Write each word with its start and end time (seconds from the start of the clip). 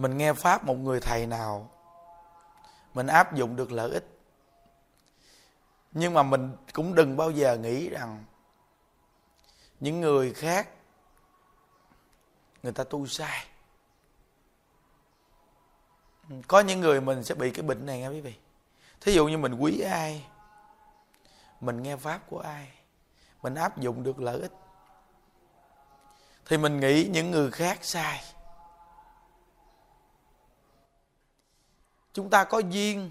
mình 0.00 0.18
nghe 0.18 0.32
pháp 0.32 0.64
một 0.64 0.74
người 0.74 1.00
thầy 1.00 1.26
nào, 1.26 1.70
mình 2.94 3.06
áp 3.06 3.34
dụng 3.34 3.56
được 3.56 3.72
lợi 3.72 3.90
ích. 3.90 4.18
Nhưng 5.92 6.14
mà 6.14 6.22
mình 6.22 6.56
cũng 6.72 6.94
đừng 6.94 7.16
bao 7.16 7.30
giờ 7.30 7.56
nghĩ 7.56 7.88
rằng 7.88 8.24
những 9.80 10.00
người 10.00 10.34
khác, 10.34 10.68
người 12.62 12.72
ta 12.72 12.84
tu 12.84 13.06
sai. 13.06 13.46
Có 16.48 16.60
những 16.60 16.80
người 16.80 17.00
mình 17.00 17.24
sẽ 17.24 17.34
bị 17.34 17.50
cái 17.50 17.62
bệnh 17.62 17.86
này 17.86 17.98
nghe 17.98 18.08
quý 18.08 18.20
vị. 18.20 18.34
Thí 19.00 19.12
dụ 19.12 19.28
như 19.28 19.38
mình 19.38 19.54
quý 19.54 19.80
ai, 19.80 20.26
mình 21.60 21.82
nghe 21.82 21.96
pháp 21.96 22.20
của 22.30 22.40
ai, 22.40 22.68
mình 23.42 23.54
áp 23.54 23.78
dụng 23.78 24.02
được 24.02 24.20
lợi 24.20 24.40
ích, 24.40 24.52
thì 26.46 26.58
mình 26.58 26.80
nghĩ 26.80 27.08
những 27.12 27.30
người 27.30 27.50
khác 27.50 27.78
sai. 27.82 28.22
Chúng 32.12 32.30
ta 32.30 32.44
có 32.44 32.58
duyên 32.58 33.10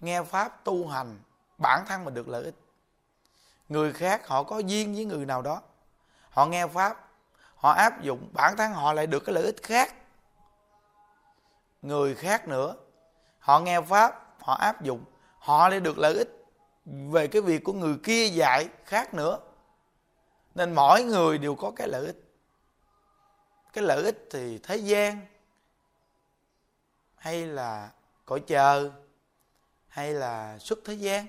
nghe 0.00 0.22
pháp 0.22 0.64
tu 0.64 0.88
hành, 0.88 1.18
bản 1.58 1.84
thân 1.86 2.04
mình 2.04 2.14
được 2.14 2.28
lợi 2.28 2.44
ích. 2.44 2.54
Người 3.68 3.92
khác 3.92 4.28
họ 4.28 4.42
có 4.42 4.58
duyên 4.58 4.94
với 4.94 5.04
người 5.04 5.26
nào 5.26 5.42
đó, 5.42 5.62
họ 6.30 6.46
nghe 6.46 6.66
pháp, 6.66 7.08
họ 7.54 7.70
áp 7.70 8.02
dụng, 8.02 8.28
bản 8.32 8.56
thân 8.56 8.72
họ 8.72 8.92
lại 8.92 9.06
được 9.06 9.20
cái 9.20 9.34
lợi 9.34 9.44
ích 9.44 9.62
khác. 9.62 9.94
Người 11.82 12.14
khác 12.14 12.48
nữa, 12.48 12.74
họ 13.38 13.60
nghe 13.60 13.80
pháp, 13.80 14.34
họ 14.38 14.54
áp 14.54 14.82
dụng, 14.82 15.04
họ 15.38 15.68
lại 15.68 15.80
được 15.80 15.98
lợi 15.98 16.14
ích 16.14 16.46
về 16.84 17.26
cái 17.26 17.42
việc 17.42 17.64
của 17.64 17.72
người 17.72 17.96
kia 18.04 18.26
dạy 18.26 18.68
khác 18.84 19.14
nữa. 19.14 19.38
Nên 20.54 20.74
mỗi 20.74 21.02
người 21.02 21.38
đều 21.38 21.54
có 21.54 21.72
cái 21.76 21.88
lợi 21.88 22.06
ích. 22.06 22.16
Cái 23.72 23.84
lợi 23.84 24.02
ích 24.02 24.28
thì 24.30 24.58
thế 24.58 24.76
gian 24.76 25.26
hay 27.20 27.46
là 27.46 27.90
cõi 28.26 28.40
chờ, 28.46 28.90
hay 29.88 30.12
là 30.12 30.58
xuất 30.58 30.78
thế 30.84 30.94
gian. 30.94 31.26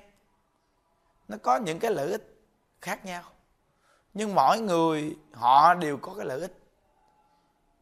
Nó 1.28 1.38
có 1.44 1.58
những 1.58 1.80
cái 1.80 1.92
lợi 1.92 2.12
ích 2.12 2.42
khác 2.82 3.06
nhau, 3.06 3.24
nhưng 4.14 4.36
mỗi 4.36 4.60
người 4.60 5.18
họ 5.34 5.74
đều 5.74 5.98
có 5.98 6.14
cái 6.18 6.26
lợi 6.26 6.40
ích. 6.40 6.60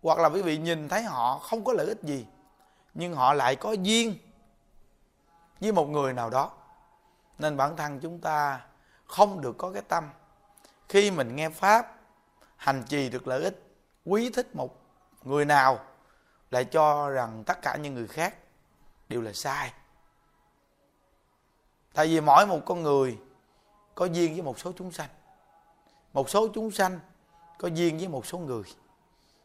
Hoặc 0.02 0.20
là 0.20 0.30
quý 0.30 0.42
vị 0.42 0.58
nhìn 0.58 0.90
thấy 0.90 1.04
họ 1.04 1.38
không 1.38 1.64
có 1.64 1.74
lợi 1.74 1.88
ích 1.88 2.04
gì, 2.04 2.26
nhưng 2.94 3.14
họ 3.14 3.34
lại 3.34 3.56
có 3.56 3.72
duyên 3.72 4.18
với 5.60 5.72
một 5.72 5.90
người 5.90 6.14
nào 6.14 6.30
đó. 6.30 6.52
Nên 7.38 7.58
bản 7.58 7.76
thân 7.78 8.00
chúng 8.00 8.22
ta 8.22 8.66
không 9.06 9.42
được 9.42 9.58
có 9.58 9.72
cái 9.72 9.82
tâm. 9.82 10.10
Khi 10.90 11.12
mình 11.12 11.36
nghe 11.36 11.50
pháp, 11.50 11.96
hành 12.56 12.84
trì 12.88 13.10
được 13.10 13.28
lợi 13.28 13.44
ích, 13.44 13.64
quý 14.06 14.30
thích 14.30 14.56
một 14.56 14.82
người 15.24 15.46
nào 15.46 15.80
lại 16.52 16.66
cho 16.66 17.10
rằng 17.10 17.44
tất 17.44 17.62
cả 17.62 17.76
những 17.76 17.94
người 17.94 18.08
khác 18.08 18.36
đều 19.10 19.22
là 19.22 19.34
sai. 19.34 19.74
Tại 21.94 22.08
vì 22.08 22.22
mỗi 22.22 22.48
một 22.48 22.60
con 22.66 22.84
người 22.84 23.18
có 23.96 24.06
duyên 24.06 24.34
với 24.34 24.42
một 24.42 24.60
số 24.60 24.72
chúng 24.78 24.92
sanh. 24.92 25.10
Một 26.14 26.30
số 26.30 26.48
chúng 26.54 26.72
sanh 26.72 27.00
có 27.58 27.68
duyên 27.68 27.98
với 27.98 28.08
một 28.08 28.26
số 28.26 28.38
người. 28.38 28.64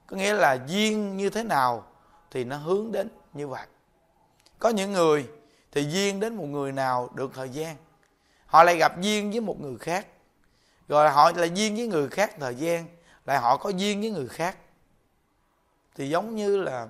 Có 0.07 0.17
nghĩa 0.17 0.35
là 0.35 0.59
duyên 0.67 1.17
như 1.17 1.31
thế 1.31 1.43
nào 1.43 1.87
thì 2.31 2.45
nó 2.45 2.57
hướng 2.57 2.93
đến 2.93 3.09
như 3.33 3.49
vậy. 3.49 3.67
Có 4.59 4.69
những 4.69 4.93
người 4.93 5.29
thì 5.73 5.83
duyên 5.91 6.21
đến 6.21 6.35
một 6.35 6.47
người 6.47 6.73
nào 6.73 7.11
được 7.15 7.31
thời 7.35 7.49
gian. 7.49 7.77
Họ 8.47 8.63
lại 8.63 8.77
gặp 8.77 9.01
duyên 9.01 9.31
với 9.31 9.41
một 9.41 9.61
người 9.61 9.79
khác. 9.79 10.07
Rồi 10.89 11.11
họ 11.11 11.33
lại 11.33 11.51
duyên 11.55 11.77
với 11.77 11.87
người 11.87 12.09
khác 12.09 12.37
thời 12.41 12.55
gian. 12.55 12.87
Lại 13.25 13.39
họ 13.39 13.57
có 13.57 13.71
duyên 13.71 14.01
với 14.01 14.11
người 14.11 14.29
khác 14.29 14.57
thì 15.95 16.09
giống 16.09 16.37
như 16.37 16.57
là 16.57 16.89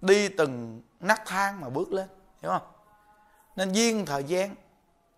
đi 0.00 0.28
từng 0.28 0.82
nấc 1.00 1.18
thang 1.26 1.60
mà 1.60 1.68
bước 1.68 1.92
lên, 1.92 2.08
hiểu 2.42 2.50
không? 2.50 2.66
Nên 3.56 3.72
duyên 3.72 4.06
thời 4.06 4.24
gian, 4.24 4.54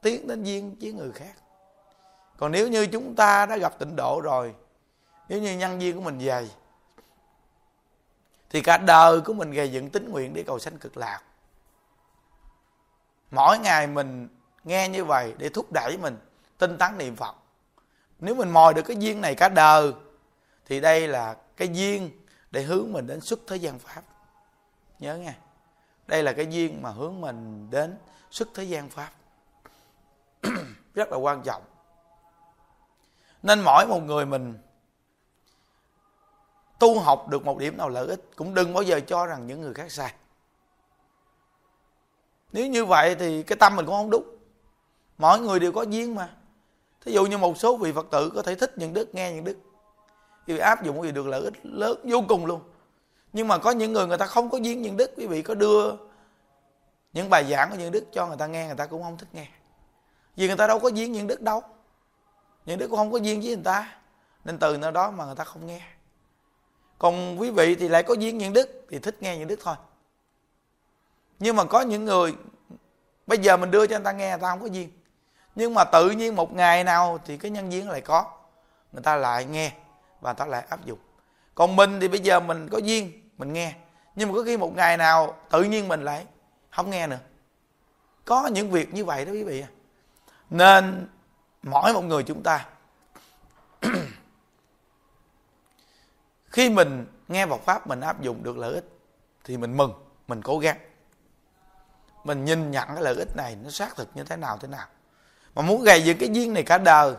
tiến 0.02 0.26
đến 0.26 0.44
duyên 0.44 0.76
với 0.80 0.92
người 0.92 1.12
khác. 1.12 1.34
Còn 2.36 2.52
nếu 2.52 2.68
như 2.68 2.86
chúng 2.86 3.14
ta 3.14 3.46
đã 3.46 3.56
gặp 3.56 3.78
tịnh 3.78 3.96
độ 3.96 4.20
rồi, 4.20 4.54
nếu 5.28 5.42
như 5.42 5.58
nhân 5.58 5.82
duyên 5.82 5.96
của 5.96 6.02
mình 6.02 6.20
dày, 6.26 6.50
thì 8.50 8.60
cả 8.60 8.76
đời 8.76 9.20
của 9.20 9.32
mình 9.32 9.50
gây 9.50 9.72
dựng 9.72 9.90
tính 9.90 10.10
nguyện 10.10 10.34
để 10.34 10.42
cầu 10.46 10.58
sanh 10.58 10.78
cực 10.78 10.96
lạc. 10.96 11.20
Mỗi 13.30 13.58
ngày 13.58 13.86
mình 13.86 14.28
nghe 14.64 14.88
như 14.88 15.04
vậy 15.04 15.34
để 15.38 15.48
thúc 15.48 15.72
đẩy 15.72 15.96
mình, 15.96 16.16
tinh 16.58 16.78
tấn 16.78 16.98
niệm 16.98 17.16
phật. 17.16 17.34
Nếu 18.18 18.34
mình 18.34 18.50
mòi 18.50 18.74
được 18.74 18.82
cái 18.82 18.96
duyên 18.96 19.20
này 19.20 19.34
cả 19.34 19.48
đời, 19.48 19.92
thì 20.66 20.80
đây 20.80 21.08
là 21.08 21.36
cái 21.56 21.68
duyên 21.68 22.10
để 22.50 22.62
hướng 22.62 22.92
mình 22.92 23.06
đến 23.06 23.20
xuất 23.20 23.40
thế 23.46 23.56
gian 23.56 23.78
pháp. 23.78 24.02
Nhớ 24.98 25.16
nghe. 25.16 25.34
Đây 26.06 26.22
là 26.22 26.32
cái 26.32 26.46
duyên 26.46 26.82
mà 26.82 26.90
hướng 26.90 27.20
mình 27.20 27.70
đến 27.70 27.98
xuất 28.30 28.48
thế 28.54 28.64
gian 28.64 28.88
pháp. 28.88 29.10
Rất 30.94 31.12
là 31.12 31.16
quan 31.16 31.42
trọng. 31.42 31.62
Nên 33.42 33.60
mỗi 33.60 33.86
một 33.86 34.00
người 34.00 34.26
mình 34.26 34.58
tu 36.78 37.00
học 37.00 37.28
được 37.28 37.44
một 37.44 37.58
điểm 37.58 37.76
nào 37.76 37.88
lợi 37.88 38.06
ích 38.06 38.30
cũng 38.36 38.54
đừng 38.54 38.74
bao 38.74 38.82
giờ 38.82 39.00
cho 39.00 39.26
rằng 39.26 39.46
những 39.46 39.60
người 39.60 39.74
khác 39.74 39.92
sai. 39.92 40.14
Nếu 42.52 42.66
như 42.66 42.84
vậy 42.84 43.14
thì 43.14 43.42
cái 43.42 43.56
tâm 43.56 43.76
mình 43.76 43.86
cũng 43.86 43.94
không 43.94 44.10
đúng. 44.10 44.36
Mỗi 45.18 45.40
người 45.40 45.60
đều 45.60 45.72
có 45.72 45.82
duyên 45.82 46.14
mà. 46.14 46.30
Thí 47.00 47.12
dụ 47.12 47.26
như 47.26 47.38
một 47.38 47.58
số 47.58 47.76
vị 47.76 47.92
phật 47.92 48.06
tử 48.10 48.30
có 48.34 48.42
thể 48.42 48.54
thích 48.54 48.72
những 48.76 48.94
đức, 48.94 49.14
nghe 49.14 49.32
những 49.32 49.44
đức 49.44 49.56
vì 50.48 50.58
áp 50.58 50.82
dụng 50.82 51.02
gì 51.02 51.12
được 51.12 51.26
lợi 51.26 51.42
ích 51.42 51.54
lớn, 51.62 52.00
vô 52.04 52.24
cùng 52.28 52.46
luôn. 52.46 52.60
Nhưng 53.32 53.48
mà 53.48 53.58
có 53.58 53.70
những 53.70 53.92
người 53.92 54.06
người 54.06 54.18
ta 54.18 54.26
không 54.26 54.50
có 54.50 54.58
duyên 54.58 54.82
nhân 54.82 54.96
đức, 54.96 55.10
quý 55.16 55.26
vị 55.26 55.42
có 55.42 55.54
đưa 55.54 55.92
những 57.12 57.30
bài 57.30 57.44
giảng 57.50 57.70
của 57.70 57.76
nhân 57.76 57.92
đức 57.92 58.04
cho 58.12 58.26
người 58.26 58.36
ta 58.36 58.46
nghe, 58.46 58.66
người 58.66 58.76
ta 58.76 58.86
cũng 58.86 59.02
không 59.02 59.18
thích 59.18 59.28
nghe. 59.32 59.48
Vì 60.36 60.46
người 60.46 60.56
ta 60.56 60.66
đâu 60.66 60.78
có 60.78 60.88
duyên 60.88 61.12
nhân 61.12 61.26
đức 61.26 61.42
đâu. 61.42 61.62
Nhân 62.66 62.78
đức 62.78 62.88
cũng 62.88 62.96
không 62.96 63.12
có 63.12 63.18
duyên 63.18 63.40
với 63.40 63.48
người 63.48 63.64
ta. 63.64 63.96
Nên 64.44 64.58
từ 64.58 64.76
nơi 64.76 64.92
đó 64.92 65.10
mà 65.10 65.24
người 65.24 65.34
ta 65.34 65.44
không 65.44 65.66
nghe. 65.66 65.82
Còn 66.98 67.40
quý 67.40 67.50
vị 67.50 67.74
thì 67.74 67.88
lại 67.88 68.02
có 68.02 68.14
duyên 68.14 68.38
nhân 68.38 68.52
đức, 68.52 68.86
thì 68.90 68.98
thích 68.98 69.16
nghe 69.20 69.38
nhân 69.38 69.48
đức 69.48 69.60
thôi. 69.62 69.76
Nhưng 71.38 71.56
mà 71.56 71.64
có 71.64 71.80
những 71.80 72.04
người, 72.04 72.34
bây 73.26 73.38
giờ 73.38 73.56
mình 73.56 73.70
đưa 73.70 73.86
cho 73.86 73.96
người 73.96 74.04
ta 74.04 74.12
nghe, 74.12 74.30
người 74.30 74.38
ta 74.38 74.50
không 74.50 74.60
có 74.60 74.66
duyên 74.66 74.90
nhưng 75.58 75.74
mà 75.74 75.84
tự 75.84 76.10
nhiên 76.10 76.36
một 76.36 76.54
ngày 76.54 76.84
nào 76.84 77.18
thì 77.24 77.36
cái 77.36 77.50
nhân 77.50 77.72
duyên 77.72 77.90
lại 77.90 78.00
có. 78.00 78.24
Người 78.92 79.02
ta 79.02 79.16
lại 79.16 79.44
nghe 79.44 79.72
và 80.20 80.32
ta 80.32 80.46
lại 80.46 80.66
áp 80.68 80.84
dụng. 80.84 80.98
Còn 81.54 81.76
mình 81.76 82.00
thì 82.00 82.08
bây 82.08 82.20
giờ 82.20 82.40
mình 82.40 82.68
có 82.68 82.78
duyên, 82.78 83.30
mình 83.38 83.52
nghe. 83.52 83.74
Nhưng 84.14 84.28
mà 84.28 84.34
có 84.34 84.42
khi 84.42 84.56
một 84.56 84.76
ngày 84.76 84.96
nào 84.96 85.36
tự 85.50 85.62
nhiên 85.62 85.88
mình 85.88 86.04
lại 86.04 86.26
không 86.70 86.90
nghe 86.90 87.06
nữa. 87.06 87.18
Có 88.24 88.46
những 88.46 88.70
việc 88.70 88.94
như 88.94 89.04
vậy 89.04 89.24
đó 89.24 89.32
quý 89.32 89.44
vị 89.44 89.64
nên 90.50 91.08
mỗi 91.62 91.92
một 91.92 92.04
người 92.04 92.22
chúng 92.22 92.42
ta 92.42 92.66
khi 96.50 96.70
mình 96.70 97.06
nghe 97.28 97.46
Phật 97.46 97.60
pháp 97.64 97.86
mình 97.86 98.00
áp 98.00 98.20
dụng 98.20 98.42
được 98.42 98.58
lợi 98.58 98.74
ích 98.74 98.84
thì 99.44 99.56
mình 99.56 99.76
mừng, 99.76 99.92
mình 100.28 100.42
cố 100.42 100.58
gắng. 100.58 100.78
Mình 102.24 102.44
nhìn 102.44 102.70
nhận 102.70 102.88
cái 102.88 103.02
lợi 103.02 103.14
ích 103.14 103.36
này 103.36 103.56
nó 103.64 103.70
xác 103.70 103.96
thực 103.96 104.08
như 104.14 104.24
thế 104.24 104.36
nào 104.36 104.58
thế 104.58 104.68
nào. 104.68 104.86
Mà 105.54 105.62
muốn 105.62 105.84
gây 105.84 106.02
dựng 106.02 106.18
cái 106.18 106.28
duyên 106.32 106.54
này 106.54 106.62
cả 106.62 106.78
đời, 106.78 107.14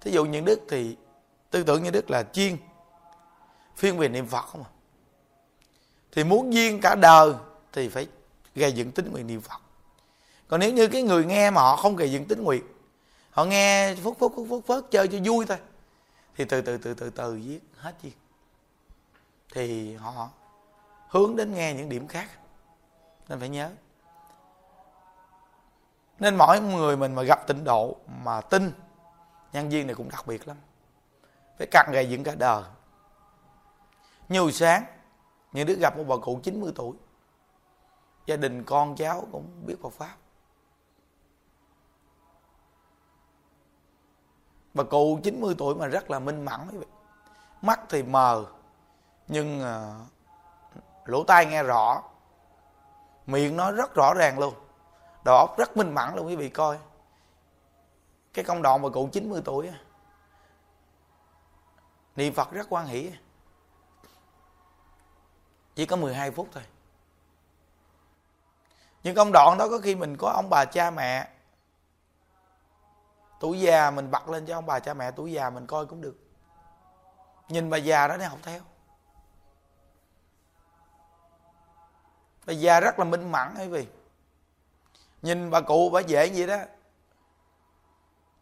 thí 0.00 0.10
dụ 0.10 0.24
những 0.24 0.44
đức 0.44 0.60
thì 0.68 0.96
tư 1.50 1.62
tưởng 1.62 1.82
như 1.82 1.90
đức 1.90 2.10
là 2.10 2.22
chiên. 2.22 2.56
Phiên 3.76 3.98
về 3.98 4.08
niệm 4.08 4.26
phật 4.26 4.42
không 4.42 4.64
à? 4.64 4.70
Thì 6.12 6.24
muốn 6.24 6.52
duyên 6.52 6.80
cả 6.80 6.94
đời 6.94 7.32
thì 7.72 7.88
phải 7.88 8.08
gây 8.54 8.72
dựng 8.72 8.92
tính 8.92 9.12
nguyện 9.12 9.26
niệm 9.26 9.40
phật. 9.40 9.60
Còn 10.48 10.60
nếu 10.60 10.72
như 10.72 10.86
cái 10.88 11.02
người 11.02 11.24
nghe 11.24 11.50
mà 11.50 11.60
họ 11.60 11.76
không 11.76 11.96
gây 11.96 12.12
dựng 12.12 12.24
tính 12.24 12.42
nguyện, 12.42 12.62
họ 13.30 13.44
nghe 13.44 13.94
phút 13.94 14.16
phút 14.18 14.32
phút 14.36 14.46
phút, 14.50 14.66
phớt 14.66 14.84
chơi 14.90 15.08
cho 15.08 15.18
vui 15.24 15.46
thôi, 15.46 15.58
thì 16.36 16.44
từ 16.44 16.60
từ 16.60 16.78
từ 16.78 16.94
từ 16.94 17.10
từ 17.10 17.40
viết 17.44 17.60
hết 17.76 17.94
duyên 18.02 18.12
thì 19.52 19.94
họ 19.94 20.30
hướng 21.08 21.36
đến 21.36 21.54
nghe 21.54 21.74
những 21.74 21.88
điểm 21.88 22.08
khác. 22.08 22.30
Nên 23.28 23.40
phải 23.40 23.48
nhớ. 23.48 23.70
Nên 26.18 26.36
mỗi 26.36 26.60
người 26.60 26.96
mình 26.96 27.14
mà 27.14 27.22
gặp 27.22 27.46
tịnh 27.46 27.64
độ 27.64 27.96
mà 28.24 28.40
tin, 28.40 28.72
nhân 29.52 29.68
viên 29.68 29.86
này 29.86 29.94
cũng 29.94 30.08
đặc 30.08 30.26
biệt 30.26 30.48
lắm 30.48 30.56
phải 31.58 31.66
cặn 31.70 31.86
gầy 31.92 32.08
dựng 32.08 32.24
cả 32.24 32.34
đời. 32.34 32.62
Nhiều 34.28 34.50
sáng, 34.50 34.84
những 35.52 35.66
đứa 35.66 35.74
gặp 35.74 35.96
một 35.96 36.04
bà 36.08 36.16
cụ 36.16 36.40
90 36.42 36.72
tuổi. 36.74 36.96
Gia 38.26 38.36
đình 38.36 38.64
con 38.64 38.96
cháu 38.96 39.28
cũng 39.32 39.66
biết 39.66 39.74
Phật 39.82 39.92
pháp. 39.92 40.16
Bà 44.74 44.84
cụ 44.84 45.20
90 45.22 45.54
tuổi 45.58 45.74
mà 45.74 45.86
rất 45.86 46.10
là 46.10 46.18
minh 46.18 46.44
mẫn 46.44 46.58
mắt 47.62 47.80
thì 47.88 48.02
mờ, 48.02 48.44
nhưng 49.28 49.60
ờ, 49.60 50.00
lỗ 51.04 51.24
tai 51.24 51.46
nghe 51.46 51.62
rõ. 51.62 52.02
Miệng 53.26 53.56
nói 53.56 53.72
rất 53.72 53.94
rõ 53.94 54.14
ràng 54.14 54.38
luôn. 54.38 54.54
Đầu 55.24 55.36
óc 55.36 55.58
rất 55.58 55.76
minh 55.76 55.94
mẫn 55.94 56.14
luôn 56.14 56.26
quý 56.26 56.36
vị 56.36 56.48
coi. 56.48 56.78
Cái 58.34 58.44
công 58.44 58.62
đoạn 58.62 58.82
mà 58.82 58.88
cụ 58.88 59.08
90 59.12 59.42
tuổi 59.44 59.70
niệm 62.18 62.34
Phật 62.34 62.50
rất 62.50 62.66
quan 62.70 62.86
hỷ. 62.86 63.12
Chỉ 65.74 65.86
có 65.86 65.96
12 65.96 66.30
phút 66.30 66.48
thôi. 66.52 66.62
Nhưng 69.02 69.14
công 69.14 69.30
đoạn 69.32 69.58
đó 69.58 69.68
có 69.68 69.78
khi 69.78 69.94
mình 69.94 70.16
có 70.16 70.30
ông 70.30 70.50
bà 70.50 70.64
cha 70.64 70.90
mẹ, 70.90 71.28
tuổi 73.40 73.60
già 73.60 73.90
mình 73.90 74.10
bật 74.10 74.28
lên 74.28 74.46
cho 74.46 74.58
ông 74.58 74.66
bà 74.66 74.80
cha 74.80 74.94
mẹ, 74.94 75.10
tuổi 75.10 75.32
già 75.32 75.50
mình 75.50 75.66
coi 75.66 75.86
cũng 75.86 76.00
được. 76.00 76.16
Nhìn 77.48 77.70
bà 77.70 77.76
già 77.76 78.08
đó 78.08 78.16
để 78.16 78.26
học 78.26 78.38
theo. 78.42 78.60
Bà 82.46 82.52
già 82.52 82.80
rất 82.80 82.98
là 82.98 83.04
minh 83.04 83.32
mẫn 83.32 83.54
quý 83.58 83.68
vị 83.68 83.86
nhìn 85.22 85.50
bà 85.50 85.60
cụ 85.60 85.90
bà 85.90 86.00
dễ 86.00 86.30
vậy 86.34 86.46
đó. 86.46 86.58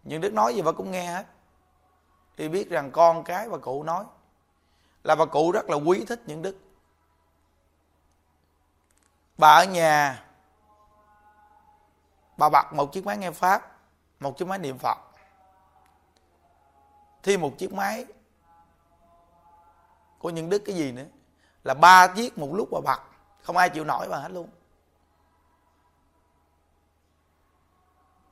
Nhưng 0.02 0.20
đức 0.20 0.32
nói 0.32 0.55
gì 0.55 0.62
bà 0.62 0.73
cũng 0.73 0.90
nghe 0.90 1.06
hết 1.06 1.26
thì 2.36 2.48
biết 2.48 2.70
rằng 2.70 2.90
con 2.90 3.24
cái 3.24 3.48
bà 3.48 3.58
cụ 3.58 3.82
nói 3.82 4.04
là 5.04 5.14
bà 5.14 5.24
cụ 5.24 5.52
rất 5.52 5.70
là 5.70 5.76
quý 5.76 6.04
thích 6.08 6.22
những 6.26 6.42
đức. 6.42 6.56
Bà 9.38 9.48
ở 9.48 9.64
nhà, 9.64 10.24
bà 12.36 12.48
bật 12.48 12.72
một 12.72 12.92
chiếc 12.92 13.06
máy 13.06 13.16
nghe 13.16 13.30
pháp, 13.30 13.78
một 14.20 14.38
chiếc 14.38 14.48
máy 14.48 14.58
niệm 14.58 14.78
phật, 14.78 14.98
thêm 17.22 17.40
một 17.40 17.58
chiếc 17.58 17.72
máy 17.72 18.06
của 20.18 20.30
những 20.30 20.50
đức 20.50 20.62
cái 20.66 20.74
gì 20.74 20.92
nữa, 20.92 21.06
là 21.64 21.74
ba 21.74 22.06
chiếc 22.06 22.38
một 22.38 22.48
lúc 22.52 22.68
bà 22.72 22.80
bật, 22.84 23.00
không 23.42 23.56
ai 23.56 23.68
chịu 23.68 23.84
nổi 23.84 24.08
bà 24.08 24.18
hết 24.18 24.30
luôn. 24.30 24.48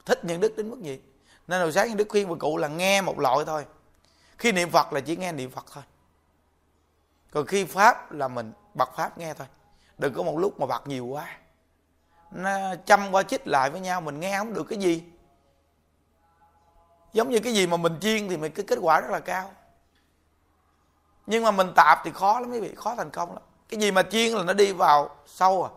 Thích 0.04 0.24
những 0.24 0.40
đức 0.40 0.56
đến 0.56 0.70
mức 0.70 0.80
gì? 0.82 1.00
Nên 1.46 1.60
hồi 1.60 1.72
sáng 1.72 1.88
những 1.88 1.96
đức 1.96 2.06
khuyên 2.08 2.28
bà 2.28 2.34
cụ 2.40 2.56
là 2.56 2.68
nghe 2.68 3.00
một 3.00 3.18
loại 3.18 3.44
thôi 3.46 3.66
khi 4.38 4.52
niệm 4.52 4.70
phật 4.70 4.92
là 4.92 5.00
chỉ 5.00 5.16
nghe 5.16 5.32
niệm 5.32 5.50
phật 5.50 5.64
thôi. 5.72 5.84
Còn 7.30 7.46
khi 7.46 7.64
pháp 7.64 8.12
là 8.12 8.28
mình 8.28 8.52
bật 8.74 8.96
pháp 8.96 9.18
nghe 9.18 9.34
thôi. 9.34 9.46
Đừng 9.98 10.14
có 10.14 10.22
một 10.22 10.38
lúc 10.38 10.60
mà 10.60 10.66
bật 10.66 10.88
nhiều 10.88 11.06
quá. 11.06 11.38
Nó 12.30 12.74
chăm 12.86 13.10
qua 13.10 13.22
chích 13.22 13.46
lại 13.46 13.70
với 13.70 13.80
nhau, 13.80 14.00
mình 14.00 14.20
nghe 14.20 14.38
không 14.38 14.54
được 14.54 14.64
cái 14.64 14.78
gì. 14.78 15.04
Giống 17.12 17.30
như 17.30 17.40
cái 17.40 17.54
gì 17.54 17.66
mà 17.66 17.76
mình 17.76 17.98
chiên 18.00 18.28
thì 18.28 18.36
mình 18.36 18.52
cái 18.52 18.64
kết 18.68 18.78
quả 18.82 19.00
rất 19.00 19.10
là 19.10 19.20
cao. 19.20 19.52
Nhưng 21.26 21.44
mà 21.44 21.50
mình 21.50 21.72
tạp 21.76 21.98
thì 22.04 22.10
khó 22.14 22.40
lắm 22.40 22.50
quý 22.50 22.60
vị, 22.60 22.74
khó 22.74 22.94
thành 22.94 23.10
công 23.10 23.32
lắm. 23.32 23.42
Cái 23.68 23.80
gì 23.80 23.90
mà 23.90 24.02
chiên 24.02 24.32
là 24.32 24.42
nó 24.42 24.52
đi 24.52 24.72
vào 24.72 25.16
sâu 25.26 25.64
à. 25.64 25.70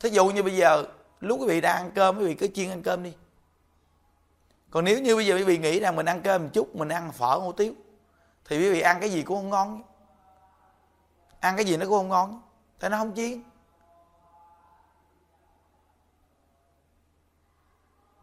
Thí 0.00 0.08
dụ 0.08 0.26
như 0.26 0.42
bây 0.42 0.56
giờ, 0.56 0.84
lúc 1.20 1.40
quý 1.40 1.46
vị 1.46 1.60
đang 1.60 1.76
ăn 1.76 1.90
cơm, 1.94 2.18
quý 2.18 2.26
vị 2.26 2.34
cứ 2.34 2.48
chiên 2.54 2.70
ăn 2.70 2.82
cơm 2.82 3.02
đi 3.02 3.14
còn 4.72 4.84
nếu 4.84 5.00
như 5.00 5.16
bây 5.16 5.26
giờ 5.26 5.36
quý 5.36 5.44
vị 5.44 5.58
nghĩ 5.58 5.80
rằng 5.80 5.96
mình 5.96 6.06
ăn 6.06 6.20
cơm 6.24 6.42
một 6.42 6.48
chút, 6.52 6.76
mình 6.76 6.88
ăn 6.88 7.12
phở 7.12 7.36
hủ 7.36 7.52
tiếu 7.52 7.74
thì 8.44 8.58
quý 8.58 8.72
vị 8.72 8.80
ăn 8.80 9.00
cái 9.00 9.10
gì 9.10 9.22
cũng 9.22 9.36
không 9.36 9.50
ngon. 9.50 9.82
Ăn 11.40 11.56
cái 11.56 11.64
gì 11.64 11.76
nó 11.76 11.86
cũng 11.86 11.98
không 11.98 12.08
ngon, 12.08 12.42
tại 12.78 12.90
nó 12.90 12.98
không 12.98 13.14
chiên. 13.16 13.42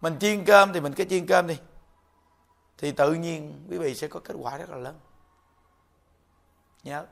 Mình 0.02 0.18
chiên 0.20 0.46
cơm 0.46 0.74
thì 0.74 0.80
mình 0.80 0.94
cứ 0.94 1.04
chiên 1.04 1.26
cơm 1.26 1.48
đi, 1.48 1.60
thì 2.78 2.92
tự 2.92 3.14
nhiên 3.14 3.66
quý 3.70 3.78
vị 3.78 3.96
sẽ 3.96 4.08
có 4.08 4.20
kết 4.24 4.34
quả 4.42 4.58
rất 4.58 4.70
là 4.70 4.78
lớn. 4.78 5.00
Nhớ. 6.84 7.06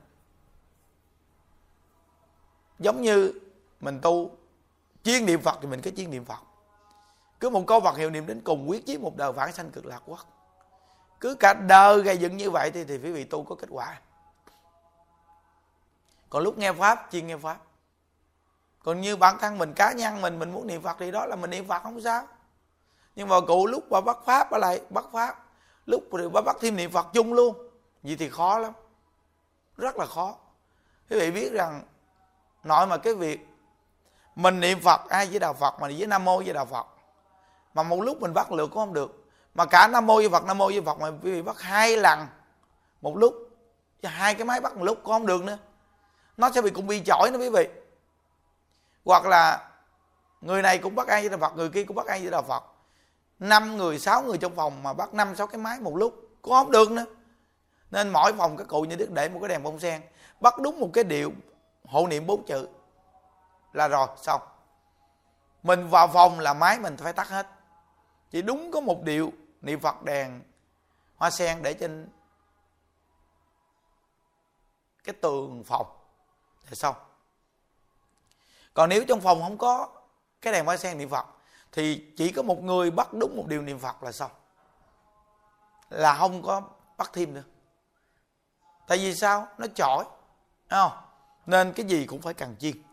Giống 2.79 3.01
như 3.01 3.33
mình 3.79 3.99
tu, 4.01 4.37
chiên 5.03 5.25
niệm 5.25 5.41
phật 5.41 5.57
thì 5.61 5.67
mình 5.67 5.81
cứ 5.81 5.91
chiên 5.91 6.11
niệm 6.11 6.25
phật 6.25 6.46
cứ 7.39 7.49
một 7.49 7.63
câu 7.67 7.79
vật 7.79 7.97
hiệu 7.97 8.09
niệm 8.09 8.25
đến 8.25 8.41
cùng 8.41 8.69
quyết 8.69 8.85
chí 8.85 8.97
một 8.97 9.15
đời 9.15 9.31
vãng 9.31 9.53
sanh 9.53 9.71
cực 9.71 9.85
lạc 9.85 10.01
quốc. 10.05 10.19
Cứ 11.19 11.35
cả 11.35 11.53
đời 11.53 12.01
gây 12.01 12.17
dựng 12.17 12.37
như 12.37 12.51
vậy 12.51 12.71
thì 12.71 12.83
thì 12.83 12.97
quý 12.97 13.11
vị 13.11 13.23
tu 13.23 13.43
có 13.43 13.55
kết 13.55 13.67
quả. 13.69 13.99
Còn 16.29 16.43
lúc 16.43 16.57
nghe 16.57 16.73
pháp 16.73 17.07
chuyên 17.11 17.27
nghe 17.27 17.37
pháp. 17.37 17.57
Còn 18.83 19.01
như 19.01 19.15
bản 19.15 19.37
thân 19.39 19.57
mình, 19.57 19.73
cá 19.73 19.91
nhân 19.91 20.21
mình 20.21 20.39
mình 20.39 20.51
muốn 20.51 20.67
niệm 20.67 20.81
phật 20.81 20.97
thì 20.99 21.11
đó 21.11 21.25
là 21.25 21.35
mình 21.35 21.49
niệm 21.49 21.67
phật, 21.67 21.83
không 21.83 22.01
sao. 22.01 22.27
Nhưng 23.15 23.27
mà 23.27 23.35
cụ 23.47 23.67
lúc 23.67 23.83
bà 23.89 24.01
bắt 24.01 24.17
pháp 24.25 24.51
bà 24.51 24.57
lại, 24.57 24.81
bắt 24.89 25.05
pháp, 25.11 25.43
lúc 25.85 26.03
thì 26.11 26.29
bà 26.33 26.41
bắt 26.41 26.55
thêm 26.61 26.75
niệm 26.75 26.91
phật 26.91 27.07
chung 27.13 27.33
luôn, 27.33 27.69
vậy 28.03 28.15
thì 28.19 28.29
khó 28.29 28.59
lắm. 28.59 28.73
Rất 29.77 29.97
là 29.97 30.05
khó. 30.05 30.35
Quý 31.09 31.19
vị 31.19 31.31
biết 31.31 31.51
rằng 31.51 31.81
nội 32.63 32.87
mà 32.87 32.97
cái 32.97 33.13
việc 33.13 33.47
mình 34.35 34.59
niệm 34.59 34.79
phật, 34.79 35.09
ai 35.09 35.25
với 35.25 35.39
đạo 35.39 35.53
phật 35.53 35.79
mà 35.79 35.87
với 35.97 36.07
nam 36.07 36.25
mô 36.25 36.37
với 36.37 36.53
đạo 36.53 36.65
phật? 36.65 36.87
Mà 37.73 37.83
một 37.83 38.01
lúc 38.01 38.21
mình 38.21 38.33
bắt 38.33 38.51
lượt 38.51 38.67
cũng 38.67 38.75
không 38.75 38.93
được. 38.93 39.23
Mà 39.55 39.65
cả 39.65 39.87
nam 39.87 40.07
mô 40.07 40.15
với 40.15 40.29
phật 40.29 40.45
nam 40.45 40.57
mô 40.57 40.67
với 40.67 40.81
phật 40.81 40.99
mà 40.99 41.07
quý 41.07 41.31
vị 41.31 41.41
bắt 41.41 41.61
hai 41.61 41.97
lần. 41.97 42.27
Một 43.01 43.17
lúc. 43.17 43.33
Hai 44.03 44.35
cái 44.35 44.45
máy 44.45 44.61
bắt 44.61 44.75
một 44.75 44.83
lúc 44.83 44.97
cũng 45.03 45.13
không 45.13 45.25
được 45.25 45.43
nữa. 45.43 45.57
Nó 46.37 46.51
sẽ 46.51 46.61
bị 46.61 46.69
cũng 46.69 46.87
bị 46.87 47.01
chổi 47.05 47.31
nữa 47.31 47.39
quý 47.39 47.49
vị. 47.49 47.67
Hoặc 49.05 49.25
là 49.25 49.69
người 50.41 50.61
này 50.61 50.77
cũng 50.77 50.95
bắt 50.95 51.07
ai 51.07 51.21
với 51.21 51.29
đạo 51.29 51.39
phật, 51.39 51.55
người 51.55 51.69
kia 51.69 51.83
cũng 51.83 51.95
bắt 51.95 52.05
ai 52.05 52.21
với 52.21 52.31
đạo 52.31 52.41
phật. 52.41 52.63
Năm 53.39 53.77
người, 53.77 53.99
sáu 53.99 54.21
người 54.21 54.37
trong 54.37 54.55
phòng 54.55 54.83
mà 54.83 54.93
bắt 54.93 55.13
năm, 55.13 55.35
sáu 55.35 55.47
cái 55.47 55.57
máy 55.57 55.79
một 55.79 55.95
lúc 55.95 56.29
cũng 56.41 56.53
không 56.53 56.71
được 56.71 56.91
nữa. 56.91 57.05
Nên 57.91 58.09
mỗi 58.09 58.33
phòng 58.33 58.57
các 58.57 58.67
cụ 58.67 58.81
như 58.81 58.95
đức 58.95 59.11
để 59.11 59.29
một 59.29 59.39
cái 59.41 59.49
đèn 59.49 59.63
bông 59.63 59.79
sen. 59.79 60.01
Bắt 60.39 60.59
đúng 60.59 60.79
một 60.79 60.89
cái 60.93 61.03
điệu 61.03 61.31
hộ 61.85 62.07
niệm 62.07 62.27
bốn 62.27 62.45
chữ. 62.45 62.67
Là 63.73 63.87
rồi, 63.87 64.07
xong. 64.17 64.41
Mình 65.63 65.87
vào 65.87 66.07
phòng 66.07 66.39
là 66.39 66.53
máy 66.53 66.79
mình 66.79 66.97
phải 66.97 67.13
tắt 67.13 67.29
hết 67.29 67.47
chỉ 68.29 68.41
đúng 68.41 68.71
có 68.71 68.81
một 68.81 69.01
điệu 69.03 69.33
niệm 69.61 69.79
phật 69.79 70.03
đèn 70.03 70.41
hoa 71.15 71.29
sen 71.29 71.63
để 71.63 71.73
trên 71.73 72.09
cái 75.03 75.15
tường 75.21 75.63
phòng 75.63 75.87
là 76.65 76.75
xong. 76.75 76.95
Còn 78.73 78.89
nếu 78.89 79.05
trong 79.07 79.21
phòng 79.21 79.41
không 79.41 79.57
có 79.57 79.89
cái 80.41 80.53
đèn 80.53 80.65
hoa 80.65 80.77
sen 80.77 80.97
niệm 80.97 81.09
phật, 81.09 81.25
thì 81.71 82.11
chỉ 82.17 82.31
có 82.31 82.41
một 82.41 82.63
người 82.63 82.91
bắt 82.91 83.13
đúng 83.13 83.37
một 83.37 83.47
điều 83.47 83.61
niệm 83.61 83.79
phật 83.79 84.03
là 84.03 84.11
xong. 84.11 84.31
Là 85.89 86.15
không 86.15 86.43
có 86.43 86.61
bắt 86.97 87.09
thêm 87.13 87.33
nữa. 87.33 87.43
Tại 88.87 88.97
vì 88.97 89.15
sao? 89.15 89.47
Nó 89.57 89.67
chỏi 89.75 90.05
không? 90.69 90.91
Nên 91.45 91.73
cái 91.73 91.85
gì 91.85 92.05
cũng 92.05 92.21
phải 92.21 92.33
cần 92.33 92.55
chiên. 92.59 92.83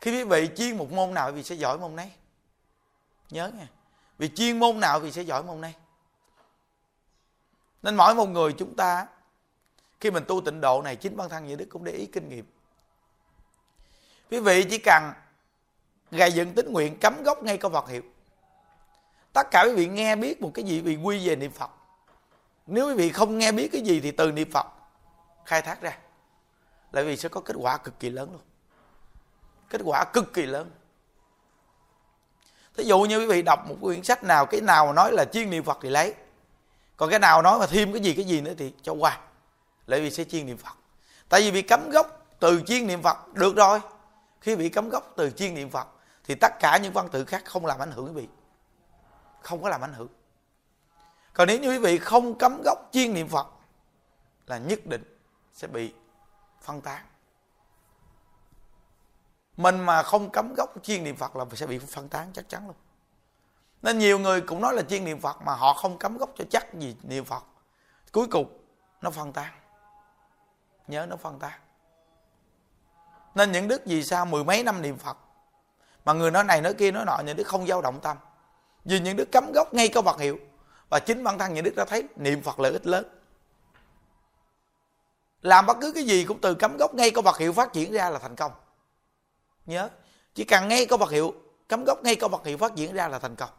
Khi 0.00 0.10
quý 0.10 0.24
vị 0.24 0.50
chiên 0.56 0.76
một 0.76 0.92
môn 0.92 1.14
nào, 1.14 1.28
quý 1.28 1.32
vị 1.32 1.42
sẽ 1.42 1.54
giỏi 1.54 1.78
môn 1.78 1.96
nấy. 1.96 2.12
Nhớ 3.30 3.48
nha 3.48 3.66
vì 4.18 4.28
chuyên 4.28 4.58
môn 4.58 4.80
nào 4.80 5.00
thì 5.00 5.12
sẽ 5.12 5.22
giỏi 5.22 5.42
môn 5.42 5.60
này 5.60 5.74
nên 7.82 7.96
mỗi 7.96 8.14
một 8.14 8.28
người 8.28 8.52
chúng 8.52 8.76
ta, 8.76 9.06
khi 10.00 10.10
mình 10.10 10.24
tu 10.28 10.40
tịnh 10.40 10.60
độ 10.60 10.82
này, 10.82 10.96
chính 10.96 11.16
bản 11.16 11.28
thân 11.28 11.46
như 11.46 11.56
đức 11.56 11.66
cũng 11.70 11.84
để 11.84 11.92
ý 11.92 12.06
kinh 12.06 12.28
nghiệm. 12.28 12.44
Quý 14.30 14.40
vị 14.40 14.64
chỉ 14.70 14.78
cần 14.78 15.12
gầy 16.10 16.32
dựng 16.32 16.54
tính 16.54 16.72
nguyện 16.72 16.98
cấm 17.00 17.22
gốc 17.22 17.42
ngay 17.42 17.58
câu 17.58 17.70
Phật 17.70 17.88
hiệu. 17.88 18.02
Tất 19.32 19.50
cả 19.50 19.62
quý 19.62 19.72
vị 19.74 19.86
nghe 19.86 20.16
biết 20.16 20.42
một 20.42 20.50
cái 20.54 20.64
gì 20.64 20.82
bị 20.82 20.96
quy 20.96 21.28
về 21.28 21.36
niệm 21.36 21.52
Phật. 21.52 21.70
Nếu 22.66 22.86
quý 22.88 22.94
vị 22.94 23.12
không 23.12 23.38
nghe 23.38 23.52
biết 23.52 23.68
cái 23.72 23.80
gì 23.80 24.00
thì 24.00 24.10
từ 24.10 24.32
niệm 24.32 24.50
Phật 24.50 24.66
khai 25.44 25.62
thác 25.62 25.80
ra. 25.80 25.98
Là 26.92 27.02
vì 27.02 27.16
sẽ 27.16 27.28
có 27.28 27.40
kết 27.40 27.56
quả 27.58 27.76
cực 27.76 28.00
kỳ 28.00 28.10
lớn 28.10 28.32
luôn. 28.32 28.42
Kết 29.70 29.80
quả 29.84 30.04
cực 30.12 30.34
kỳ 30.34 30.46
lớn 30.46 30.70
thí 32.78 32.84
dụ 32.84 33.00
như 33.00 33.18
quý 33.18 33.26
vị 33.26 33.42
đọc 33.42 33.66
một 33.68 33.76
quyển 33.80 34.02
sách 34.02 34.24
nào, 34.24 34.46
cái 34.46 34.60
nào 34.60 34.92
nói 34.92 35.12
là 35.12 35.24
chuyên 35.24 35.50
niệm 35.50 35.64
phật 35.64 35.78
thì 35.82 35.88
lấy. 35.88 36.14
Còn 36.96 37.10
cái 37.10 37.18
nào 37.18 37.42
nói 37.42 37.58
mà 37.58 37.66
thêm 37.66 37.92
cái 37.92 38.02
gì 38.02 38.14
cái 38.14 38.24
gì 38.24 38.40
nữa 38.40 38.52
thì 38.58 38.72
cho 38.82 38.92
qua. 38.92 39.20
Lại 39.86 40.00
vì 40.00 40.10
sẽ 40.10 40.24
chuyên 40.24 40.46
niệm 40.46 40.56
phật. 40.56 40.76
Tại 41.28 41.40
vì 41.40 41.50
bị 41.50 41.62
cấm 41.62 41.90
gốc 41.90 42.26
từ 42.40 42.62
chuyên 42.66 42.86
niệm 42.86 43.02
phật 43.02 43.34
được 43.34 43.56
rồi. 43.56 43.80
Khi 44.40 44.56
bị 44.56 44.68
cấm 44.68 44.88
gốc 44.88 45.12
từ 45.16 45.30
chuyên 45.30 45.54
niệm 45.54 45.70
phật 45.70 45.86
thì 46.24 46.34
tất 46.34 46.52
cả 46.60 46.76
những 46.76 46.92
văn 46.92 47.08
tự 47.08 47.24
khác 47.24 47.42
không 47.44 47.66
làm 47.66 47.78
ảnh 47.78 47.92
hưởng 47.92 48.06
quý 48.06 48.12
vị. 48.12 48.28
Không 49.42 49.62
có 49.62 49.68
làm 49.68 49.84
ảnh 49.84 49.94
hưởng. 49.94 50.08
Còn 51.32 51.48
nếu 51.48 51.58
như 51.58 51.70
quý 51.70 51.78
vị 51.78 51.98
không 51.98 52.38
cấm 52.38 52.62
gốc 52.64 52.78
chuyên 52.92 53.14
niệm 53.14 53.28
phật 53.28 53.46
là 54.46 54.58
nhất 54.58 54.86
định 54.86 55.16
sẽ 55.54 55.66
bị 55.66 55.92
phân 56.62 56.80
tán 56.80 57.02
mình 59.58 59.80
mà 59.80 60.02
không 60.02 60.30
cấm 60.30 60.54
gốc 60.54 60.74
chuyên 60.82 61.04
niệm 61.04 61.16
phật 61.16 61.36
là 61.36 61.44
sẽ 61.54 61.66
bị 61.66 61.78
phân 61.78 62.08
tán 62.08 62.30
chắc 62.32 62.48
chắn 62.48 62.66
luôn. 62.66 62.76
Nên 63.82 63.98
nhiều 63.98 64.18
người 64.18 64.40
cũng 64.40 64.60
nói 64.60 64.74
là 64.74 64.82
chuyên 64.82 65.04
niệm 65.04 65.20
phật 65.20 65.42
mà 65.42 65.54
họ 65.54 65.72
không 65.72 65.98
cấm 65.98 66.18
gốc 66.18 66.30
cho 66.38 66.44
chắc 66.50 66.74
gì 66.74 66.96
niệm 67.02 67.24
phật. 67.24 67.44
Cuối 68.12 68.26
cùng, 68.26 68.58
nó 69.02 69.10
phân 69.10 69.32
tán. 69.32 69.52
Nhớ 70.88 71.06
nó 71.10 71.16
phân 71.16 71.38
tán. 71.38 71.60
nên 73.34 73.52
những 73.52 73.68
đức 73.68 73.82
vì 73.86 74.02
sao 74.02 74.26
mười 74.26 74.44
mấy 74.44 74.62
năm 74.62 74.82
niệm 74.82 74.98
phật, 74.98 75.16
mà 76.04 76.12
người 76.12 76.30
nói 76.30 76.44
này 76.44 76.60
nói 76.60 76.74
kia 76.74 76.90
nói 76.90 77.04
nọ, 77.04 77.18
những 77.24 77.36
đức 77.36 77.46
không 77.46 77.66
dao 77.66 77.82
động 77.82 78.00
tâm. 78.00 78.16
Vì 78.84 79.00
những 79.00 79.16
đức 79.16 79.28
cấm 79.32 79.52
gốc 79.52 79.74
ngay 79.74 79.88
câu 79.88 80.02
vật 80.02 80.20
hiệu, 80.20 80.38
và 80.90 80.98
chính 80.98 81.24
bản 81.24 81.38
thân 81.38 81.54
những 81.54 81.64
đức 81.64 81.74
đã 81.76 81.84
thấy 81.84 82.04
niệm 82.16 82.42
phật 82.42 82.60
lợi 82.60 82.72
ích 82.72 82.86
lớn. 82.86 83.04
Làm 85.42 85.66
bất 85.66 85.76
cứ 85.80 85.92
cái 85.92 86.04
gì 86.04 86.24
cũng 86.24 86.40
từ 86.40 86.54
cấm 86.54 86.76
gốc 86.76 86.94
ngay 86.94 87.10
câu 87.10 87.22
vật 87.22 87.38
hiệu 87.38 87.52
phát 87.52 87.72
triển 87.72 87.92
ra 87.92 88.10
là 88.10 88.18
thành 88.18 88.36
công 88.36 88.52
nhớ. 89.68 89.88
Chỉ 90.34 90.44
cần 90.44 90.68
ngay 90.68 90.86
câu 90.86 90.98
vật 90.98 91.10
hiệu 91.10 91.34
cấm 91.68 91.84
gốc 91.84 92.02
ngay 92.02 92.16
câu 92.16 92.28
vật 92.28 92.46
hiệu 92.46 92.58
phát 92.58 92.76
triển 92.76 92.94
ra 92.94 93.08
là 93.08 93.18
thành 93.18 93.36
công. 93.36 93.50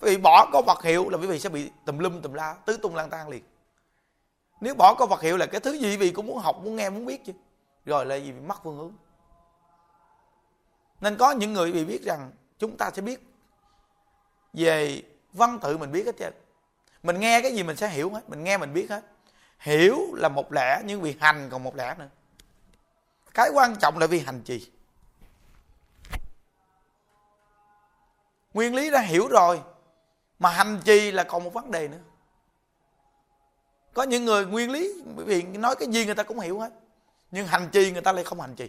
Quý 0.00 0.10
vị 0.10 0.16
bỏ 0.16 0.48
câu 0.52 0.62
vật 0.66 0.82
hiệu 0.82 1.08
là 1.08 1.18
quý 1.18 1.26
vị 1.26 1.38
sẽ 1.38 1.48
bị 1.48 1.70
tùm 1.84 1.98
lum, 1.98 2.20
tùm 2.20 2.32
la, 2.32 2.54
tứ 2.66 2.76
tung 2.76 2.96
lang 2.96 3.10
tan 3.10 3.28
liền. 3.28 3.44
Nếu 4.60 4.74
bỏ 4.74 4.94
câu 4.98 5.06
vật 5.06 5.20
hiệu 5.20 5.36
là 5.36 5.46
cái 5.46 5.60
thứ 5.60 5.72
gì 5.72 5.96
vì 5.96 6.10
cũng 6.10 6.26
muốn 6.26 6.38
học, 6.38 6.60
muốn 6.62 6.76
nghe, 6.76 6.90
muốn 6.90 7.06
biết 7.06 7.24
chứ. 7.24 7.32
Rồi 7.84 8.06
là 8.06 8.14
gì? 8.14 8.32
Bị 8.32 8.40
mất 8.40 8.60
phương 8.62 8.76
hướng. 8.76 8.92
Nên 11.00 11.16
có 11.16 11.30
những 11.30 11.52
người 11.52 11.72
bị 11.72 11.84
biết 11.84 12.02
rằng 12.02 12.30
chúng 12.58 12.76
ta 12.76 12.90
sẽ 12.90 13.02
biết 13.02 13.26
về 14.52 15.02
văn 15.32 15.58
tự 15.62 15.78
mình 15.78 15.92
biết 15.92 16.06
hết 16.06 16.16
trơn. 16.18 16.32
Mình 17.02 17.20
nghe 17.20 17.42
cái 17.42 17.54
gì 17.54 17.62
mình 17.62 17.76
sẽ 17.76 17.88
hiểu 17.88 18.10
hết, 18.10 18.30
mình 18.30 18.44
nghe 18.44 18.58
mình 18.58 18.72
biết 18.72 18.90
hết. 18.90 19.02
Hiểu 19.58 19.98
là 20.14 20.28
một 20.28 20.52
lẽ, 20.52 20.82
nhưng 20.84 21.00
vì 21.00 21.16
hành 21.20 21.48
còn 21.50 21.62
một 21.62 21.76
lẽ 21.76 21.94
nữa. 21.98 22.08
Cái 23.34 23.50
quan 23.54 23.76
trọng 23.76 23.98
là 23.98 24.06
vì 24.06 24.20
hành 24.20 24.42
trì. 24.42 24.70
Nguyên 28.54 28.74
lý 28.74 28.90
đã 28.90 29.00
hiểu 29.00 29.28
rồi, 29.28 29.62
mà 30.38 30.50
hành 30.50 30.80
trì 30.84 31.10
là 31.10 31.24
còn 31.24 31.44
một 31.44 31.52
vấn 31.52 31.70
đề 31.70 31.88
nữa. 31.88 32.00
Có 33.94 34.02
những 34.02 34.24
người 34.24 34.46
nguyên 34.46 34.70
lý 34.70 35.02
bởi 35.16 35.24
vì 35.24 35.42
nói 35.42 35.76
cái 35.76 35.88
gì 35.88 36.06
người 36.06 36.14
ta 36.14 36.22
cũng 36.22 36.40
hiểu 36.40 36.60
hết, 36.60 36.72
nhưng 37.30 37.46
hành 37.46 37.68
trì 37.72 37.90
người 37.92 38.02
ta 38.02 38.12
lại 38.12 38.24
không 38.24 38.40
hành 38.40 38.54
trì. 38.54 38.68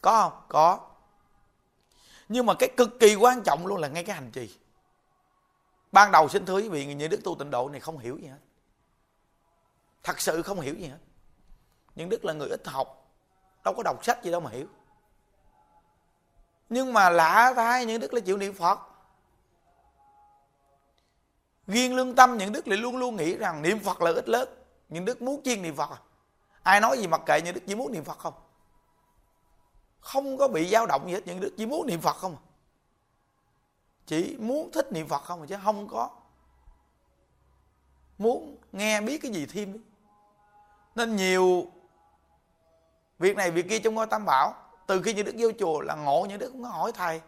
Có 0.00 0.22
không? 0.22 0.42
Có. 0.48 0.80
Nhưng 2.28 2.46
mà 2.46 2.54
cái 2.54 2.68
cực 2.76 3.00
kỳ 3.00 3.14
quan 3.14 3.42
trọng 3.42 3.66
luôn 3.66 3.78
là 3.80 3.88
ngay 3.88 4.04
cái 4.04 4.14
hành 4.14 4.30
trì. 4.30 4.58
Ban 5.92 6.12
đầu 6.12 6.28
xin 6.28 6.46
thưa 6.46 6.56
quý 6.56 6.68
vị, 6.68 6.94
những 6.94 7.10
đức 7.10 7.20
tu 7.24 7.34
tịnh 7.34 7.50
độ 7.50 7.68
này 7.68 7.80
không 7.80 7.98
hiểu 7.98 8.18
gì 8.18 8.26
hết. 8.26 8.38
Thật 10.02 10.20
sự 10.20 10.42
không 10.42 10.60
hiểu 10.60 10.74
gì 10.74 10.86
hết. 10.86 10.98
Những 11.94 12.08
đức 12.08 12.24
là 12.24 12.32
người 12.32 12.48
ít 12.48 12.66
học, 12.66 13.10
đâu 13.64 13.74
có 13.74 13.82
đọc 13.82 14.04
sách 14.04 14.22
gì 14.22 14.30
đâu 14.30 14.40
mà 14.40 14.50
hiểu. 14.50 14.66
Nhưng 16.68 16.92
mà 16.92 17.10
lạ 17.10 17.52
thay 17.56 17.86
những 17.86 18.00
đức 18.00 18.14
là 18.14 18.20
chịu 18.20 18.36
niệm 18.36 18.54
phật 18.54 18.80
riêng 21.68 21.96
lương 21.96 22.14
tâm 22.14 22.38
những 22.38 22.52
đức 22.52 22.68
lại 22.68 22.78
luôn 22.78 22.96
luôn 22.96 23.16
nghĩ 23.16 23.36
rằng 23.36 23.62
niệm 23.62 23.78
phật 23.78 24.02
là 24.02 24.10
ít 24.10 24.28
lớn. 24.28 24.48
Những 24.88 25.04
đức 25.04 25.22
muốn 25.22 25.42
chiên 25.44 25.62
niệm 25.62 25.76
phật 25.76 25.90
à? 25.90 25.98
Ai 26.62 26.80
nói 26.80 26.98
gì 26.98 27.06
mặc 27.06 27.20
kệ 27.26 27.40
những 27.44 27.54
đức 27.54 27.60
chỉ 27.66 27.74
muốn 27.74 27.92
niệm 27.92 28.04
phật 28.04 28.18
không? 28.18 28.34
Không 30.00 30.38
có 30.38 30.48
bị 30.48 30.68
dao 30.68 30.86
động 30.86 31.06
gì 31.06 31.12
hết, 31.12 31.26
những 31.26 31.40
đức 31.40 31.54
chỉ 31.56 31.66
muốn 31.66 31.86
niệm 31.86 32.00
phật 32.00 32.16
không 32.16 32.36
à? 32.36 32.42
Chỉ 34.06 34.36
muốn 34.38 34.70
thích 34.72 34.92
niệm 34.92 35.08
phật 35.08 35.22
không 35.22 35.42
à 35.42 35.46
chứ 35.48 35.56
không 35.64 35.88
có. 35.88 36.10
Muốn 38.18 38.56
nghe 38.72 39.00
biết 39.00 39.18
cái 39.22 39.32
gì 39.32 39.46
thêm 39.46 39.72
đi. 39.72 39.80
Nên 40.94 41.16
nhiều 41.16 41.66
việc 43.18 43.36
này 43.36 43.50
việc 43.50 43.68
kia 43.68 43.78
trong 43.78 43.94
ngôi 43.94 44.06
tam 44.06 44.24
bảo, 44.24 44.54
từ 44.86 45.02
khi 45.02 45.14
những 45.14 45.26
đức 45.26 45.34
vô 45.38 45.48
chùa 45.58 45.80
là 45.80 45.94
ngộ 45.94 46.26
những 46.28 46.38
đức 46.38 46.50
cũng 46.52 46.62
có 46.62 46.68
hỏi 46.68 46.92
thầy. 46.92 47.20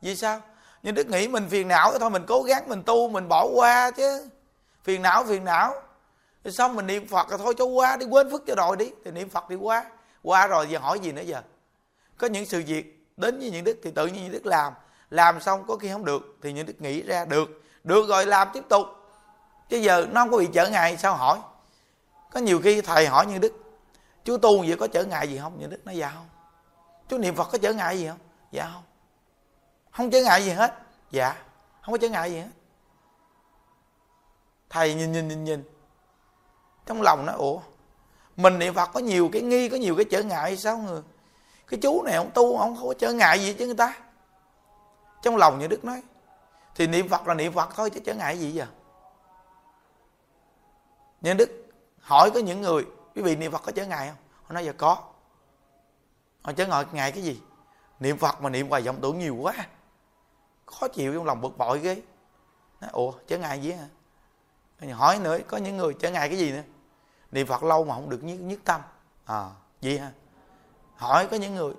Vì 0.00 0.16
sao? 0.16 0.40
Nhưng 0.82 0.94
đức 0.94 1.08
nghĩ 1.08 1.28
mình 1.28 1.48
phiền 1.48 1.68
não 1.68 1.98
thôi, 1.98 2.10
mình 2.10 2.24
cố 2.26 2.42
gắng, 2.42 2.68
mình 2.68 2.82
tu, 2.82 3.08
mình 3.08 3.28
bỏ 3.28 3.46
qua 3.54 3.90
chứ. 3.90 4.28
Phiền 4.84 5.02
não 5.02 5.24
phiền 5.24 5.44
não. 5.44 5.74
Rồi 6.44 6.52
xong 6.52 6.76
mình 6.76 6.86
niệm 6.86 7.08
phật 7.08 7.28
rồi 7.28 7.38
thôi, 7.38 7.54
cho 7.58 7.64
qua 7.64 7.96
đi, 7.96 8.06
quên 8.06 8.30
phước 8.30 8.46
cho 8.46 8.54
rồi 8.54 8.76
đi. 8.76 8.90
Thì 9.04 9.10
niệm 9.10 9.28
phật 9.28 9.48
đi 9.48 9.56
qua. 9.56 9.84
Qua 10.22 10.46
rồi 10.46 10.66
giờ 10.70 10.78
hỏi 10.78 11.00
gì 11.00 11.12
nữa 11.12 11.22
giờ? 11.22 11.42
Có 12.18 12.26
những 12.26 12.46
sự 12.46 12.62
việc 12.66 13.06
đến 13.16 13.38
với 13.38 13.50
những 13.50 13.64
đức 13.64 13.78
thì 13.82 13.90
tự 13.90 14.06
nhiên 14.06 14.22
những 14.22 14.32
đức 14.32 14.46
làm. 14.46 14.72
Làm 15.10 15.40
xong 15.40 15.64
có 15.68 15.76
khi 15.76 15.88
không 15.92 16.04
được 16.04 16.36
thì 16.42 16.52
những 16.52 16.66
đức 16.66 16.80
nghĩ 16.80 17.02
ra, 17.02 17.24
được 17.24 17.62
được 17.84 18.08
rồi, 18.08 18.26
làm 18.26 18.48
tiếp 18.52 18.64
tục. 18.68 18.86
Chứ 19.68 19.76
giờ 19.76 20.06
nó 20.10 20.20
không 20.20 20.30
có 20.30 20.38
bị 20.38 20.48
trở 20.52 20.68
ngại, 20.68 20.96
sao 20.96 21.14
hỏi? 21.14 21.38
Có 22.32 22.40
nhiều 22.40 22.60
khi 22.64 22.80
thầy 22.80 23.06
hỏi 23.06 23.26
như 23.26 23.38
đức, 23.38 23.52
chú 24.24 24.36
tu 24.38 24.58
vậy 24.58 24.76
có 24.80 24.86
trở 24.86 25.04
ngại 25.04 25.28
gì 25.28 25.38
không? 25.38 25.60
Như 25.60 25.66
đức 25.66 25.86
nói 25.86 25.96
dạ 25.96 26.12
không. 26.14 26.28
Chú 27.08 27.18
niệm 27.18 27.34
phật 27.34 27.48
có 27.52 27.58
trở 27.58 27.72
ngại 27.72 27.98
gì 27.98 28.08
không? 28.08 28.18
Dạ 28.52 28.70
không 28.72 28.82
không 29.90 30.10
trở 30.10 30.22
ngại 30.22 30.44
gì 30.44 30.50
hết. 30.50 30.74
Dạ 31.10 31.36
không 31.82 31.92
có 31.92 31.98
trở 31.98 32.08
ngại 32.08 32.30
gì 32.30 32.38
hết. 32.38 32.50
Thầy 34.70 34.94
nhìn 34.94 35.12
nhìn 35.12 35.28
nhìn 35.28 35.44
nhìn. 35.44 35.64
Trong 36.86 37.02
lòng 37.02 37.26
nó 37.26 37.32
ủa, 37.32 37.60
mình 38.36 38.58
niệm 38.58 38.74
phật 38.74 38.90
có 38.92 39.00
nhiều 39.00 39.28
cái 39.32 39.42
nghi, 39.42 39.68
có 39.68 39.76
nhiều 39.76 39.96
cái 39.96 40.04
trở 40.10 40.22
ngại 40.22 40.56
sao 40.56 40.78
người 40.78 41.02
cái 41.70 41.80
chú 41.82 42.02
này 42.02 42.14
ông 42.14 42.30
tu 42.34 42.56
ông 42.56 42.76
không 42.76 42.88
có 42.88 42.94
trở 42.98 43.12
ngại 43.12 43.38
gì 43.38 43.52
chứ 43.52 43.66
người 43.66 43.74
ta. 43.74 43.96
Trong 45.22 45.36
lòng 45.36 45.58
như 45.58 45.66
đức 45.66 45.84
nói, 45.84 46.02
thì 46.74 46.86
niệm 46.86 47.08
phật 47.08 47.26
là 47.28 47.34
niệm 47.34 47.52
phật 47.52 47.74
thôi 47.74 47.90
chứ 47.90 48.00
trở 48.04 48.14
ngại 48.14 48.38
gì 48.38 48.52
giờ? 48.52 48.66
Nhưng 51.20 51.36
đức 51.36 51.50
hỏi 52.00 52.30
có 52.34 52.40
những 52.40 52.60
người, 52.60 52.86
quý 53.14 53.22
vị 53.22 53.36
niệm 53.36 53.52
phật 53.52 53.62
có 53.62 53.72
trở 53.72 53.86
ngại 53.86 54.08
không? 54.08 54.16
Họ 54.42 54.54
nói 54.54 54.64
giờ 54.64 54.72
có. 54.78 54.96
Họ 56.42 56.52
trở 56.52 56.66
ngại 56.66 56.84
ngại 56.92 57.12
cái 57.12 57.22
gì. 57.22 57.40
Niệm 58.00 58.18
phật 58.18 58.42
mà 58.42 58.50
niệm 58.50 58.68
hoài 58.68 58.82
vọng 58.82 58.98
tưởng 59.02 59.18
nhiều 59.18 59.36
quá 59.36 59.54
khó 60.70 60.88
chịu 60.88 61.14
trong 61.14 61.24
lòng 61.24 61.40
bực 61.40 61.58
bội 61.58 61.80
ghê. 61.80 62.02
Nói, 62.80 62.90
ủa 62.92 63.12
chớ 63.26 63.38
ngại 63.38 63.60
gì 63.62 63.72
hả? 63.72 63.86
Hỏi 64.92 65.18
nữa 65.18 65.38
có 65.48 65.56
những 65.56 65.76
người 65.76 65.94
chớ 65.94 66.10
ngại 66.10 66.28
cái 66.28 66.38
gì 66.38 66.52
nữa. 66.52 66.62
Niệm 67.30 67.46
phật 67.46 67.62
lâu 67.62 67.84
mà 67.84 67.94
không 67.94 68.08
được 68.08 68.24
nhất, 68.24 68.40
nhất 68.40 68.60
tâm. 68.64 68.80
À 69.24 69.50
gì 69.80 69.98
hả? 69.98 70.12
Hỏi 70.96 71.28
có 71.30 71.36
những 71.36 71.54
người 71.54 71.74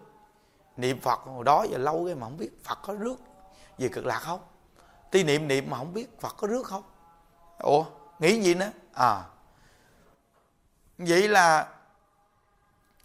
niệm 0.78 1.00
phật 1.00 1.20
hồi 1.20 1.44
đó 1.44 1.66
giờ 1.72 1.78
lâu 1.78 2.06
cái 2.06 2.16
mà 2.16 2.28
không 2.28 2.38
biết 2.38 2.64
phật 2.64 2.80
có 2.82 2.94
rước 2.94 3.16
về 3.78 3.90
cực 3.90 4.06
lạc 4.06 4.20
không? 4.20 4.40
Ti 5.12 5.24
niệm 5.24 5.48
niệm 5.48 5.70
mà 5.70 5.78
không 5.78 5.94
biết 5.94 6.20
phật 6.20 6.36
có 6.38 6.48
rước 6.48 6.68
không? 6.68 6.84
Ủa 7.60 7.86
nghĩ 8.20 8.42
gì 8.42 8.54
nữa? 8.56 8.72
À. 8.94 9.24
Vậy 10.98 11.28
là 11.28 11.68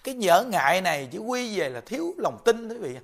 cái 0.05 0.15
nhở 0.15 0.43
ngại 0.43 0.81
này 0.81 1.09
chỉ 1.13 1.19
quy 1.19 1.59
về 1.59 1.69
là 1.69 1.81
thiếu 1.87 2.15
lòng 2.19 2.39
tin 2.45 2.69
quý 2.69 2.77
vị 2.77 2.99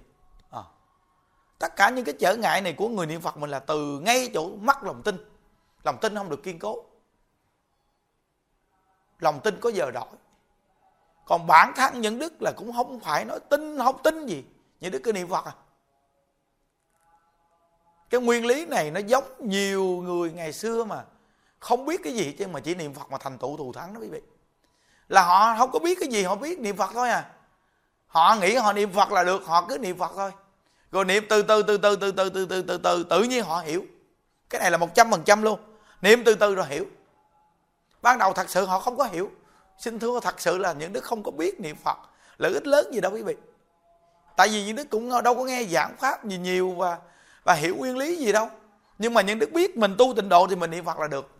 tất 1.62 1.76
cả 1.76 1.90
những 1.90 2.04
cái 2.04 2.14
trở 2.18 2.36
ngại 2.36 2.60
này 2.60 2.72
của 2.72 2.88
người 2.88 3.06
niệm 3.06 3.20
phật 3.20 3.36
mình 3.36 3.50
là 3.50 3.58
từ 3.58 4.00
ngay 4.00 4.30
chỗ 4.34 4.50
mắc 4.60 4.84
lòng 4.84 5.02
tin. 5.02 5.16
Lòng 5.84 5.98
tin 6.00 6.14
không 6.14 6.30
được 6.30 6.42
kiên 6.42 6.58
cố. 6.58 6.84
Lòng 9.18 9.40
tin 9.44 9.60
có 9.60 9.70
giờ 9.70 9.90
đổi. 9.90 10.06
Còn 11.26 11.46
bản 11.46 11.72
thân 11.76 12.00
những 12.00 12.18
đức 12.18 12.42
là 12.42 12.52
cũng 12.56 12.72
không 12.72 13.00
phải 13.00 13.24
nói 13.24 13.40
tin, 13.50 13.78
không 13.78 14.02
tin 14.02 14.26
gì. 14.26 14.44
Những 14.80 14.92
đức 14.92 15.00
cứ 15.04 15.12
niệm 15.12 15.28
phật 15.28 15.44
à. 15.44 15.52
Cái 18.10 18.20
nguyên 18.20 18.46
lý 18.46 18.66
này 18.66 18.90
nó 18.90 19.00
giống 19.00 19.24
nhiều 19.38 19.84
người 19.84 20.32
ngày 20.32 20.52
xưa 20.52 20.84
mà 20.84 21.04
không 21.58 21.86
biết 21.86 22.00
cái 22.04 22.14
gì, 22.14 22.32
chứ 22.38 22.46
mà 22.46 22.60
chỉ 22.60 22.74
niệm 22.74 22.94
phật 22.94 23.10
mà 23.10 23.18
thành 23.18 23.38
tựu 23.38 23.56
thù 23.56 23.72
thắng 23.72 23.94
đó 23.94 24.00
quý 24.00 24.08
vị. 24.08 24.20
Là 25.08 25.22
họ 25.22 25.54
không 25.58 25.70
có 25.70 25.78
biết 25.78 25.98
cái 26.00 26.08
gì, 26.08 26.22
họ 26.22 26.34
biết 26.34 26.60
niệm 26.60 26.76
phật 26.76 26.90
thôi 26.94 27.08
à. 27.10 27.30
Họ 28.06 28.36
nghĩ 28.40 28.54
họ 28.54 28.72
niệm 28.72 28.92
phật 28.92 29.12
là 29.12 29.24
được, 29.24 29.46
họ 29.46 29.66
cứ 29.68 29.78
niệm 29.78 29.98
phật 29.98 30.12
thôi 30.14 30.32
rồi 30.92 31.04
niệm 31.04 31.24
từ 31.28 31.42
từ 31.42 31.62
từ 31.62 31.76
từ 31.76 31.96
từ 31.96 32.12
từ 32.12 32.30
từ 32.30 32.46
từ 32.46 32.62
từ 32.62 32.78
từ, 32.78 33.04
tự 33.10 33.22
nhiên 33.22 33.44
họ 33.44 33.60
hiểu. 33.60 33.84
Cái 34.50 34.60
này 34.60 34.70
là 34.70 34.76
một 34.76 34.94
trăm 34.94 35.10
phần 35.10 35.22
trăm 35.24 35.42
luôn. 35.42 35.60
Niệm 36.02 36.22
từ 36.24 36.34
từ 36.34 36.54
rồi 36.54 36.66
hiểu. 36.68 36.84
Ban 38.02 38.18
đầu 38.18 38.32
thật 38.32 38.50
sự 38.50 38.64
họ 38.64 38.80
không 38.80 38.96
có 38.96 39.04
hiểu. 39.04 39.30
Xin 39.78 39.98
thưa, 39.98 40.20
thật 40.20 40.40
sự 40.40 40.58
là 40.58 40.72
những 40.72 40.92
đức 40.92 41.04
không 41.04 41.22
có 41.22 41.30
biết 41.30 41.60
niệm 41.60 41.76
phật. 41.84 41.98
Lợi 42.38 42.52
ích 42.52 42.66
lớn 42.66 42.86
gì 42.92 43.00
đâu 43.00 43.12
quý 43.12 43.22
vị. 43.22 43.36
Tại 44.36 44.48
vì 44.48 44.64
những 44.64 44.76
đức 44.76 44.90
cũng 44.90 45.22
đâu 45.24 45.34
có 45.34 45.44
nghe 45.44 45.64
giảng 45.64 45.96
pháp 45.96 46.24
gì 46.24 46.38
nhiều 46.38 46.70
và 46.70 46.98
và 47.44 47.54
hiểu 47.54 47.76
nguyên 47.76 47.96
lý 47.96 48.16
gì 48.16 48.32
đâu. 48.32 48.50
Nhưng 48.98 49.14
mà 49.14 49.20
những 49.22 49.38
đức 49.38 49.52
biết 49.52 49.76
mình 49.76 49.94
tu 49.98 50.14
tịnh 50.16 50.28
độ 50.28 50.46
thì 50.46 50.56
mình 50.56 50.70
niệm 50.70 50.84
phật 50.84 50.98
là 50.98 51.08
được. 51.08 51.30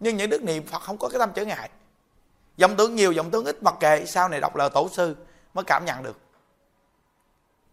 Nhưng 0.00 0.16
những 0.16 0.30
đức 0.30 0.42
niệm 0.42 0.66
phật 0.66 0.82
không 0.82 0.98
có 0.98 1.08
cái 1.08 1.18
tâm 1.18 1.30
trở 1.34 1.44
ngại. 1.44 1.70
Dòng 2.56 2.76
tướng 2.76 2.94
nhiều 2.94 3.12
dòng 3.12 3.30
tướng 3.30 3.44
ít 3.44 3.62
mặc 3.62 3.74
kệ. 3.80 4.06
Sau 4.06 4.28
này 4.28 4.40
đọc 4.40 4.56
lời 4.56 4.70
tổ 4.70 4.88
sư 4.88 5.16
mới 5.54 5.64
cảm 5.64 5.84
nhận 5.84 6.02
được 6.02 6.18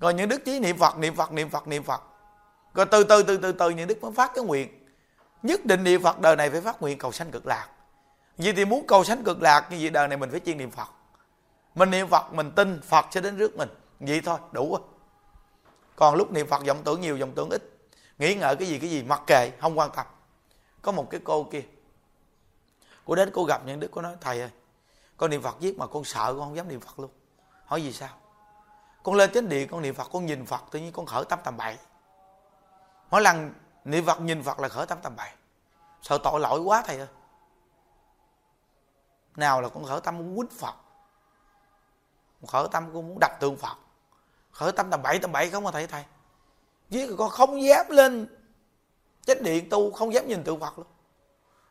rồi 0.02 0.14
những 0.14 0.30
đức 0.30 0.46
chí 0.46 0.60
niệm 0.60 0.78
phật 0.78 0.98
niệm 0.98 1.16
phật 1.16 1.32
niệm 1.32 1.50
phật 1.50 1.68
niệm 1.68 1.84
phật. 1.84 2.02
Rồi 2.74 2.86
từ 2.86 3.04
từ 3.04 3.24
từ 3.24 3.38
từ 3.38 3.52
từ 3.52 3.70
những 3.70 3.88
đức 3.88 4.02
mới 4.02 4.12
phát 4.12 4.32
cái 4.36 4.44
nguyện. 4.44 4.86
Nhất 5.44 5.66
định 5.66 5.84
niệm 5.84 6.04
phật, 6.04 6.20
đời 6.20 6.36
này 6.36 6.50
phải 6.50 6.62
phát 6.62 6.82
nguyện 6.82 6.98
cầu 6.98 7.12
sanh 7.12 7.32
cực 7.32 7.48
lạc. 7.48 7.68
Vì 8.38 8.54
thì 8.54 8.66
muốn 8.66 8.88
cầu 8.88 9.04
sanh 9.04 9.24
cực 9.24 9.42
lạc, 9.42 9.68
như 9.72 9.78
vậy 9.82 9.90
đời 9.90 10.08
này 10.08 10.18
mình 10.18 10.32
phải 10.32 10.40
chuyên 10.40 10.58
niệm 10.58 10.72
phật. 10.72 10.88
Mình 11.76 11.92
niệm 11.92 12.08
phật, 12.08 12.34
mình 12.34 12.52
tin 12.52 12.82
phật 12.82 13.06
sẽ 13.12 13.22
đến 13.22 13.38
rước 13.38 13.58
mình. 13.58 13.70
Vậy 14.00 14.22
thôi, 14.26 14.38
đủ 14.52 14.70
rồi. 14.72 14.88
Còn 15.96 16.16
lúc 16.16 16.32
niệm 16.32 16.48
phật, 16.48 16.66
vọng 16.68 16.82
tưởng 16.84 17.02
nhiều, 17.02 17.18
vọng 17.20 17.32
tưởng 17.36 17.50
ít. 17.50 17.64
Nghĩ 18.18 18.36
ngợi 18.36 18.56
cái 18.56 18.68
gì 18.68 18.80
cái 18.80 18.90
gì, 18.90 19.04
mặc 19.04 19.22
kệ, 19.28 19.52
không 19.62 19.80
quan 19.80 19.92
tâm. 19.96 20.06
Có 20.82 20.92
một 20.92 21.10
cái 21.10 21.22
cô 21.24 21.44
kia. 21.44 21.64
Cô 23.06 23.16
đến 23.16 23.30
cô 23.34 23.44
gặp 23.44 23.62
những 23.66 23.80
đức 23.80 23.88
cô 23.92 24.02
nói, 24.02 24.16
thầy 24.22 24.42
ơi, 24.42 24.50
con 25.18 25.30
niệm 25.30 25.42
phật 25.42 25.60
viết 25.60 25.78
mà 25.78 25.88
con 25.88 26.04
sợ, 26.04 26.26
con 26.26 26.40
không 26.40 26.56
dám 26.56 26.68
niệm 26.68 26.80
phật 26.80 27.00
luôn. 27.00 27.12
Hỏi 27.66 27.84
gì 27.84 27.94
sao? 27.94 28.10
Con 29.04 29.16
lên 29.16 29.32
chánh 29.34 29.50
điện, 29.50 29.68
con 29.72 29.82
niệm 29.82 29.96
phật, 29.96 30.10
con 30.12 30.26
nhìn 30.26 30.46
phật, 30.46 30.62
tự 30.72 30.80
nhiên 30.80 30.92
con 30.92 31.06
khởi 31.06 31.26
tâm 31.26 31.40
tầm 31.44 31.58
bậy. 31.58 31.78
Mỗi 33.10 33.22
lần 33.22 33.54
niệm 33.86 34.06
phật, 34.06 34.22
nhìn 34.22 34.44
phật 34.44 34.60
là 34.60 34.70
khởi 34.70 34.86
tâm 34.86 34.98
tầm 35.02 35.16
bậy. 35.16 35.30
Sợ 36.02 36.18
tội 36.24 36.40
lỗi 36.40 36.60
quá 36.60 36.84
thầy 36.86 36.98
ơi. 36.98 37.08
Nào 39.36 39.62
là 39.62 39.70
con 39.70 39.84
khởi 39.84 40.02
tâm 40.02 40.18
muốn 40.18 40.36
quýnh 40.36 40.60
phật. 40.60 40.76
Khởi 42.48 42.68
tâm 42.72 42.94
con 42.94 43.08
muốn 43.08 43.18
đập 43.20 43.32
tượng 43.40 43.58
phật. 43.58 43.76
Khởi 44.52 44.72
tâm 44.72 44.90
tầm 44.90 45.02
bậy 45.02 45.20
tầm 45.20 45.32
bậy 45.32 45.50
không 45.50 45.64
mà 45.64 45.72
thầy 45.72 45.88
thầy. 45.88 46.04
Với 46.90 47.16
con 47.18 47.30
không 47.30 47.64
dám 47.64 47.86
lên 47.90 48.28
chánh 49.26 49.44
điện 49.44 49.70
tu, 49.70 49.92
không 49.92 50.14
dám 50.14 50.28
nhìn 50.28 50.44
tượng 50.44 50.60
phật 50.60 50.78
luôn. 50.78 50.88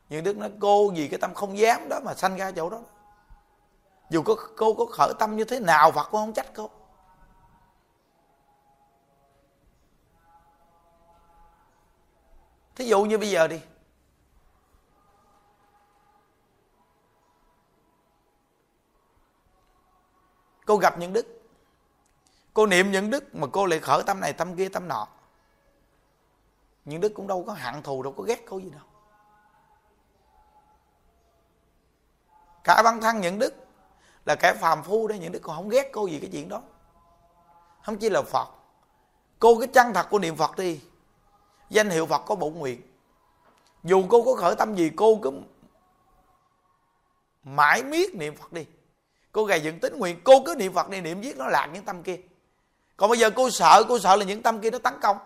Nhưng 0.09 0.25
đức 0.25 0.37
nói, 0.37 0.51
cô 0.61 0.91
vì 0.91 1.09
cái 1.09 1.19
tâm 1.21 1.35
không 1.35 1.59
dám 1.59 1.89
đó 1.89 2.01
mà 2.05 2.15
sanh 2.15 2.37
ra 2.37 2.51
chỗ 2.51 2.71
đó. 2.71 2.81
Dù 4.11 4.23
có, 4.23 4.37
cô 4.57 4.75
có 4.75 4.87
khởi 4.87 5.13
tâm 5.19 5.37
như 5.37 5.45
thế 5.45 5.61
nào, 5.61 5.93
phật 5.93 6.03
cũng 6.11 6.21
không 6.21 6.33
trách 6.33 6.47
cô. 6.55 6.71
Thí 12.81 12.87
dụ 12.87 13.05
như 13.05 13.19
bây 13.19 13.31
giờ 13.31 13.49
đi. 13.49 13.61
Cô 20.67 20.77
gặp 20.77 20.99
những 20.99 21.13
đức. 21.13 21.27
Cô 22.55 22.67
niệm 22.67 22.91
những 22.91 23.11
đức 23.11 23.35
mà 23.35 23.47
cô 23.53 23.67
lại 23.67 23.81
khởi 23.81 24.03
tâm 24.03 24.21
này, 24.21 24.33
tâm 24.33 24.57
kia, 24.57 24.69
tâm 24.69 24.89
nọ. 24.89 25.09
Những 26.85 27.01
đức 27.01 27.13
cũng 27.15 27.27
đâu 27.27 27.45
có 27.47 27.53
hạng 27.53 27.83
thù, 27.83 28.03
đâu 28.03 28.15
có 28.17 28.23
ghét 28.23 28.45
cô 28.49 28.59
gì 28.59 28.71
đâu. 28.71 28.83
Cả 32.65 32.83
băng 32.83 33.01
thân 33.01 33.21
những 33.21 33.39
đức 33.39 33.55
là 34.25 34.35
kẻ 34.35 34.55
phàm 34.61 34.83
phu 34.83 35.09
đấy 35.09 35.19
những 35.19 35.33
đức 35.33 35.41
còn 35.43 35.57
không 35.57 35.69
ghét 35.69 35.91
cô 35.93 36.07
gì 36.07 36.19
cái 36.21 36.31
chuyện 36.33 36.49
đó. 36.49 36.63
Không 37.83 37.99
chỉ 37.99 38.11
là 38.11 38.23
phật. 38.23 38.49
Cô 39.39 39.59
cái 39.59 39.69
chân 39.75 39.93
thật 39.95 40.07
của 40.11 40.19
niệm 40.19 40.37
phật 40.37 40.57
đi 40.57 40.81
danh 41.71 41.91
hiệu 41.91 42.07
phật 42.07 42.23
có 42.27 42.35
bổn 42.35 42.55
nguyện. 42.55 42.83
Dù 43.85 44.05
cô 44.09 44.23
có 44.25 44.35
khởi 44.35 44.55
tâm 44.57 44.75
gì, 44.75 44.91
cô 44.97 45.19
cứ 45.23 45.31
mãi 47.45 47.83
miết 47.83 48.15
niệm 48.15 48.37
phật 48.37 48.53
đi. 48.53 48.67
Cô 49.33 49.45
gầy 49.45 49.61
dựng 49.61 49.81
tính 49.81 49.99
nguyện, 49.99 50.21
cô 50.25 50.43
cứ 50.47 50.55
niệm 50.55 50.73
phật 50.73 50.89
đi, 50.89 51.01
niệm 51.01 51.21
giết 51.21 51.37
nó 51.37 51.47
lạc 51.47 51.67
những 51.67 51.85
tâm 51.85 52.03
kia. 52.03 52.17
Còn 52.97 53.11
bây 53.11 53.19
giờ 53.19 53.31
cô 53.31 53.51
sợ 53.51 53.85
cô 53.89 53.99
sợ 53.99 54.17
là 54.17 54.25
những 54.25 54.43
tâm 54.43 54.61
kia 54.61 54.71
nó 54.71 54.79
tấn 54.79 54.95
công. 55.03 55.19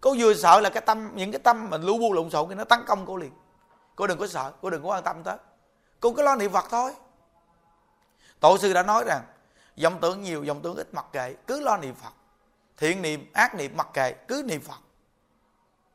Cô 0.00 0.16
vừa 0.18 0.34
sợ 0.34 0.60
là 0.60 0.70
cái 0.70 0.80
tâm, 0.86 1.10
những 1.14 1.32
cái 1.32 1.38
tâm 1.38 1.70
mình 1.70 1.82
lu 1.82 1.98
bu 1.98 2.12
lộn 2.12 2.30
xộn 2.30 2.48
kia 2.48 2.54
nó 2.54 2.64
tấn 2.64 2.80
công 2.86 3.06
cô 3.06 3.16
liền. 3.16 3.32
Cô 3.96 4.06
đừng 4.06 4.18
có 4.18 4.26
sợ, 4.26 4.52
cô 4.62 4.70
đừng 4.70 4.82
có 4.82 4.88
quan 4.88 5.02
tâm 5.02 5.22
tới. 5.22 5.36
Cô 6.00 6.12
cứ 6.12 6.22
lo 6.22 6.36
niệm 6.36 6.52
phật 6.52 6.64
thôi. 6.70 6.92
Tổ 8.40 8.58
sư 8.58 8.72
đã 8.72 8.82
nói 8.82 9.04
rằng 9.06 9.22
dòng 9.76 10.00
tưởng 10.00 10.22
nhiều 10.22 10.44
dòng 10.44 10.62
tưởng 10.62 10.76
ít 10.76 10.94
mặc 10.94 11.06
kệ, 11.12 11.34
cứ 11.46 11.60
lo 11.60 11.76
niệm 11.76 11.94
phật. 11.94 12.12
Thiện 12.76 13.02
niệm, 13.02 13.30
ác 13.32 13.54
niệm 13.54 13.76
mặc 13.76 13.88
kệ, 13.92 14.12
cứ 14.12 14.42
niệm 14.46 14.60
phật 14.60 14.78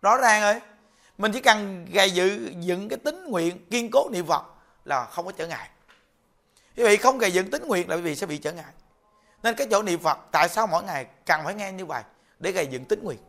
rõ 0.01 0.17
ràng 0.17 0.41
rồi. 0.41 0.61
Mình 1.17 1.31
chỉ 1.31 1.39
cần 1.39 1.85
gầy 1.85 2.11
dự 2.11 2.51
dựng 2.59 2.89
cái 2.89 2.97
tính 2.97 3.25
nguyện, 3.25 3.65
kiên 3.65 3.91
cố 3.91 4.09
niệm 4.11 4.25
phật 4.25 4.43
là 4.85 5.05
không 5.05 5.25
có 5.25 5.31
trở 5.31 5.47
ngại. 5.47 5.69
Quý 6.77 6.83
vị 6.83 6.97
không 6.97 7.17
gầy 7.17 7.31
dựng 7.31 7.51
tính 7.51 7.67
nguyện 7.67 7.89
là 7.89 7.95
quý 7.95 8.01
vị 8.01 8.15
sẽ 8.15 8.25
bị 8.25 8.37
trở 8.37 8.51
ngại. 8.53 8.73
Nên 9.43 9.55
cái 9.55 9.67
chỗ 9.71 9.81
niệm 9.81 9.99
phật, 9.99 10.17
tại 10.31 10.49
sao 10.49 10.67
mỗi 10.67 10.83
ngày 10.83 11.05
cần 11.25 11.41
phải 11.43 11.53
nghe 11.53 11.71
như 11.71 11.85
vậy? 11.85 12.03
Để 12.39 12.51
gầy 12.51 12.67
dựng 12.67 12.85
tính 12.85 13.03
nguyện. 13.03 13.19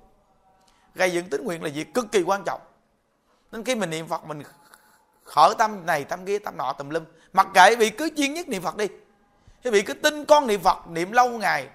Gầy 0.95 1.13
dựng 1.13 1.29
tính 1.29 1.45
nguyện 1.45 1.63
là 1.63 1.71
việc 1.75 1.95
cực 1.95 2.13
kỳ 2.13 2.23
quan 2.23 2.43
trọng. 2.45 2.61
Nên 3.53 3.65
khi 3.65 3.75
mình 3.75 3.91
niệm 3.91 4.09
phật, 4.09 4.27
mình 4.27 4.43
khởi 5.25 5.55
tâm 5.59 5.87
này, 5.87 6.05
tâm 6.05 6.25
kia, 6.25 6.39
tâm 6.39 6.57
nọ, 6.57 6.73
tùm 6.73 6.89
lum. 6.91 7.05
Mặc 7.33 7.49
kệ 7.55 7.77
vị 7.77 7.91
cứ 7.91 8.11
chuyên 8.17 8.35
nhất 8.35 8.49
niệm 8.49 8.63
phật 8.63 8.77
đi. 8.77 8.87
Quý 9.65 9.71
vị 9.71 9.83
cứ 9.83 9.95
tin 9.95 10.25
con 10.25 10.47
niệm 10.47 10.61
phật 10.61 10.89
niệm 10.89 11.13
lâu 11.13 11.31
ngày, 11.31 11.69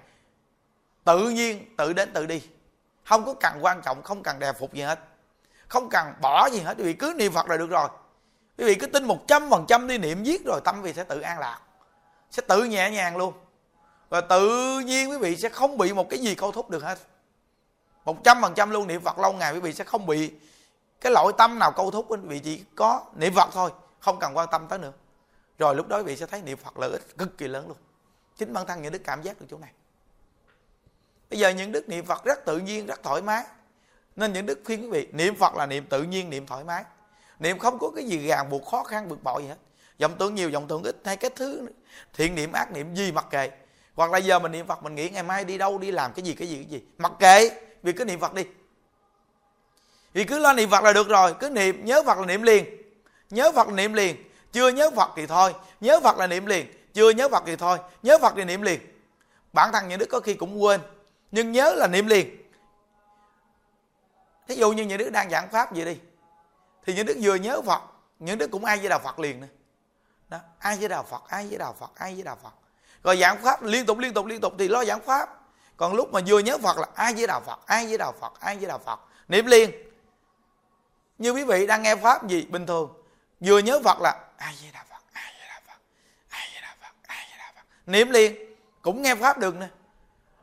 tự 1.04 1.30
nhiên, 1.30 1.76
tự 1.78 1.94
đến, 1.94 2.14
tự 2.14 2.26
đi 2.26 2.42
không 3.08 3.26
có 3.26 3.34
cần 3.34 3.58
quan 3.62 3.82
trọng, 3.82 4.04
không 4.04 4.24
cần 4.24 4.40
đè 4.40 4.54
phục 4.54 4.74
gì 4.74 4.82
hết. 4.82 5.00
Không 5.68 5.90
cần 5.90 6.14
bỏ 6.22 6.50
gì 6.50 6.60
hết. 6.60 6.78
Quý 6.78 6.84
vị 6.84 6.94
cứ 6.94 7.14
niệm 7.18 7.34
phật 7.34 7.50
là 7.50 7.58
được 7.58 7.70
rồi. 7.70 7.90
Quý 8.58 8.66
vị 8.66 8.76
cứ 8.76 8.88
tin 8.88 9.04
một 9.04 9.28
trăm 9.28 9.50
phần 9.50 9.66
trăm 9.68 9.88
đi 9.88 9.98
niệm 9.98 10.24
giết 10.24 10.46
rồi 10.46 10.62
tâm 10.64 10.82
vị 10.82 10.94
sẽ 10.94 11.04
tự 11.04 11.20
an 11.20 11.40
lạc. 11.40 11.60
Sẽ 12.32 12.42
tự 12.48 12.64
nhẹ 12.64 12.90
nhàng 12.92 13.18
luôn. 13.18 13.34
Và 14.10 14.22
tự 14.22 14.80
nhiên 14.80 15.10
quý 15.12 15.18
vị 15.18 15.36
sẽ 15.36 15.50
không 15.50 15.78
bị 15.78 15.94
một 15.94 16.10
cái 16.10 16.20
gì 16.20 16.36
câu 16.36 16.52
thúc 16.52 16.70
được 16.70 16.84
hết. 16.84 16.98
Một 18.06 18.24
trăm 18.24 18.42
phần 18.42 18.54
trăm 18.56 18.70
luôn 18.70 18.88
niệm 18.88 19.02
phật 19.02 19.20
lâu 19.20 19.34
ngày 19.34 19.54
quý 19.54 19.60
vị 19.60 19.74
sẽ 19.74 19.84
không 19.84 20.06
bị 20.06 20.32
cái 21.02 21.12
lỗi 21.12 21.34
tâm 21.38 21.60
nào 21.60 21.72
câu 21.72 21.92
thúc 21.92 22.06
quý 22.10 22.18
vị 22.24 22.40
chỉ 22.40 22.64
có 22.76 23.06
niệm 23.16 23.34
phật 23.36 23.50
thôi, 23.54 23.72
không 24.00 24.20
cần 24.20 24.38
quan 24.38 24.48
tâm 24.52 24.68
tới 24.68 24.80
nữa. 24.80 24.92
Rồi 25.60 25.76
lúc 25.76 25.88
đó 25.88 25.98
quý 25.98 26.04
vị 26.04 26.16
sẽ 26.16 26.26
thấy 26.26 26.42
niệm 26.42 26.58
phật 26.58 26.78
lợi 26.78 26.92
ích 26.92 27.18
cực 27.18 27.38
kỳ 27.38 27.48
lớn 27.48 27.68
luôn. 27.68 27.78
Chính 28.38 28.54
bản 28.54 28.66
thân 28.66 28.82
những 28.82 28.92
đức 28.92 29.02
cảm 29.04 29.22
giác 29.22 29.40
được 29.40 29.48
chỗ 29.50 29.58
này 29.58 29.72
bây 31.30 31.40
giờ 31.40 31.50
những 31.50 31.72
đức 31.72 31.90
niệm 31.90 32.06
phật 32.06 32.26
rất 32.26 32.46
tự 32.46 32.58
nhiên, 32.58 32.86
rất 32.86 33.04
thoải 33.04 33.22
mái. 33.22 33.44
Nên 34.16 34.34
những 34.34 34.46
đức 34.46 34.60
khuyên 34.66 34.82
quý 34.82 34.90
vị, 34.90 35.08
niệm 35.12 35.36
phật 35.36 35.56
là 35.56 35.66
niệm 35.66 35.86
tự 35.86 36.04
nhiên, 36.04 36.30
niệm 36.30 36.46
thoải 36.48 36.64
mái. 36.64 36.84
Niệm 37.40 37.60
không 37.60 37.80
có 37.80 37.92
cái 37.96 38.04
gì 38.06 38.28
ràng 38.28 38.50
buộc, 38.50 38.66
khó 38.66 38.84
khăn, 38.84 39.10
bực 39.10 39.24
bội 39.24 39.44
gì 39.44 39.50
hết. 39.50 39.58
Vọng 40.00 40.16
tưởng 40.20 40.36
nhiều, 40.36 40.50
vọng 40.52 40.68
tưởng 40.68 40.84
ít, 40.84 40.96
hay 41.06 41.18
cái 41.18 41.32
thứ 41.36 41.68
thiện 42.14 42.36
niệm, 42.36 42.52
ác 42.52 42.72
niệm, 42.72 42.96
gì 42.96 43.12
mặc 43.12 43.26
kệ. 43.30 43.52
Hoặc 43.96 44.12
là 44.12 44.18
giờ 44.18 44.40
mình 44.40 44.52
niệm 44.52 44.68
phật, 44.68 44.84
mình 44.84 44.96
nghĩ 44.96 45.10
ngày 45.10 45.24
mai 45.24 45.46
đi 45.46 45.58
đâu, 45.58 45.78
đi 45.78 45.92
làm 45.92 46.14
cái 46.14 46.26
gì 46.26 46.34
cái 46.34 46.48
gì 46.48 46.56
cái 46.56 46.66
gì. 46.66 46.82
Mặc 46.98 47.12
kệ, 47.20 47.50
vì 47.84 47.94
cứ 47.94 48.06
niệm 48.06 48.20
phật 48.20 48.34
đi. 48.34 48.44
Vì 50.14 50.24
cứ 50.24 50.40
lo 50.40 50.54
niệm 50.54 50.70
phật 50.70 50.84
là 50.84 50.94
được 50.94 51.08
rồi, 51.08 51.34
cứ 51.40 51.50
niệm, 51.50 51.86
nhớ 51.86 52.04
phật 52.06 52.18
là 52.18 52.26
niệm 52.26 52.42
liền. 52.42 52.66
Nhớ 53.30 53.52
phật 53.52 53.68
là 53.68 53.74
niệm 53.74 53.94
liền. 53.94 54.16
Chưa 54.52 54.70
nhớ 54.70 54.92
phật 54.96 55.10
thì 55.16 55.28
thôi. 55.28 55.54
Nhớ 55.82 56.00
phật 56.04 56.18
là 56.18 56.28
niệm 56.28 56.46
liền. 56.46 56.66
Chưa 56.94 57.10
nhớ 57.10 57.30
phật 57.30 57.44
thì 57.46 57.56
thôi. 57.56 57.78
Nhớ 58.04 58.18
phật 58.22 58.34
thì 58.36 58.44
niệm 58.44 58.62
liền. 58.62 58.80
Bản 59.54 59.72
thân 59.74 59.88
những 59.88 60.00
đức 60.00 60.06
có 60.06 60.20
khi 60.20 60.34
cũng 60.34 60.64
quên 60.64 60.82
nhưng 61.32 61.52
nhớ 61.52 61.74
là 61.76 61.88
niệm 61.88 62.08
liền 62.08 62.52
thí 64.48 64.56
dụ 64.56 64.72
như 64.72 64.84
những 64.84 64.98
đứa 64.98 65.10
đang 65.10 65.30
giảng 65.30 65.50
pháp 65.50 65.76
vậy 65.76 65.86
đi 65.86 66.00
thì 66.86 66.94
những 66.94 67.06
đứa 67.06 67.14
vừa 67.22 67.36
nhớ 67.36 67.62
phật 67.62 67.82
những 68.20 68.38
đứa 68.38 68.48
cũng 68.48 68.66
ai 68.66 68.78
với 68.78 68.90
đạo 68.90 69.00
phật 69.04 69.20
liền 69.20 69.42
nữa 69.42 69.48
đó 70.30 70.40
ai 70.60 70.78
với 70.78 70.90
đạo 70.90 71.04
phật 71.04 71.24
ai 71.28 71.48
với 71.48 71.58
đạo 71.58 71.76
phật 71.80 71.92
ai 71.96 72.14
với 72.14 72.24
đạo 72.24 72.38
phật 72.44 72.54
rồi 73.04 73.18
giảng 73.18 73.42
pháp 73.42 73.64
liên 73.64 73.86
tục 73.86 73.98
liên 73.98 74.14
tục 74.14 74.26
liên 74.26 74.42
tục 74.42 74.54
thì 74.60 74.68
lo 74.68 74.86
giảng 74.86 75.02
pháp 75.02 75.30
còn 75.78 75.94
lúc 75.94 76.14
mà 76.14 76.20
vừa 76.28 76.40
nhớ 76.40 76.58
phật 76.58 76.78
là 76.78 76.88
ai 76.96 77.14
với 77.14 77.28
đạo 77.28 77.42
phật 77.46 77.60
ai 77.66 77.88
với 77.88 77.98
đạo 77.98 78.14
phật 78.20 78.40
ai 78.40 78.56
với 78.58 78.66
đạo 78.66 78.80
phật 78.86 79.00
niệm 79.28 79.46
liền 79.46 79.72
như 81.18 81.32
quý 81.32 81.44
vị 81.44 81.68
đang 81.68 81.84
nghe 81.84 81.96
pháp 81.96 82.28
gì 82.28 82.46
bình 82.50 82.66
thường 82.66 83.04
vừa 83.40 83.60
nhớ 83.60 83.80
phật 83.84 84.02
là 84.02 84.26
ai 84.38 84.56
với 84.62 84.72
đạo 84.74 84.84
phật 84.90 85.04
ai 85.14 85.34
với 85.40 85.48
đạo 85.48 85.62
phật 85.68 85.82
ai 86.30 86.50
với 86.54 86.62
đạo 86.62 86.76
phật 86.82 87.08
ai 87.08 87.28
với 87.30 87.38
đạo 87.38 87.52
phật 87.56 87.92
niệm 87.92 88.10
liền 88.10 88.56
cũng 88.82 89.02
nghe 89.02 89.16
pháp 89.16 89.38
được 89.38 89.56
nữa 89.56 89.68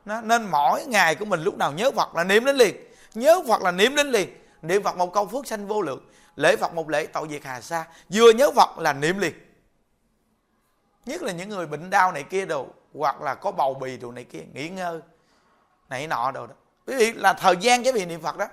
nó, 0.05 0.21
nên 0.21 0.45
mỗi 0.51 0.85
ngày 0.85 1.15
của 1.15 1.25
mình 1.25 1.43
lúc 1.43 1.57
nào 1.57 1.71
nhớ 1.71 1.91
phật 1.91 2.15
là 2.15 2.23
niệm 2.23 2.45
đến 2.45 2.55
liền. 2.55 2.75
Nhớ 3.13 3.41
phật 3.47 3.61
là 3.61 3.71
niệm 3.71 3.95
đến 3.95 4.11
liền. 4.11 4.29
Niệm 4.61 4.83
phật 4.83 4.97
một 4.97 5.13
câu 5.13 5.27
phước 5.27 5.47
sanh 5.47 5.67
vô 5.67 5.81
lượng. 5.81 6.09
Lễ 6.35 6.55
phật 6.55 6.73
một 6.73 6.89
lễ 6.89 7.05
tội 7.05 7.27
diệt 7.29 7.43
hà 7.43 7.61
sa. 7.61 7.85
Vừa 8.09 8.31
nhớ 8.31 8.51
phật 8.51 8.79
là 8.79 8.93
niệm 8.93 9.19
liền. 9.19 9.33
Nhất 11.05 11.21
là 11.21 11.31
những 11.31 11.49
người 11.49 11.67
bệnh 11.67 11.89
đau 11.89 12.11
này 12.11 12.23
kia 12.23 12.45
đồ 12.45 12.67
hoặc 12.93 13.21
là 13.21 13.35
có 13.35 13.51
bầu 13.51 13.73
bì 13.73 13.97
đồ 13.97 14.11
này 14.11 14.23
kia 14.23 14.39
nghỉ 14.53 14.69
ngơi 14.69 14.99
này 15.89 16.07
nọ 16.07 16.31
đồ 16.31 16.47
đó. 16.47 16.53
Quý 16.87 16.95
vị 16.95 17.13
là 17.13 17.33
thời 17.33 17.57
gian 17.57 17.83
cho 17.83 17.91
vị 17.91 18.05
niệm 18.05 18.21
phật 18.21 18.37
đó. 18.37 18.47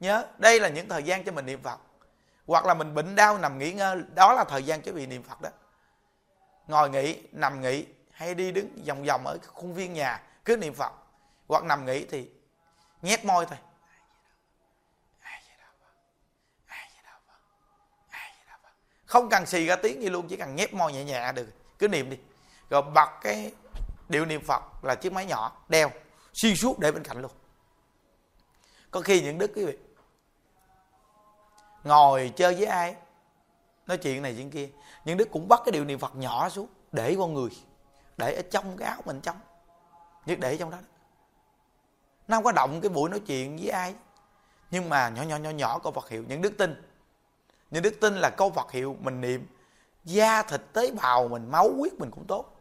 Nhớ 0.00 0.24
đây 0.38 0.60
là 0.60 0.68
những 0.68 0.88
thời 0.88 1.02
gian 1.02 1.24
cho 1.24 1.32
mình 1.32 1.46
niệm 1.46 1.62
phật 1.62 1.80
hoặc 2.46 2.66
là 2.66 2.74
mình 2.74 2.94
bệnh 2.94 3.14
đau 3.14 3.38
nằm 3.38 3.58
nghỉ 3.58 3.72
ngơi 3.72 3.96
đó 4.14 4.32
là 4.32 4.44
thời 4.44 4.62
gian 4.62 4.82
cho 4.82 4.92
vị 4.92 5.06
niệm 5.06 5.22
phật 5.22 5.40
đó. 5.40 5.48
Ngồi 6.66 6.90
nghỉ 6.90 7.22
nằm 7.32 7.60
nghỉ 7.60 7.84
hay 8.10 8.34
đi 8.34 8.52
đứng 8.52 8.84
vòng 8.86 9.04
vòng 9.04 9.26
ở 9.26 9.38
khuôn 9.46 9.74
viên 9.74 9.92
nhà 9.92 10.22
cứ 10.48 10.56
niệm 10.56 10.74
phật 10.74 10.92
hoặc 11.48 11.64
nằm 11.64 11.86
nghỉ 11.86 12.04
thì 12.04 12.30
nhét 13.02 13.24
môi 13.24 13.46
thôi. 13.46 13.58
Không 19.04 19.28
cần 19.28 19.46
xì 19.46 19.66
ra 19.66 19.76
tiếng 19.76 20.02
gì 20.02 20.08
luôn, 20.08 20.28
chỉ 20.28 20.36
cần 20.36 20.56
nhét 20.56 20.74
môi 20.74 20.92
nhẹ 20.92 21.04
nhẹ 21.04 21.32
được. 21.32 21.48
Cứ 21.78 21.88
niệm 21.88 22.10
đi. 22.10 22.18
Rồi 22.70 22.82
bật 22.82 23.08
cái 23.20 23.52
điệu 24.08 24.24
niệm 24.24 24.44
phật 24.44 24.62
là 24.82 24.94
chiếc 24.94 25.12
máy 25.12 25.26
nhỏ, 25.26 25.64
đeo, 25.68 25.90
xuyên 26.32 26.56
suốt 26.56 26.78
để 26.78 26.92
bên 26.92 27.02
cạnh 27.04 27.20
luôn. 27.20 27.32
Có 28.90 29.00
khi 29.00 29.22
những 29.22 29.38
đức 29.38 29.50
quý 29.54 29.64
vị 29.64 29.78
ngồi 31.84 32.32
chơi 32.36 32.54
với 32.54 32.66
ai, 32.66 32.96
nói 33.86 33.98
chuyện 33.98 34.22
này 34.22 34.34
chuyện 34.36 34.50
kia, 34.50 34.68
những 35.04 35.16
đức 35.16 35.28
cũng 35.32 35.48
bắt 35.48 35.60
cái 35.64 35.72
điệu 35.72 35.84
niệm 35.84 35.98
phật 35.98 36.16
nhỏ 36.16 36.48
xuống 36.48 36.68
để 36.92 37.16
con 37.18 37.34
người, 37.34 37.50
để 38.16 38.34
ở 38.34 38.42
trong 38.50 38.76
cái 38.76 38.88
áo 38.88 39.02
mình 39.04 39.20
trong 39.20 39.36
nhất 40.28 40.38
để 40.40 40.56
trong 40.56 40.70
đó 40.70 40.78
nó 42.28 42.36
không 42.36 42.44
có 42.44 42.52
động 42.52 42.80
cái 42.80 42.88
buổi 42.88 43.10
nói 43.10 43.20
chuyện 43.20 43.56
với 43.56 43.68
ai. 43.68 43.94
Nhưng 44.70 44.88
mà 44.88 45.08
nhỏ 45.08 45.22
nhỏ 45.22 45.36
nhỏ 45.36 45.50
nhỏ 45.50 45.78
câu 45.78 45.92
Phật 45.92 46.08
hiệu, 46.08 46.24
những 46.28 46.42
đức 46.42 46.58
tin. 46.58 46.82
Những 47.70 47.82
đức 47.82 48.00
tin 48.00 48.14
là 48.14 48.30
câu 48.30 48.50
Phật 48.50 48.72
hiệu 48.72 48.96
mình 49.00 49.20
niệm. 49.20 49.46
Da 50.04 50.42
thịt 50.42 50.60
tế 50.72 50.90
bào 50.90 51.28
mình, 51.28 51.50
máu 51.50 51.72
huyết 51.78 51.92
mình 51.92 52.10
cũng 52.10 52.24
tốt. 52.24 52.60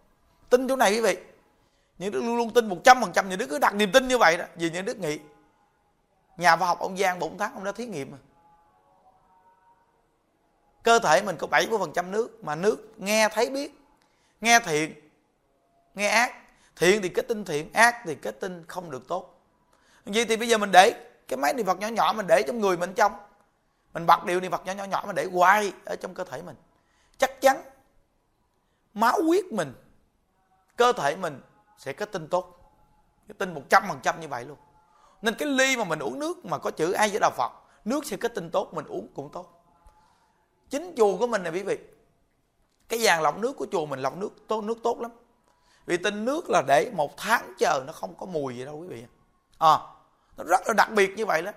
Tin 0.50 0.68
chỗ 0.68 0.76
này 0.76 0.92
quý 0.92 1.02
vị. 1.02 1.18
Những 1.98 2.12
đức 2.12 2.22
luôn 2.22 2.38
luôn 2.38 2.54
tin 2.54 2.70
một 2.70 2.78
trăm 2.84 3.02
phần 3.02 3.12
trăm. 3.14 3.30
Những 3.30 3.40
đức 3.40 3.48
cứ 3.50 3.60
đặt 3.60 3.76
niềm 3.76 3.92
tin 3.92 4.08
như 4.08 4.18
vậy 4.18 4.38
đó. 4.38 4.46
Vì 4.56 4.70
những 4.70 4.86
đức 4.86 4.98
nghĩ, 4.98 5.20
nhà 6.38 6.58
khoa 6.58 6.68
học 6.68 6.80
ông 6.80 6.98
Giang 6.98 7.20
bốn 7.20 7.38
thắng 7.38 7.54
ông 7.54 7.64
đã 7.64 7.72
thí 7.72 7.86
nghiệm 7.86 8.12
mà. 8.12 8.18
Cơ 10.84 11.00
thể 11.00 11.22
mình 11.22 11.38
có 11.38 11.48
70% 11.48 12.12
nước 12.12 12.44
mà 12.44 12.56
nước 12.56 12.94
nghe 12.98 13.30
thấy 13.30 13.50
biết, 13.50 13.80
nghe 14.42 14.60
thiện, 14.60 14.94
nghe 15.96 16.08
ác 16.08 16.47
thiện 16.78 17.02
thì 17.02 17.10
kết 17.10 17.28
tinh 17.28 17.46
thiện, 17.46 17.74
ác 17.74 18.02
thì 18.06 18.16
kết 18.16 18.40
tinh 18.40 18.66
không 18.68 18.92
được 18.92 19.08
tốt. 19.08 19.42
Vậy 20.06 20.26
thì 20.26 20.38
bây 20.38 20.48
giờ 20.48 20.58
mình 20.58 20.72
để 20.72 21.10
cái 21.28 21.38
máy 21.38 21.54
niệm 21.54 21.66
phật 21.66 21.80
nhỏ 21.80 21.88
nhỏ 21.88 22.14
mình 22.16 22.28
để 22.28 22.44
trong 22.48 22.60
người 22.60 22.78
mình 22.78 22.94
trong. 22.94 23.12
Mình 23.94 24.06
bật 24.06 24.26
điều 24.26 24.40
niệm 24.40 24.52
phật 24.52 24.66
nhỏ 24.66 24.74
nhỏ 24.74 24.84
nhỏ 24.84 25.04
mình 25.06 25.16
để 25.16 25.26
hoài 25.26 25.74
ở 25.86 25.96
trong 25.96 26.14
cơ 26.14 26.24
thể 26.24 26.42
mình. 26.42 26.56
Chắc 27.18 27.42
chắn 27.42 27.64
máu 28.94 29.22
huyết 29.24 29.46
mình, 29.46 29.74
cơ 30.76 30.94
thể 30.94 31.16
mình 31.16 31.42
sẽ 31.78 31.94
kết 31.94 32.12
tinh 32.12 32.28
tốt. 32.28 32.72
Cái 33.28 33.36
tinh 33.38 33.54
một 33.54 33.62
trăm 33.70 33.84
phần 33.90 34.00
trăm 34.04 34.20
như 34.20 34.28
vậy 34.28 34.46
luôn. 34.46 34.58
Nên 35.22 35.36
cái 35.36 35.48
ly 35.48 35.78
mà 35.78 35.84
mình 35.84 36.00
uống 36.00 36.20
nước 36.20 36.46
mà 36.46 36.58
có 36.58 36.72
chữ 36.72 36.92
ai 36.92 37.10
với 37.10 37.20
đạo 37.20 37.32
phật, 37.38 37.52
nước 37.86 38.06
sẽ 38.06 38.18
kết 38.18 38.36
tinh 38.36 38.50
tốt, 38.52 38.74
mình 38.74 38.86
uống 38.86 39.08
cũng 39.16 39.30
tốt. 39.32 39.64
Chính 40.70 40.94
chùa 40.98 41.18
của 41.18 41.28
mình 41.28 41.44
này 41.44 41.54
quý 41.54 41.64
vị, 41.64 41.78
cái 42.90 43.00
dàn 43.00 43.24
lọc 43.24 43.38
nước 43.38 43.54
của 43.58 43.68
chùa 43.72 43.86
mình 43.86 44.00
lọc 44.00 44.18
nước 44.18 44.30
tốt 44.48 44.62
nước 44.62 44.78
tốt 44.84 45.00
lắm 45.02 45.12
vì 45.88 45.98
tinh 45.98 46.26
nước 46.26 46.50
là 46.50 46.62
để 46.68 46.92
một 46.94 47.18
tháng 47.18 47.54
chờ 47.58 47.84
nó 47.88 47.94
không 47.94 48.16
có 48.16 48.26
mùi 48.26 48.58
gì 48.58 48.66
đâu 48.66 48.78
quý 48.78 48.88
vị. 48.88 49.06
À, 49.58 49.78
nó 50.38 50.44
rất 50.44 50.62
là 50.68 50.74
đặc 50.74 50.92
biệt 50.92 51.14
như 51.18 51.26
vậy 51.26 51.42
đó. 51.42 51.52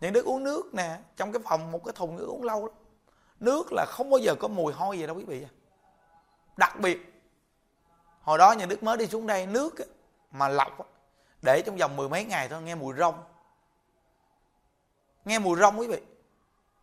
Những 0.00 0.12
đứa 0.12 0.22
uống 0.22 0.44
nước 0.44 0.74
nè 0.74 0.98
trong 1.16 1.32
cái 1.32 1.42
phòng 1.48 1.72
một 1.72 1.84
cái 1.84 1.92
thùng 1.92 2.16
nước 2.16 2.26
uống 2.26 2.42
lâu 2.42 2.66
lắm 2.66 2.74
nước 3.40 3.72
là 3.72 3.86
không 3.88 4.10
bao 4.10 4.18
giờ 4.18 4.34
có 4.34 4.48
mùi 4.48 4.72
hôi 4.72 4.98
gì 4.98 5.06
đâu 5.06 5.16
quý 5.16 5.24
vị 5.24 5.46
đặc 6.56 6.80
biệt 6.80 7.24
hồi 8.22 8.38
đó 8.38 8.52
nhà 8.52 8.66
đức 8.66 8.82
mới 8.82 8.96
đi 8.96 9.06
xuống 9.06 9.26
đây 9.26 9.46
nước 9.46 9.74
mà 10.30 10.48
lọc 10.48 10.90
để 11.42 11.62
trong 11.66 11.76
vòng 11.76 11.96
mười 11.96 12.08
mấy 12.08 12.24
ngày 12.24 12.48
thôi 12.48 12.62
nghe 12.62 12.74
mùi 12.74 12.94
rong. 12.98 13.24
Nghe 15.24 15.38
mùi 15.38 15.58
rong 15.58 15.80
quý 15.80 15.86
vị. 15.86 16.00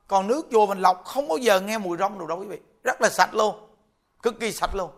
Còn 0.08 0.28
nước 0.28 0.48
vô 0.52 0.66
mình 0.66 0.80
lọc 0.80 1.04
không 1.06 1.28
bao 1.28 1.38
giờ 1.38 1.62
nghe 1.62 1.78
mùi 1.78 1.98
rong 1.98 2.20
đâu 2.20 2.28
đâu 2.28 2.40
quý 2.40 2.48
vị. 2.48 2.60
Rất 2.84 3.02
là 3.02 3.10
sạch 3.10 3.34
luôn 3.34 3.70
cực 4.22 4.40
kỳ 4.40 4.52
sạch 4.52 4.76
luôn. 4.76 4.92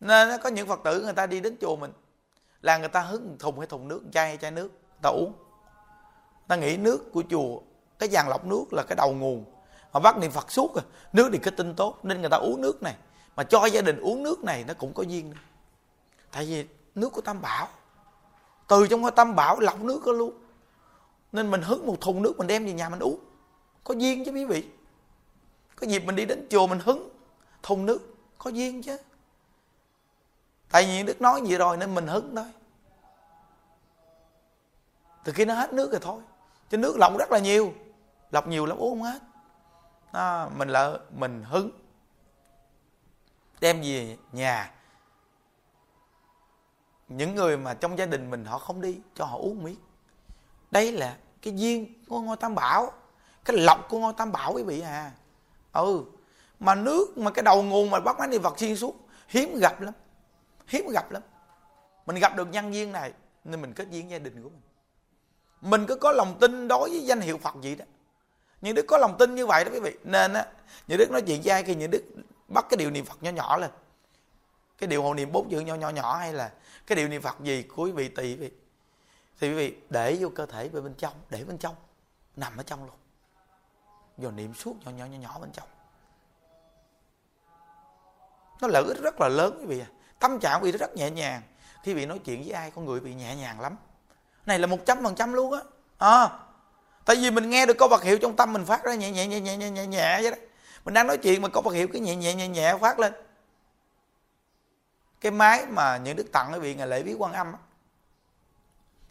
Nên 0.00 0.40
có 0.42 0.48
những 0.48 0.68
phật 0.68 0.80
tử 0.84 1.02
người 1.02 1.12
ta 1.12 1.26
đi 1.26 1.40
đến 1.40 1.56
chùa 1.60 1.76
mình, 1.76 1.92
là 2.62 2.78
người 2.78 2.88
ta 2.88 3.00
hứng 3.00 3.36
thùng 3.38 3.58
hay 3.58 3.66
thùng 3.66 3.88
nước, 3.88 4.02
chai 4.12 4.28
hay 4.28 4.36
chai 4.36 4.50
nước 4.50 4.70
ta 5.02 5.10
uống. 5.10 5.32
Ta 6.48 6.56
nghĩ 6.56 6.76
nước 6.76 7.12
của 7.12 7.22
chùa, 7.30 7.60
cái 7.98 8.08
dàn 8.08 8.28
lọc 8.28 8.44
nước 8.44 8.64
là 8.72 8.82
cái 8.82 8.96
đầu 8.96 9.12
nguồn. 9.12 9.44
Mà 9.92 10.00
bắt 10.00 10.18
niệm 10.18 10.30
phật 10.30 10.52
suốt 10.52 10.74
rồi, 10.74 10.84
nước 11.12 11.28
thì 11.32 11.38
cái 11.38 11.52
tinh 11.56 11.74
tốt, 11.74 11.98
nên 12.02 12.20
người 12.20 12.30
ta 12.30 12.36
uống 12.36 12.60
nước 12.60 12.82
này. 12.82 12.94
Mà 13.36 13.44
cho 13.44 13.66
gia 13.66 13.80
đình 13.80 14.00
uống 14.00 14.22
nước 14.22 14.44
này, 14.44 14.64
nó 14.68 14.74
cũng 14.74 14.92
có 14.94 15.02
duyên 15.02 15.34
tại 16.32 16.44
vì 16.44 16.66
nước 16.94 17.12
của 17.12 17.20
tam 17.20 17.42
bảo, 17.42 17.68
từ 18.68 18.86
trong 18.86 19.02
cái 19.02 19.10
tam 19.10 19.36
bảo 19.36 19.60
lọc 19.60 19.80
nước 19.80 20.02
đó 20.06 20.12
luôn. 20.12 20.32
Nên 21.32 21.50
mình 21.50 21.62
hứng 21.62 21.86
một 21.86 22.00
thùng 22.00 22.22
nước 22.22 22.38
mình 22.38 22.46
đem 22.46 22.66
về 22.66 22.72
nhà 22.72 22.88
mình 22.88 22.98
uống. 22.98 23.20
Có 23.84 23.94
duyên 23.94 24.24
chứ 24.24 24.32
quý 24.32 24.44
vị. 24.44 24.64
Có 25.76 25.86
dịp 25.86 26.04
mình 26.04 26.16
đi 26.16 26.24
đến 26.24 26.46
chùa 26.50 26.66
mình 26.66 26.78
hứng 26.84 27.08
thùng 27.62 27.86
nước, 27.86 28.14
có 28.38 28.50
duyên 28.50 28.82
chứ 28.82 28.96
tại 30.70 30.84
vì 30.84 31.02
đức 31.02 31.20
nói 31.20 31.42
gì 31.44 31.56
rồi 31.56 31.76
nên 31.76 31.94
mình 31.94 32.06
hứng 32.06 32.36
thôi. 32.36 32.44
Từ 35.24 35.32
khi 35.32 35.44
nó 35.44 35.54
hết 35.54 35.72
nước 35.72 35.90
rồi 35.90 36.00
thôi. 36.02 36.22
Chứ 36.70 36.76
nước 36.76 36.96
lọc 36.96 37.18
rất 37.18 37.32
là 37.32 37.38
nhiều. 37.38 37.72
Lọc 38.30 38.46
nhiều 38.46 38.66
lắm 38.66 38.78
uống 38.78 38.90
không 38.90 39.02
hết. 39.02 39.18
À, 40.12 40.48
mình 40.56 40.68
là 40.68 40.98
mình 41.10 41.42
hứng. 41.42 41.70
Đem 43.60 43.80
về 43.82 44.16
nhà. 44.32 44.74
Những 47.08 47.34
người 47.34 47.56
mà 47.56 47.74
trong 47.74 47.98
gia 47.98 48.06
đình 48.06 48.30
mình 48.30 48.44
họ 48.44 48.58
không 48.58 48.80
đi 48.80 49.00
cho 49.14 49.24
họ 49.24 49.38
uống 49.38 49.62
miếng. 49.62 49.78
Đây 50.70 50.92
là 50.92 51.16
cái 51.42 51.56
duyên 51.56 52.04
của 52.08 52.20
ngôi 52.20 52.36
tam 52.36 52.54
bảo. 52.54 52.92
Cái 53.44 53.56
lọc 53.56 53.88
của 53.88 53.98
ngôi 53.98 54.12
tam 54.16 54.32
bảo 54.32 54.52
quý 54.52 54.62
vị 54.62 54.80
à. 54.80 55.12
Ừ 55.72 56.04
mà 56.60 56.74
nước 56.74 57.18
mà 57.18 57.30
cái 57.30 57.42
đầu 57.42 57.62
nguồn 57.62 57.90
mà 57.90 58.00
bắt 58.00 58.18
máy 58.18 58.28
đi 58.28 58.38
vật 58.38 58.58
xuyên 58.58 58.76
suốt 58.76 58.94
hiếm 59.28 59.58
gặp 59.58 59.80
lắm 59.80 59.94
hiếm 60.68 60.88
gặp 60.92 61.10
lắm. 61.10 61.22
Mình 62.06 62.16
gặp 62.16 62.36
được 62.36 62.48
nhân 62.48 62.70
viên 62.70 62.92
này 62.92 63.12
nên 63.44 63.62
mình 63.62 63.72
kết 63.72 63.88
duyên 63.90 64.10
gia 64.10 64.18
đình 64.18 64.42
của 64.42 64.48
mình. 64.48 64.60
Mình 65.60 65.86
cứ 65.86 65.96
có 65.96 66.12
lòng 66.12 66.38
tin 66.40 66.68
đối 66.68 66.90
với 66.90 67.00
danh 67.00 67.20
hiệu 67.20 67.38
phật 67.38 67.54
gì 67.60 67.74
đó. 67.74 67.84
Những 68.60 68.74
đức 68.74 68.84
có 68.88 68.98
lòng 68.98 69.16
tin 69.18 69.34
như 69.34 69.46
vậy 69.46 69.64
đó 69.64 69.70
quý 69.72 69.80
vị. 69.80 69.96
Nên 70.04 70.32
á, 70.32 70.46
những 70.86 70.98
đức 70.98 71.10
nói 71.10 71.22
chuyện 71.22 71.42
với 71.44 71.52
ai 71.52 71.62
khi 71.62 71.74
những 71.74 71.90
đức 71.90 72.04
bắt 72.48 72.66
cái 72.70 72.76
điều 72.76 72.90
niệm 72.90 73.04
phật 73.04 73.22
nhỏ 73.22 73.30
nhỏ 73.30 73.56
lên. 73.56 73.70
Cái 74.78 74.88
điều 74.88 75.02
hộ 75.02 75.14
niệm 75.14 75.32
bốn 75.32 75.50
chữ 75.50 75.60
nhỏ 75.60 75.74
nhỏ 75.74 75.88
nhỏ 75.90 76.16
hay 76.16 76.32
là 76.32 76.52
cái 76.86 76.96
điều 76.96 77.08
niệm 77.08 77.22
phật 77.22 77.40
gì 77.40 77.62
của 77.62 77.84
quý 77.84 77.92
vị 77.92 78.08
tùy 78.08 78.24
quý 78.24 78.36
vị. 78.36 78.50
Thì 79.40 79.48
quý 79.48 79.54
vị 79.54 79.76
để 79.90 80.16
vô 80.20 80.28
cơ 80.28 80.46
thể 80.46 80.68
về 80.68 80.80
bên 80.80 80.94
trong, 80.94 81.12
để 81.30 81.44
bên 81.44 81.58
trong, 81.58 81.74
nằm 82.36 82.56
ở 82.56 82.62
trong 82.62 82.84
luôn. 82.84 82.96
Rồi 84.18 84.32
niệm 84.32 84.54
suốt 84.54 84.74
nhỏ 84.84 84.90
nhỏ 84.90 85.04
nhỏ 85.04 85.18
nhỏ 85.18 85.38
bên 85.40 85.50
trong. 85.52 85.68
Nó 88.60 88.68
lợi 88.68 88.84
ích 88.88 88.98
rất 89.02 89.20
là 89.20 89.28
lớn 89.28 89.56
quý 89.60 89.66
vị 89.66 89.80
à 89.80 89.86
tâm 90.18 90.40
trạng 90.40 90.62
vị 90.62 90.72
rất 90.72 90.96
nhẹ 90.96 91.10
nhàng. 91.10 91.42
Khi 91.82 91.94
vị 91.94 92.06
nói 92.06 92.18
chuyện 92.24 92.42
với 92.42 92.52
ai 92.52 92.70
con 92.70 92.84
người 92.84 93.00
bị 93.00 93.14
nhẹ 93.14 93.36
nhàng 93.36 93.60
lắm. 93.60 93.76
Này 94.46 94.58
là 94.58 94.66
một 94.66 94.78
trăm 94.86 95.02
phần 95.02 95.14
trăm 95.14 95.32
luôn 95.32 95.52
á. 95.52 95.60
À, 95.98 96.28
tại 97.04 97.16
vì 97.16 97.30
mình 97.30 97.50
nghe 97.50 97.66
được 97.66 97.78
câu 97.78 97.88
vật 97.88 98.02
hiệu 98.02 98.18
trong 98.18 98.36
tâm 98.36 98.52
mình 98.52 98.64
phát 98.64 98.84
ra 98.84 98.94
nhẹ 98.94 99.10
nhẹ 99.10 99.26
nhẹ 99.26 99.40
nhẹ 99.40 99.56
nhẹ 99.56 99.70
nhẹ 99.70 99.86
nhẹ 99.86 100.22
vậy 100.22 100.30
đó. 100.30 100.36
Mình 100.84 100.94
đang 100.94 101.06
nói 101.06 101.18
chuyện 101.18 101.42
mà 101.42 101.48
câu 101.48 101.62
vật 101.62 101.72
hiệu 101.72 101.88
cái 101.92 102.00
nhẹ 102.00 102.16
nhẹ 102.16 102.34
nhẹ 102.34 102.48
nhẹ 102.48 102.74
phát 102.80 102.98
lên. 102.98 103.12
Cái 105.20 105.32
máy 105.32 105.66
mà 105.66 105.96
những 105.96 106.16
đức 106.16 106.26
tặng 106.32 106.52
quý 106.52 106.58
vị 106.58 106.74
ngày 106.74 106.86
lễ 106.86 107.02
viết 107.02 107.14
quan 107.18 107.32
âm 107.32 107.52
á. 107.52 107.58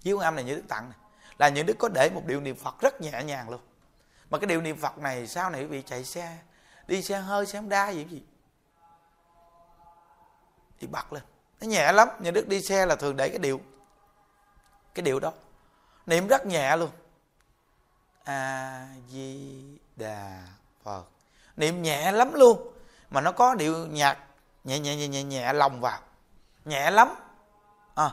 Viết 0.04 0.13
quan 0.13 0.24
âm 0.24 0.36
này 0.36 0.43
những 0.43 0.56
đức 0.56 0.67
tặng 0.67 0.89
này 0.89 0.98
là 1.38 1.50
những 1.50 1.65
đức 1.65 1.78
có 1.80 1.89
để 1.89 2.10
một 2.10 2.22
điều 2.26 2.41
niệm 2.41 2.56
phật 2.56 2.82
rất 2.82 3.02
nhẹ 3.02 3.24
nhàng 3.24 3.50
luôn. 3.50 3.62
Mà 4.30 4.38
cái 4.38 4.48
điều 4.48 4.62
niệm 4.62 4.78
phật 4.78 4.98
này 4.98 5.28
sau 5.28 5.50
này 5.50 5.62
quý 5.62 5.67
vị 5.67 5.82
chạy 5.82 6.04
xe 6.04 6.38
đi 6.88 7.02
xe 7.02 7.20
hơi 7.20 7.46
xe 7.46 7.62
đa 7.62 7.89
gì 7.89 8.06
gì 8.10 8.24
thì 10.80 10.88
bật 10.88 11.13
lên. 11.13 11.24
Nó 11.62 11.68
nhẹ 11.68 11.92
lắm 11.92 12.08
nhà 12.20 12.32
đức 12.32 12.48
đi 12.48 12.62
xe 12.62 12.86
là 12.86 12.96
thường 12.96 13.18
để 13.18 13.30
cái 13.30 13.38
điệu. 13.38 13.62
Cái 14.94 15.04
điệu 15.04 15.20
đó. 15.20 15.32
Niệm 16.06 16.28
rất 16.28 16.46
nhẹ 16.46 16.78
luôn. 16.78 16.90
A 18.24 18.88
di 19.10 19.62
đà 19.96 20.44
phật. 20.84 21.04
Niệm 21.58 21.82
nhẹ 21.82 22.12
lắm 22.12 22.34
luôn. 22.34 22.74
Mà 23.10 23.22
nó 23.22 23.32
có 23.32 23.56
điệu 23.56 23.88
nhạc 23.88 24.18
nhẹ 24.63 24.80
nhẹ 24.80 24.96
nhẹ 24.96 25.08
nhẹ 25.08 25.24
nhẹ 25.24 25.54
lòng 25.54 25.82
vào. 25.82 26.00
Nhẹ 26.66 26.92
lắm. 26.92 27.16
À, 27.96 28.10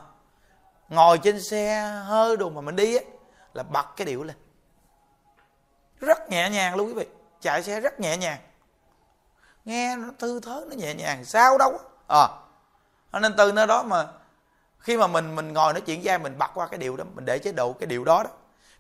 ngồi 0.88 1.18
trên 1.18 1.42
xe 1.42 1.80
hơi 2.04 2.36
đồ 2.36 2.50
mà 2.50 2.60
mình 2.60 2.76
đi 2.76 2.96
á 2.96 3.02
là 3.54 3.62
bật 3.62 3.86
cái 3.96 4.06
điệu 4.06 4.22
lên. 4.22 4.36
Rất 6.00 6.30
nhẹ 6.30 6.50
nhàng 6.50 6.74
luôn 6.74 6.88
quý 6.88 6.94
vị. 6.94 7.06
Chạy 7.40 7.62
xe 7.62 7.80
rất 7.80 8.00
nhẹ 8.00 8.16
nhàng. 8.16 8.40
Nghe 9.64 9.96
nó 9.96 10.08
thư 10.18 10.40
thớ 10.40 10.64
nó 10.70 10.76
nhẹ 10.76 10.94
nhàng. 10.94 11.24
Sao 11.24 11.58
đâu? 11.58 11.78
À 12.08 12.28
nên 13.20 13.34
từ 13.36 13.52
nơi 13.52 13.66
đó 13.66 13.82
mà 13.82 14.06
khi 14.78 14.96
mà 14.96 15.06
mình 15.06 15.36
mình 15.36 15.52
ngồi 15.52 15.72
nói 15.72 15.80
chuyện 15.80 16.00
với 16.02 16.08
ai, 16.08 16.18
mình 16.18 16.38
bật 16.38 16.50
qua 16.54 16.66
cái 16.66 16.78
điều 16.78 16.96
đó, 16.96 17.04
mình 17.14 17.24
để 17.24 17.38
chế 17.38 17.52
độ 17.52 17.72
cái 17.72 17.86
điều 17.86 18.04
đó 18.04 18.22
đó. 18.22 18.30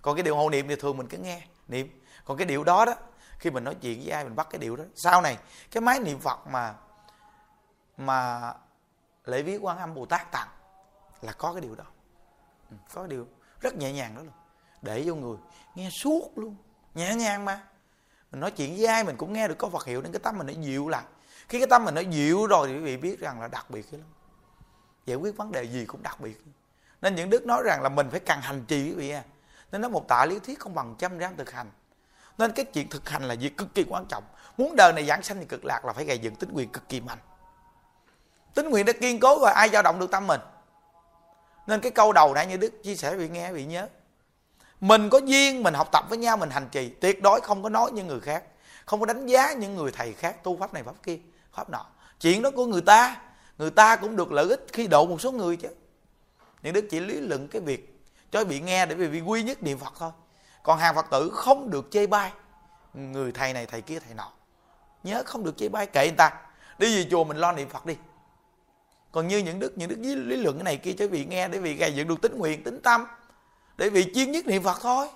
Còn 0.02 0.16
cái 0.16 0.22
điều 0.22 0.36
hộ 0.36 0.50
niệm 0.50 0.68
thì 0.68 0.76
thường 0.76 0.96
mình 0.96 1.08
cứ 1.08 1.18
nghe 1.18 1.42
niệm. 1.68 2.00
Còn 2.24 2.36
cái 2.36 2.46
điều 2.46 2.64
đó 2.64 2.84
đó, 2.84 2.94
khi 3.38 3.50
mình 3.50 3.64
nói 3.64 3.74
chuyện 3.74 4.00
với 4.04 4.10
ai, 4.10 4.24
mình 4.24 4.36
bắt 4.36 4.46
cái 4.50 4.58
điều 4.58 4.76
đó. 4.76 4.84
Sau 4.94 5.20
này, 5.20 5.38
cái 5.70 5.80
máy 5.80 6.00
niệm 6.00 6.18
phật 6.18 6.46
mà 6.46 6.74
mà 7.96 8.52
lễ 9.24 9.42
viết 9.42 9.58
quan 9.62 9.78
âm 9.78 9.94
bồ 9.94 10.06
tát 10.06 10.32
tặng 10.32 10.48
là 11.22 11.32
có 11.32 11.52
cái 11.52 11.60
điều 11.60 11.74
đó. 11.74 11.84
Ừ, 12.70 12.76
có 12.94 13.00
cái 13.00 13.08
điều 13.08 13.26
rất 13.60 13.74
nhẹ 13.74 13.92
nhàng 13.92 14.14
đó 14.14 14.22
luôn. 14.22 14.32
Để 14.82 15.02
vô 15.06 15.14
người, 15.14 15.36
nghe 15.74 15.88
suốt 16.02 16.30
luôn. 16.36 16.56
Nhẹ 16.94 17.14
nhàng 17.14 17.44
mà. 17.44 17.60
Mình 18.30 18.40
nói 18.40 18.50
chuyện 18.50 18.76
với 18.76 18.86
ai 18.86 19.04
mình 19.04 19.16
cũng 19.16 19.32
nghe 19.32 19.48
được 19.48 19.58
có 19.58 19.68
phật 19.68 19.84
hiệu 19.84 20.02
nên 20.02 20.12
cái 20.12 20.20
tâm 20.20 20.38
mình 20.38 20.46
nó 20.46 20.52
dịu 20.52 20.88
lại. 20.88 21.04
Khi 21.48 21.58
cái 21.58 21.66
tâm 21.70 21.84
mình 21.84 21.94
nó 21.94 22.00
dịu 22.00 22.46
rồi 22.46 22.68
thì 22.68 22.74
quý 22.74 22.80
vị 22.80 22.96
biết 22.96 23.18
rằng 23.18 23.40
là 23.40 23.48
đặc 23.48 23.70
biệt 23.70 23.92
lắm 23.92 24.02
giải 25.06 25.16
quyết 25.16 25.36
vấn 25.36 25.52
đề 25.52 25.64
gì 25.64 25.84
cũng 25.84 26.02
đặc 26.02 26.20
biệt. 26.20 26.44
Nên 27.02 27.14
những 27.14 27.30
đức 27.30 27.46
nói 27.46 27.62
rằng 27.64 27.82
là 27.82 27.88
mình 27.88 28.10
phải 28.10 28.20
cần 28.20 28.40
hành 28.40 28.64
trì 28.64 28.82
quý 28.82 28.92
vị 28.92 29.10
à 29.10 29.22
nên 29.74 29.80
nó 29.80 29.88
một 29.88 30.08
tạ 30.08 30.26
lý 30.26 30.38
thuyết 30.38 30.60
không 30.60 30.74
bằng 30.74 30.94
trăm 30.98 31.18
ráng 31.18 31.36
thực 31.36 31.50
hành. 31.50 31.70
Nên 32.38 32.52
cái 32.52 32.64
chuyện 32.64 32.88
thực 32.88 33.08
hành 33.08 33.22
là 33.22 33.34
việc 33.34 33.56
cực 33.56 33.74
kỳ 33.74 33.84
quan 33.88 34.04
trọng. 34.08 34.24
Muốn 34.58 34.76
đời 34.76 34.92
này 34.92 35.06
giảng 35.06 35.22
sanh 35.22 35.38
thì 35.40 35.44
cực 35.44 35.64
lạc 35.64 35.84
là 35.84 35.92
phải 35.92 36.04
gây 36.04 36.18
dựng 36.18 36.34
tính 36.34 36.50
quyền 36.52 36.68
cực 36.68 36.88
kỳ 36.88 37.00
mạnh. 37.00 37.18
Tính 38.54 38.70
nguyện 38.70 38.86
đã 38.86 38.92
kiên 38.92 39.20
cố 39.20 39.38
rồi 39.40 39.52
ai 39.52 39.68
dao 39.68 39.82
động 39.82 39.98
được 39.98 40.10
tâm 40.10 40.26
mình. 40.26 40.40
Nên 41.66 41.80
cái 41.80 41.90
câu 41.90 42.12
đầu 42.12 42.34
nãy 42.34 42.46
như 42.46 42.56
đức 42.56 42.82
chia 42.82 42.96
sẻ 42.96 43.16
bị 43.16 43.28
nghe 43.28 43.52
bị 43.52 43.64
nhớ. 43.64 43.88
Mình 44.80 45.10
có 45.10 45.18
duyên, 45.18 45.62
mình 45.62 45.74
học 45.74 45.88
tập 45.92 46.04
với 46.08 46.18
nhau, 46.18 46.36
mình 46.36 46.50
hành 46.50 46.68
trì. 46.72 46.88
Tuyệt 46.88 47.22
đối 47.22 47.40
không 47.40 47.62
có 47.62 47.68
nói 47.68 47.92
như 47.92 48.04
người 48.04 48.20
khác. 48.20 48.44
Không 48.86 49.00
có 49.00 49.06
đánh 49.06 49.26
giá 49.26 49.52
những 49.52 49.76
người 49.76 49.92
thầy 49.92 50.12
khác, 50.12 50.42
tu 50.42 50.56
pháp 50.56 50.74
này, 50.74 50.82
pháp 50.82 50.94
kia, 51.02 51.18
pháp 51.52 51.70
nọ. 51.70 51.86
Chuyện 52.20 52.42
đó 52.42 52.50
của 52.56 52.66
người 52.66 52.82
ta 52.82 53.16
người 53.58 53.70
ta 53.70 53.96
cũng 53.96 54.16
được 54.16 54.32
lợi 54.32 54.48
ích 54.48 54.66
khi 54.72 54.86
độ 54.86 55.06
một 55.06 55.20
số 55.20 55.32
người 55.32 55.56
chứ. 55.56 55.68
Những 56.62 56.72
đức 56.72 56.84
chỉ 56.90 57.00
lý 57.00 57.20
luận 57.20 57.48
cái 57.48 57.60
việc 57.60 58.00
cho 58.30 58.44
bị 58.44 58.60
nghe 58.60 58.86
để 58.86 58.94
vì 58.94 59.20
quy 59.20 59.42
nhất 59.42 59.62
niệm 59.62 59.78
phật 59.78 59.92
thôi. 59.98 60.10
Còn 60.62 60.78
hàng 60.78 60.94
phật 60.94 61.06
tử 61.10 61.30
không 61.34 61.70
được 61.70 61.88
chê 61.90 62.06
bai. 62.06 62.32
Người 62.94 63.32
thầy 63.32 63.52
này 63.52 63.66
thầy 63.66 63.82
kia 63.82 63.98
thầy 63.98 64.14
nọ. 64.14 64.32
Nhớ 65.02 65.22
không 65.26 65.44
được 65.44 65.56
chê 65.56 65.68
bai 65.68 65.86
kệ 65.86 66.06
người 66.06 66.16
ta. 66.16 66.30
Đi 66.78 66.96
về 66.96 67.10
chùa 67.10 67.24
mình 67.24 67.36
lo 67.36 67.52
niệm 67.52 67.68
phật 67.68 67.86
đi. 67.86 67.96
Còn 69.12 69.28
như 69.28 69.38
những 69.38 69.58
đức 69.58 69.78
những 69.78 69.88
đức 69.88 69.96
lý, 70.00 70.14
lý 70.14 70.36
luận 70.36 70.56
cái 70.56 70.64
này 70.64 70.76
kia 70.76 70.92
cho 70.98 71.08
vị 71.08 71.24
nghe 71.24 71.48
để 71.48 71.58
vì 71.58 71.74
gây 71.74 71.94
dựng 71.94 72.08
được 72.08 72.20
tính 72.22 72.38
nguyện 72.38 72.64
tính 72.64 72.80
tâm. 72.82 73.06
Để 73.76 73.90
vì 73.90 74.12
chuyên 74.14 74.32
nhất 74.32 74.46
niệm 74.46 74.62
phật 74.62 74.78
thôi. 74.80 75.08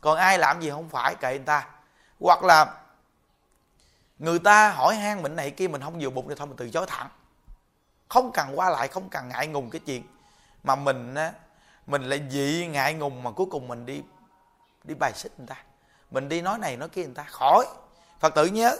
Còn 0.00 0.18
ai 0.18 0.38
làm 0.38 0.60
gì 0.60 0.70
không 0.70 0.88
phải 0.88 1.14
kệ 1.14 1.30
người 1.30 1.46
ta. 1.46 1.68
Hoặc 2.20 2.44
là 2.44 2.74
người 4.18 4.38
ta 4.38 4.70
hỏi 4.70 4.94
han 4.94 5.22
mình 5.22 5.36
này 5.36 5.50
kia 5.50 5.68
mình 5.68 5.80
không 5.80 6.00
vừa 6.00 6.10
bụng 6.10 6.28
thì 6.28 6.34
thôi 6.38 6.46
mình 6.46 6.56
từ 6.56 6.70
chối 6.70 6.86
thẳng 6.88 7.08
không 8.12 8.32
cần 8.32 8.58
qua 8.58 8.70
lại, 8.70 8.88
không 8.88 9.08
cần 9.08 9.28
ngại 9.28 9.46
ngùng 9.46 9.70
cái 9.70 9.80
chuyện 9.86 10.02
mà 10.62 10.76
mình 10.76 11.14
á, 11.14 11.32
mình 11.86 12.02
lại 12.02 12.22
dị 12.30 12.66
ngại 12.66 12.94
ngùng 12.94 13.22
mà 13.22 13.30
cuối 13.30 13.46
cùng 13.50 13.68
mình 13.68 13.86
đi 13.86 14.02
đi 14.84 14.94
bài 14.94 15.12
xích 15.12 15.32
người 15.38 15.46
ta. 15.46 15.64
Mình 16.10 16.28
đi 16.28 16.40
nói 16.40 16.58
này 16.58 16.76
nói 16.76 16.88
kia 16.88 17.04
người 17.04 17.14
ta, 17.14 17.22
khỏi. 17.22 17.66
Phật 18.20 18.34
tử 18.34 18.46
nhớ. 18.46 18.76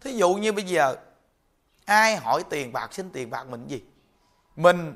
Thí 0.00 0.12
dụ 0.12 0.34
như 0.34 0.52
bây 0.52 0.64
giờ, 0.64 0.96
ai 1.84 2.16
hỏi 2.16 2.44
tiền 2.50 2.72
bạc, 2.72 2.94
xin 2.94 3.10
tiền 3.10 3.30
bạc 3.30 3.44
mình 3.44 3.66
gì? 3.66 3.82
Mình 4.56 4.94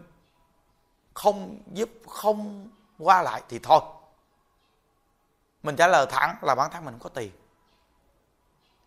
không 1.15 1.63
giúp, 1.73 1.89
không 2.09 2.71
qua 2.99 3.23
lại 3.23 3.43
thì 3.49 3.59
thôi. 3.63 3.81
Mình 5.63 5.77
trả 5.77 5.87
lời 5.87 6.07
thẳng 6.11 6.37
là 6.43 6.55
bản 6.55 6.71
thân 6.71 6.85
mình 6.85 6.95
không 6.95 7.03
có 7.03 7.09
tiền. 7.09 7.33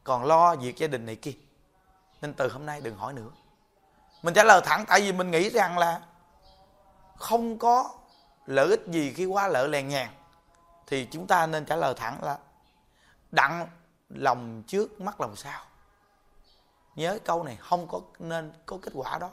Còn 0.04 0.26
lo 0.26 0.56
việc 0.56 0.78
gia 0.78 0.88
đình 0.88 1.06
này 1.06 1.16
kia. 1.16 1.34
Nên 2.22 2.34
từ 2.34 2.50
hôm 2.50 2.66
nay 2.66 2.82
đừng 2.82 2.96
hỏi 2.96 3.14
nữa 3.14 3.30
mình 4.24 4.34
trả 4.34 4.44
lời 4.44 4.62
thẳng, 4.66 4.86
tại 4.88 5.02
vì 5.02 5.12
mình 5.12 5.32
nghĩ 5.32 5.50
rằng 5.50 5.78
là 5.78 6.02
không 7.18 7.58
có 7.58 7.92
lợi 8.46 8.68
ích 8.70 8.82
gì 8.88 9.14
khi 9.14 9.26
quá 9.26 9.48
lỡ 9.48 9.68
lèn 9.68 9.88
nhàn 9.88 10.10
thì 10.88 11.08
chúng 11.12 11.28
ta 11.28 11.48
nên 11.48 11.66
trả 11.66 11.76
lời 11.76 11.94
thẳng 11.98 12.24
là 12.24 12.38
đặng 13.32 13.68
lòng 14.10 14.64
trước, 14.68 15.02
mắt 15.02 15.22
lòng 15.22 15.36
sau. 15.36 15.62
Nhớ 16.96 17.20
câu 17.26 17.44
này, 17.44 17.58
không 17.60 17.88
có 17.88 18.00
nên 18.20 18.54
có 18.66 18.78
kết 18.82 18.92
quả 18.94 19.18
đó. 19.18 19.30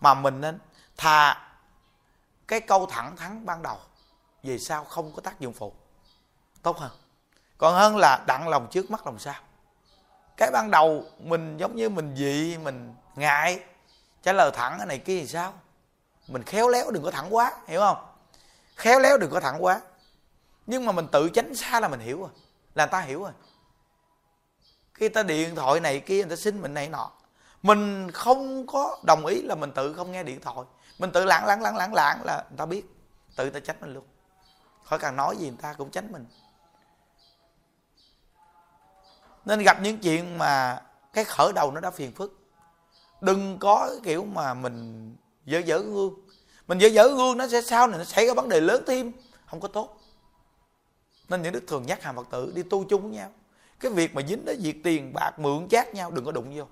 Mà 0.00 0.14
mình 0.14 0.40
nên 0.40 0.58
thà 0.96 1.48
cái 2.48 2.60
câu 2.60 2.86
thẳng 2.86 3.16
thắn 3.16 3.46
ban 3.46 3.62
đầu 3.62 3.78
về 4.42 4.58
sau 4.58 4.84
không 4.84 5.12
có 5.12 5.20
tác 5.22 5.40
dụng 5.40 5.52
phụ. 5.52 5.72
Tốt 6.62 6.78
hơn. 6.78 6.90
Còn 7.58 7.74
hơn 7.74 7.96
là 7.96 8.24
đặng 8.26 8.48
lòng 8.48 8.66
trước, 8.70 8.90
mắt 8.90 9.06
lòng 9.06 9.18
sau. 9.18 9.34
Cái 10.36 10.50
ban 10.52 10.70
đầu 10.70 11.04
mình 11.18 11.56
giống 11.56 11.76
như 11.76 11.88
mình 11.88 12.16
dị, 12.16 12.58
mình 12.58 12.94
ngại 13.14 13.64
trả 14.26 14.32
lời 14.32 14.50
thẳng 14.54 14.74
cái 14.78 14.86
này 14.86 14.98
kia 14.98 15.20
thì 15.20 15.26
sao? 15.26 15.52
Mình 16.28 16.42
khéo 16.42 16.68
léo 16.68 16.90
đừng 16.90 17.02
có 17.02 17.10
thẳng 17.10 17.34
quá, 17.34 17.52
hiểu 17.66 17.80
không? 17.80 18.06
Khéo 18.76 19.00
léo 19.00 19.18
đừng 19.18 19.30
có 19.30 19.40
thẳng 19.40 19.64
quá. 19.64 19.80
Nhưng 20.66 20.84
mà 20.84 20.92
mình 20.92 21.06
tự 21.12 21.28
tránh 21.28 21.54
xa 21.54 21.80
là 21.80 21.88
mình 21.88 22.00
hiểu 22.00 22.20
rồi. 22.20 22.30
Là 22.74 22.84
người 22.84 22.90
ta 22.90 23.00
hiểu 23.00 23.22
rồi. 23.22 23.32
Khi 24.94 25.08
ta 25.08 25.22
điện 25.22 25.54
thoại 25.54 25.80
này 25.80 26.00
kia, 26.00 26.16
người 26.16 26.30
ta 26.30 26.36
xin 26.36 26.62
mình 26.62 26.74
này 26.74 26.88
nọ. 26.88 27.10
Mình 27.62 28.10
không 28.10 28.66
có 28.66 28.98
đồng 29.02 29.26
ý 29.26 29.42
là 29.42 29.54
mình 29.54 29.72
tự 29.72 29.94
không 29.94 30.12
nghe 30.12 30.22
điện 30.22 30.40
thoại. 30.40 30.66
Mình 30.98 31.12
tự 31.12 31.24
lãng 31.24 31.46
lãng 31.46 31.62
lãng 31.62 31.76
lãng 31.76 31.94
lãng 31.94 32.24
là 32.24 32.44
người 32.50 32.58
ta 32.58 32.66
biết. 32.66 32.84
Tự 33.36 33.50
ta 33.50 33.60
tránh 33.60 33.76
mình 33.80 33.94
luôn. 33.94 34.04
Khỏi 34.84 34.98
cần 34.98 35.16
nói 35.16 35.36
gì, 35.36 35.48
người 35.48 35.58
ta 35.62 35.72
cũng 35.72 35.90
tránh 35.90 36.12
mình. 36.12 36.26
Nên 39.44 39.62
gặp 39.62 39.80
những 39.80 39.98
chuyện 39.98 40.38
mà 40.38 40.82
cái 41.12 41.24
khởi 41.24 41.52
đầu 41.52 41.72
nó 41.72 41.80
đã 41.80 41.90
phiền 41.90 42.12
phức 42.12 42.45
đừng 43.20 43.58
có 43.58 43.88
cái 43.90 44.00
kiểu 44.04 44.24
mà 44.24 44.54
mình 44.54 45.16
dở 45.44 45.58
dở 45.58 45.78
gương. 45.78 46.14
Mình 46.66 46.78
dở 46.78 46.88
dở 46.88 47.08
gương 47.08 47.36
nó 47.36 47.48
sẽ, 47.48 47.62
sau 47.62 47.86
này 47.86 47.98
nó 47.98 48.04
xảy 48.04 48.26
ra 48.26 48.34
vấn 48.34 48.48
đề 48.48 48.60
lớn 48.60 48.84
thêm. 48.86 49.12
Không 49.46 49.60
có 49.60 49.68
tốt. 49.68 50.00
Nên 51.28 51.42
những 51.42 51.52
đức 51.52 51.64
thường 51.66 51.86
nhắc 51.86 52.02
hàng 52.02 52.16
phật 52.16 52.26
tử 52.30 52.52
đi 52.54 52.62
tu 52.62 52.84
chung 52.84 53.02
với 53.02 53.10
nhau. 53.10 53.30
Cái 53.80 53.92
việc 53.92 54.14
mà 54.14 54.22
dính 54.28 54.44
đến 54.44 54.60
việc 54.62 54.82
tiền 54.84 55.12
bạc, 55.12 55.38
mượn 55.38 55.68
chát 55.68 55.94
nhau, 55.94 56.10
đừng 56.10 56.24
có 56.24 56.32
đụng 56.32 56.56
vô. 56.56 56.64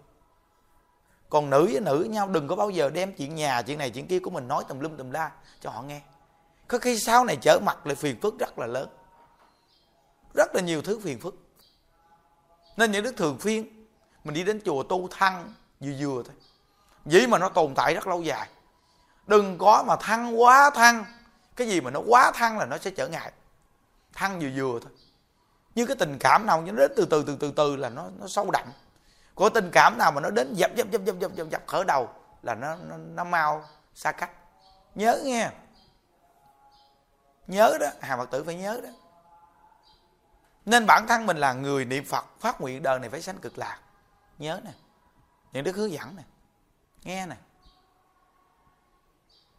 Còn 1.29 1.51
nữ 1.51 1.69
với 1.73 1.81
nữ 1.81 1.99
với 1.99 2.09
nhau, 2.09 2.29
đừng 2.29 2.49
có 2.49 2.57
bao 2.57 2.71
giờ 2.71 2.91
đem 2.91 3.13
chuyện 3.13 3.35
nhà, 3.35 3.63
chuyện 3.63 3.79
này 3.79 3.91
chuyện 3.91 4.07
kia 4.07 4.19
của 4.19 4.31
mình 4.31 4.49
nói 4.49 4.65
tùm 4.69 4.81
lum 4.81 4.97
tùm 4.97 5.11
la 5.11 5.31
cho 5.61 5.71
họ 5.71 5.83
nghe. 5.83 6.01
Có 6.69 6.79
khi 6.79 6.99
sau 6.99 7.25
này 7.25 7.37
trở 7.41 7.59
mặt 7.59 7.87
lại 7.87 7.95
phiền 7.95 8.21
phức 8.21 8.39
rất 8.39 8.59
là 8.59 8.67
lớn. 8.67 8.89
Rất 10.35 10.55
là 10.55 10.61
nhiều 10.61 10.83
thứ 10.83 10.99
phiền 10.99 11.21
phức. 11.21 11.35
Nên 12.77 12.93
những 12.93 13.05
đức 13.05 13.17
thường 13.17 13.39
phiên, 13.39 13.87
mình 14.25 14.35
đi 14.35 14.45
đến 14.45 14.61
chùa 14.65 14.83
tu 14.83 15.09
thăng 15.11 15.55
vừa 15.87 16.07
vừa 16.07 16.23
thôi. 16.23 16.35
Vậy 17.05 17.27
mà 17.27 17.39
nó 17.39 17.49
tồn 17.49 17.75
tại 17.75 17.95
rất 17.95 18.07
lâu 18.07 18.23
dài. 18.23 18.49
Đừng 19.27 19.59
có 19.59 19.85
mà 19.87 19.97
thăng 19.97 20.41
quá 20.41 20.71
thăng. 20.71 21.05
Cái 21.57 21.69
gì 21.69 21.81
mà 21.81 21.91
nó 21.91 22.01
quá 22.09 22.33
thăng 22.35 22.59
là 22.59 22.67
nó 22.67 22.79
sẽ 22.79 22.91
trở 22.91 23.09
ngại. 23.09 23.33
Thăng 24.13 24.41
vừa 24.41 24.49
vừa 24.57 24.81
thôi. 24.81 24.93
Như 25.75 25.87
cái 25.87 25.97
tình 25.97 26.19
cảm 26.21 26.47
nào 26.47 26.63
nó 26.63 26.73
đến 26.73 26.93
từ 26.97 27.07
từ 27.11 27.25
từ 27.27 27.37
từ 27.41 27.53
từ 27.57 27.77
là 27.77 27.89
nó 27.89 28.09
nó 28.19 28.27
sâu 28.29 28.51
đậm. 28.51 28.67
Có 29.35 29.49
tình 29.49 29.71
cảm 29.73 29.99
nào 29.99 30.13
mà 30.13 30.21
nó 30.21 30.31
đến 30.31 30.55
dập 30.55 30.71
dập 30.77 30.91
dập 30.91 31.05
dập 31.05 31.19
dập 31.19 31.35
dập, 31.35 31.49
dập 31.51 31.63
khởi 31.67 31.85
đầu 31.85 32.09
là 32.43 32.55
nó, 32.55 32.77
nó 32.77 32.97
nó 32.97 33.25
mau 33.25 33.65
xa 33.95 34.13
cách. 34.13 34.31
Nhớ 34.95 35.21
nghe. 35.25 35.51
Nhớ 37.47 37.79
đó. 37.81 37.87
Hà 38.01 38.17
phật 38.17 38.31
tử 38.31 38.45
phải 38.45 38.55
nhớ 38.55 38.81
đó. 38.85 38.91
Nên 40.67 40.87
bản 40.87 41.07
thân 41.07 41.27
mình 41.27 41.37
là 41.37 41.53
người 41.53 41.85
niệm 41.85 42.05
phật 42.05 42.25
phát 42.41 42.61
nguyện 42.61 42.83
đời 42.83 42.99
này 42.99 43.11
phải 43.11 43.23
sanh 43.23 43.39
cực 43.39 43.59
lạc. 43.59 43.79
Nhớ 44.39 44.61
nè 44.65 44.71
những 45.55 45.65
đức 45.65 45.77
hướng 45.77 45.93
dẫn 45.93 46.17
nè, 46.17 46.23
nghe 47.03 47.27
nè. 47.27 47.37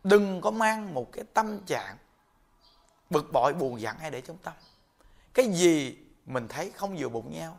Đừng 0.04 0.42
có 0.42 0.52
mang 0.52 0.94
một 0.94 1.12
cái 1.12 1.24
tâm 1.34 1.60
trạng 1.66 1.98
bực 3.10 3.26
bội, 3.34 3.54
buồn 3.54 3.82
giận 3.82 3.98
hay 3.98 4.12
để 4.12 4.22
trong 4.22 4.38
tâm. 4.38 4.54
Cái 5.34 5.52
gì 5.52 5.98
mình 6.26 6.48
thấy 6.48 6.72
không 6.72 6.96
vừa 6.98 7.10
bụng 7.10 7.32
nhau, 7.34 7.58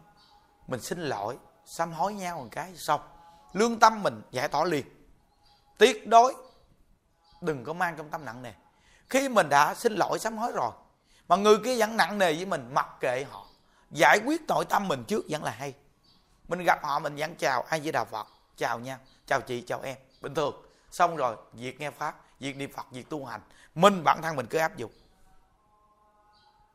mình 0.66 0.80
xin 0.80 1.00
lỗi, 1.00 1.38
sám 1.66 1.92
hối 1.92 2.14
nhau 2.14 2.38
một 2.38 2.48
cái 2.50 2.76
xong, 2.76 3.00
lương 3.52 3.78
tâm 3.78 4.02
mình 4.02 4.22
giải 4.30 4.48
tỏa 4.48 4.64
liền. 4.64 4.86
Tuyệt 5.78 6.08
đối 6.08 6.34
đừng 7.40 7.64
có 7.64 7.72
mang 7.72 7.96
trong 7.96 8.10
tâm 8.10 8.24
nặng 8.24 8.42
nề. 8.42 8.52
Khi 9.10 9.28
mình 9.28 9.48
đã 9.48 9.74
xin 9.74 9.92
lỗi, 9.92 10.18
sám 10.18 10.36
hối 10.38 10.52
rồi, 10.52 10.72
mà 11.28 11.36
người 11.36 11.58
kia 11.64 11.78
vẫn 11.78 11.96
nặng 11.96 12.18
nề 12.18 12.34
với 12.34 12.46
mình, 12.46 12.74
mặc 12.74 12.88
kệ 13.00 13.24
họ, 13.30 13.46
giải 13.90 14.20
quyết 14.26 14.42
nội 14.48 14.64
tâm 14.64 14.88
mình 14.88 15.04
trước 15.04 15.24
vẫn 15.28 15.44
là 15.44 15.50
hay 15.50 15.74
mình 16.48 16.64
gặp 16.64 16.84
họ 16.84 16.98
mình 16.98 17.16
vẫn 17.16 17.34
chào 17.34 17.62
ai 17.62 17.80
với 17.80 17.92
đạo 17.92 18.04
phật? 18.04 18.26
Chào 18.56 18.78
nha 18.78 18.98
chào 19.26 19.40
chị 19.40 19.60
chào 19.60 19.80
em. 19.82 19.96
Bình 20.20 20.34
thường. 20.34 20.62
Xong 20.90 21.16
rồi 21.16 21.36
việc 21.52 21.80
nghe 21.80 21.90
pháp 21.90 22.16
việc 22.40 22.56
niệm 22.56 22.72
phật 22.72 22.86
việc 22.90 23.08
tu 23.08 23.24
hành. 23.24 23.40
Mình 23.74 24.04
bản 24.04 24.22
thân 24.22 24.36
mình 24.36 24.46
cứ 24.46 24.58
áp 24.58 24.76
dụng. 24.76 24.92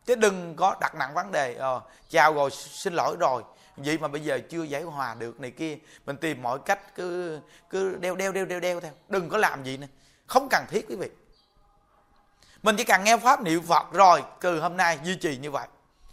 Chứ 0.06 0.16
đừng 0.16 0.56
có 0.56 0.76
đặt 0.82 0.96
nặng 0.96 1.14
vấn 1.14 1.32
đề 1.32 1.56
ờ, 1.56 1.82
chào 2.10 2.34
rồi 2.34 2.52
xin 2.52 2.94
lỗi 2.94 3.16
rồi. 3.20 3.44
Vậy 3.78 3.98
mà 3.98 4.08
bây 4.08 4.22
giờ 4.22 4.40
chưa 4.50 4.64
giải 4.64 4.84
hòa 4.84 5.14
được 5.14 5.40
này 5.40 5.52
kia 5.52 5.78
mình 6.06 6.18
tìm 6.18 6.42
mọi 6.42 6.60
cách 6.66 6.96
cứ 6.96 7.40
cứ 7.70 7.96
đeo 7.96 8.16
đeo 8.16 8.32
đeo 8.32 8.46
đeo 8.46 8.60
đeo 8.60 8.80
theo. 8.80 8.92
Đừng 9.10 9.30
có 9.30 9.38
làm 9.38 9.64
gì 9.64 9.78
nữa. 9.78 9.88
Không 10.28 10.48
cần 10.52 10.66
thiết 10.70 10.86
quý 10.90 10.96
vị. 10.96 11.10
Mình 12.64 12.76
chỉ 12.78 12.84
cần 12.84 13.04
nghe 13.04 13.18
pháp 13.18 13.42
niệm 13.42 13.64
phật 13.64 13.92
rồi 13.92 14.24
từ 14.42 14.62
hôm 14.62 14.78
nay 14.78 15.00
duy 15.04 15.16
trì 15.16 15.38
như 15.38 15.52
vậy. 15.52 15.68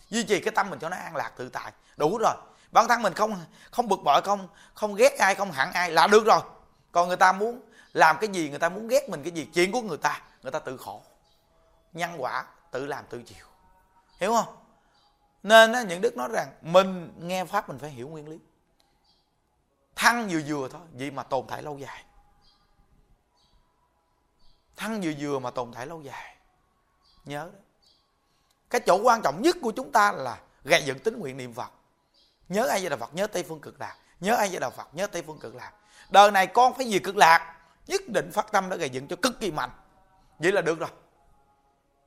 Duy 0.09 0.23
trì 0.23 0.41
cái 0.41 0.53
tâm 0.55 0.71
mình 0.71 0.79
cho 0.79 0.89
nó 0.89 0.97
an 0.97 1.17
lạc 1.17 1.33
tự 1.37 1.49
tại. 1.49 1.73
Đủ 1.97 2.19
rồi 2.19 2.35
bản 2.71 2.89
thân 2.89 3.03
mình 3.03 3.15
không 3.15 3.45
không 3.71 3.89
bực 3.89 4.01
bội 4.05 4.23
không 4.23 4.49
không 4.75 4.95
ghét 4.95 5.19
ai 5.19 5.35
không 5.35 5.53
hận 5.53 5.69
ai 5.73 5.91
là 5.91 6.07
được 6.07 6.27
rồi. 6.27 6.41
Còn 6.93 7.09
người 7.09 7.17
ta 7.17 7.33
muốn 7.33 7.61
làm 7.93 8.17
cái 8.21 8.31
gì 8.33 8.51
người 8.51 8.59
ta 8.59 8.69
muốn 8.69 8.89
ghét 8.89 9.09
mình 9.09 9.23
cái 9.23 9.33
gì 9.33 9.49
chuyện 9.55 9.73
của 9.73 9.81
người 9.81 9.99
ta 9.99 10.23
người 10.43 10.53
ta 10.53 10.59
tự 10.59 10.77
khổ. 10.77 11.03
Nhân 11.93 12.11
quả 12.19 12.45
tự 12.71 12.87
làm 12.87 13.05
tự 13.11 13.23
chịu. 13.23 13.47
Hiểu 14.21 14.33
không? 14.33 14.57
Nên 15.43 15.73
á, 15.73 15.83
những 15.83 16.01
đức 16.01 16.17
nói 16.17 16.29
rằng 16.33 16.49
mình 16.63 17.13
nghe 17.19 17.45
pháp 17.45 17.69
mình 17.69 17.79
phải 17.79 17.91
hiểu 17.91 18.09
nguyên 18.09 18.29
lý. 18.29 18.39
Thăng 19.97 20.29
vừa 20.29 20.41
vừa 20.47 20.69
thôi 20.69 20.81
vậy 20.93 21.11
mà 21.11 21.23
tồn 21.23 21.47
tại 21.49 21.63
lâu 21.63 21.79
dài. 21.79 22.05
Thăng 24.77 25.01
vừa 25.01 25.13
vừa 25.21 25.39
mà 25.39 25.51
tồn 25.51 25.73
tại 25.73 25.87
lâu 25.87 26.03
dài. 26.03 26.37
Nhớ 27.25 27.51
đó. 27.53 27.59
Cái 28.71 28.81
chỗ 28.87 29.01
quan 29.03 29.23
trọng 29.23 29.43
nhất 29.43 29.57
của 29.63 29.73
chúng 29.77 29.93
ta 29.93 30.13
là 30.13 30.41
gây 30.65 30.83
dựng 30.85 30.99
tính 30.99 31.19
nguyện 31.19 31.37
niệm 31.37 31.55
phật 31.55 31.73
nhớ 32.49 32.67
ai 32.67 32.81
với 32.81 32.91
đạo 32.91 32.99
phật, 32.99 33.15
nhớ 33.15 33.27
tây 33.27 33.43
phương 33.43 33.61
cực 33.61 33.81
lạc. 33.81 33.97
Nhớ 34.21 34.35
ai 34.35 34.49
với 34.49 34.61
đạo 34.61 34.71
phật, 34.71 34.89
nhớ 34.93 35.07
tây 35.07 35.23
phương 35.27 35.39
cực 35.39 35.55
lạc. 35.55 35.73
Đời 36.11 36.31
này 36.31 36.47
con 36.47 36.75
phải 36.75 36.87
về 36.91 36.99
cực 36.99 37.17
lạc 37.17 37.55
nhất 37.87 38.01
định 38.09 38.31
phát 38.33 38.53
tâm 38.53 38.69
đã 38.69 38.77
gây 38.77 38.91
dựng 38.91 39.09
cho 39.09 39.17
cực 39.23 39.41
kỳ 39.41 39.51
mạnh. 39.51 39.71
Vậy 40.39 40.53
là 40.53 40.61
được 40.61 40.79
rồi. 40.79 40.89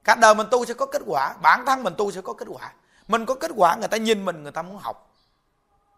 Cả 0.03 0.15
đời 0.15 0.35
mình 0.35 0.47
tu 0.51 0.65
sẽ 0.65 0.73
có 0.73 0.85
kết 0.85 1.01
quả, 1.05 1.33
bản 1.41 1.65
thân 1.65 1.83
mình 1.83 1.93
tu 1.97 2.11
sẽ 2.11 2.21
có 2.21 2.33
kết 2.33 2.47
quả. 2.49 2.73
Mình 3.07 3.25
có 3.25 3.35
kết 3.35 3.51
quả, 3.55 3.75
người 3.75 3.87
ta 3.87 3.97
nhìn 3.97 4.25
mình, 4.25 4.43
người 4.43 4.51
ta 4.51 4.61
muốn 4.61 4.77
học. 4.77 5.15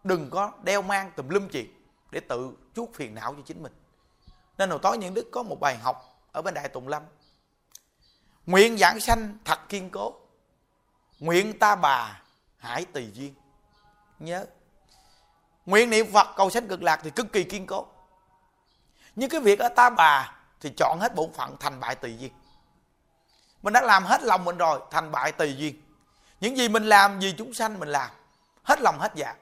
Đừng 0.03 0.29
có 0.29 0.51
đeo 0.63 0.81
mang 0.81 1.11
tùm 1.15 1.29
lum 1.29 1.47
chuyện 1.47 1.73
để 2.11 2.19
tự 2.19 2.51
chuốc 2.75 2.93
phiền 2.93 3.15
não 3.15 3.33
cho 3.33 3.41
chính 3.45 3.63
mình. 3.63 3.73
Nên 4.57 4.69
hồi 4.69 4.79
tối 4.81 4.97
những 4.97 5.13
đức 5.13 5.29
có 5.31 5.43
một 5.43 5.59
bài 5.59 5.77
học 5.77 6.25
ở 6.31 6.41
bên 6.41 6.53
đại 6.53 6.69
tùng 6.69 6.87
lâm. 6.87 7.03
Nguyện 8.45 8.77
giảng 8.77 8.99
sanh 8.99 9.37
thật 9.45 9.59
kiên 9.69 9.89
cố. 9.89 10.13
Nguyện 11.19 11.59
ta 11.59 11.75
bà 11.75 12.21
hải 12.57 12.85
tùy 12.85 13.11
duyên 13.13 13.33
nhớ. 14.25 14.45
Nguyện 15.65 15.89
niệm 15.89 16.11
phật, 16.13 16.27
cầu 16.35 16.49
sanh 16.49 16.67
cực 16.67 16.83
lạc 16.83 16.99
thì 17.03 17.09
cực 17.09 17.31
kỳ 17.31 17.43
kiên 17.43 17.67
cố. 17.67 17.85
Nhưng 19.15 19.29
cái 19.29 19.41
việc 19.41 19.59
ở 19.59 19.67
ta 19.67 19.89
bà 19.89 20.35
thì 20.59 20.73
chọn 20.77 20.99
hết 21.01 21.15
bổn 21.15 21.33
phận 21.33 21.57
thành 21.59 21.79
bại 21.79 21.95
tùy 21.95 22.17
duyên. 22.17 22.31
Mình 23.61 23.73
đã 23.73 23.81
làm 23.81 24.03
hết 24.03 24.23
lòng 24.23 24.45
mình 24.45 24.57
rồi, 24.57 24.79
thành 24.91 25.11
bại 25.11 25.31
tùy 25.31 25.55
duyên. 25.57 25.81
Những 26.39 26.57
gì 26.57 26.69
mình 26.69 26.83
làm, 26.83 27.19
vì 27.19 27.33
chúng 27.37 27.53
sanh 27.53 27.79
mình 27.79 27.89
làm, 27.89 28.09
hết 28.63 28.81
lòng 28.81 28.99
hết 28.99 29.11
dạ. 29.15 29.35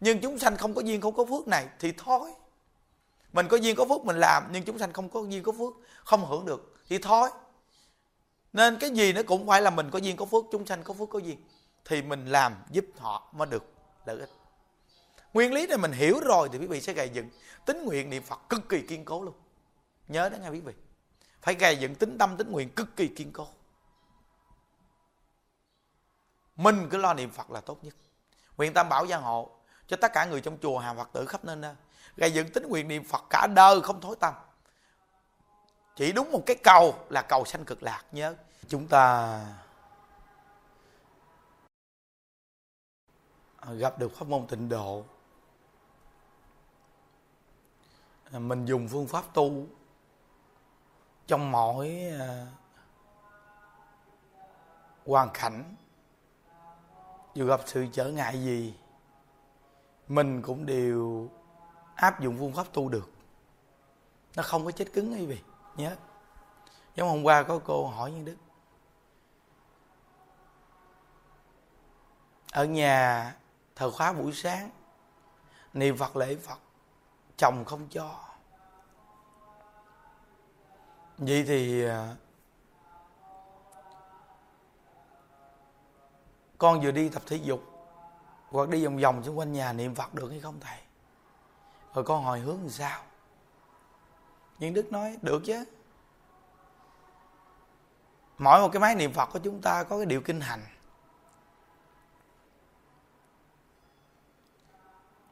Nhưng 0.00 0.20
chúng 0.20 0.38
sanh 0.38 0.56
không 0.56 0.74
có 0.74 0.80
duyên, 0.80 1.00
không 1.00 1.16
có 1.16 1.24
phước 1.24 1.48
này 1.48 1.66
thì 1.78 1.92
thôi. 1.98 2.32
Mình 3.32 3.48
có 3.48 3.56
duyên, 3.56 3.76
có 3.76 3.84
phước 3.88 4.04
mình 4.04 4.16
làm, 4.16 4.48
nhưng 4.52 4.64
chúng 4.64 4.78
sanh 4.78 4.92
không 4.92 5.08
có 5.08 5.22
duyên, 5.22 5.42
có 5.42 5.52
phước, 5.52 5.74
không 6.04 6.26
hưởng 6.26 6.46
được 6.46 6.74
thì 6.88 6.98
thôi. 6.98 7.30
Nên 8.52 8.78
cái 8.78 8.90
gì 8.90 9.12
nó 9.12 9.22
cũng 9.26 9.46
phải 9.46 9.62
là 9.62 9.70
mình 9.70 9.90
có 9.90 9.98
duyên, 9.98 10.16
có 10.16 10.24
phước, 10.24 10.44
chúng 10.52 10.66
sanh 10.66 10.82
có 10.82 10.94
phước, 10.94 11.08
có 11.10 11.18
duyên, 11.18 11.48
thì 11.84 12.02
mình 12.02 12.26
làm 12.26 12.56
giúp 12.70 12.84
họ 12.98 13.28
mới 13.32 13.46
được 13.46 13.73
lợi 14.04 14.20
ích. 14.20 14.30
Nguyên 15.32 15.52
lý 15.52 15.66
này 15.66 15.78
mình 15.78 15.92
hiểu 15.92 16.20
rồi 16.20 16.48
thì 16.52 16.58
quý 16.58 16.66
vị 16.66 16.80
sẽ 16.80 16.92
gây 16.92 17.08
dựng. 17.08 17.30
Tính 17.66 17.84
nguyện 17.84 18.10
niệm 18.10 18.22
phật 18.22 18.40
cực 18.48 18.68
kỳ 18.68 18.82
kiên 18.88 19.04
cố 19.04 19.22
luôn. 19.22 19.34
Nhớ 20.08 20.28
đó 20.28 20.36
nghe 20.36 20.48
quý 20.48 20.60
vị. 20.60 20.74
Phải 21.42 21.54
gây 21.54 21.76
dựng 21.76 21.94
tính 21.94 22.18
tâm, 22.18 22.36
tính 22.36 22.50
nguyện 22.50 22.70
cực 22.70 22.96
kỳ 22.96 23.08
kiên 23.08 23.32
cố. 23.32 23.46
Mình 26.56 26.88
cứ 26.90 26.98
lo 26.98 27.14
niệm 27.14 27.30
phật 27.30 27.50
là 27.50 27.60
tốt 27.60 27.84
nhất. 27.84 27.94
Nguyện 28.56 28.72
tam 28.72 28.88
bảo 28.88 29.04
gia 29.04 29.16
hộ 29.16 29.50
cho 29.86 29.96
tất 29.96 30.12
cả 30.12 30.24
người 30.24 30.40
trong 30.40 30.58
chùa 30.62 30.78
hàng 30.78 30.96
phật 30.96 31.08
tử 31.12 31.26
khắp 31.26 31.44
nơi 31.44 31.56
nơi. 31.56 31.74
Gây 32.16 32.32
dựng 32.32 32.50
tính 32.52 32.68
nguyện 32.68 32.88
niệm 32.88 33.04
phật 33.04 33.24
cả 33.30 33.46
đời 33.46 33.80
không 33.80 34.00
thối 34.00 34.16
tâm. 34.20 34.34
Chỉ 35.96 36.12
đúng 36.12 36.32
một 36.32 36.42
cái 36.46 36.56
cầu 36.62 36.94
là 37.08 37.22
cầu 37.22 37.44
sanh 37.44 37.64
cực 37.64 37.82
lạc 37.82 38.02
nhớ. 38.12 38.34
Chúng 38.68 38.88
ta 38.88 39.40
gặp 43.72 43.98
được 43.98 44.12
pháp 44.12 44.28
môn 44.28 44.46
tịnh 44.46 44.68
độ. 44.68 45.04
Mình 48.30 48.64
dùng 48.64 48.88
phương 48.88 49.06
pháp 49.06 49.24
tu. 49.34 49.66
Trong 51.26 51.50
mọi 51.50 52.10
à, 52.20 52.46
hoàn 55.06 55.28
cảnh, 55.34 55.74
dù 57.34 57.46
gặp 57.46 57.60
sự 57.66 57.86
trở 57.92 58.08
ngại 58.08 58.44
gì, 58.44 58.74
mình 60.08 60.42
cũng 60.42 60.66
đều 60.66 61.30
áp 61.94 62.20
dụng 62.20 62.36
phương 62.38 62.52
pháp 62.52 62.66
tu 62.72 62.88
được. 62.88 63.10
Nó 64.36 64.42
không 64.42 64.64
có 64.64 64.70
chết 64.70 64.92
cứng 64.92 65.12
quý 65.12 65.26
vị 65.26 65.40
nhớ. 65.76 65.96
Giống 66.96 67.08
hôm 67.08 67.22
qua 67.22 67.42
có 67.42 67.60
cô 67.64 67.86
hỏi 67.86 68.12
như 68.12 68.24
đức. 68.24 68.36
Ở 72.52 72.64
nhà 72.64 73.34
thờ 73.76 73.90
khóa 73.90 74.12
buổi 74.12 74.32
sáng, 74.32 74.70
niệm 75.72 75.96
phật 75.96 76.16
lễ 76.16 76.36
phật, 76.36 76.58
chồng 77.36 77.64
không 77.64 77.88
cho. 77.90 78.20
Vậy 81.18 81.44
thì 81.46 81.84
à, 81.84 82.16
con 86.58 86.80
vừa 86.80 86.90
đi 86.90 87.08
tập 87.08 87.22
thể 87.26 87.36
dục, 87.36 87.60
hoặc 88.48 88.68
đi 88.68 88.84
vòng 88.84 88.98
vòng 88.98 89.22
xung 89.24 89.38
quanh 89.38 89.52
nhà 89.52 89.72
niệm 89.72 89.94
phật 89.94 90.14
được 90.14 90.28
hay 90.30 90.40
không 90.40 90.60
thầy? 90.60 90.78
Rồi 91.94 92.04
con 92.04 92.24
hồi 92.24 92.40
hướng 92.40 92.60
làm 92.60 92.70
sao? 92.70 93.02
Nhưng 94.58 94.74
đức 94.74 94.92
nói, 94.92 95.16
được 95.22 95.42
chứ. 95.44 95.64
Mỗi 98.38 98.60
một 98.60 98.68
cái 98.72 98.80
máy 98.80 98.94
niệm 98.94 99.12
phật 99.12 99.26
của 99.32 99.38
chúng 99.38 99.60
ta 99.60 99.84
có 99.84 99.96
cái 99.96 100.06
điều 100.06 100.20
kinh 100.20 100.40
hành. 100.40 100.60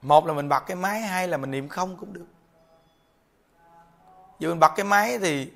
Một 0.03 0.27
là 0.27 0.33
mình 0.33 0.49
bật 0.49 0.61
cái 0.67 0.77
máy, 0.77 1.01
hai 1.01 1.29
là 1.29 1.37
mình 1.37 1.51
niệm 1.51 1.69
không 1.69 1.97
cũng 1.97 2.13
được. 2.13 2.27
Dù 4.39 4.49
mình 4.49 4.61
bật 4.61 4.73
cái 4.77 4.85
máy 4.85 5.19
thì 5.19 5.53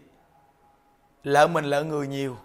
lỡ 1.23 1.47
mình 1.47 1.65
lỡ 1.65 1.85
người 1.85 2.09
nhiều. 2.09 2.37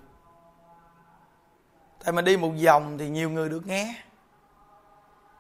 Tại 2.03 2.13
mình 2.13 2.25
đi 2.25 2.37
một 2.37 2.51
vòng 2.65 2.97
thì 2.97 3.09
nhiều 3.09 3.29
người 3.29 3.49
được 3.49 3.67
nghe. 3.67 4.03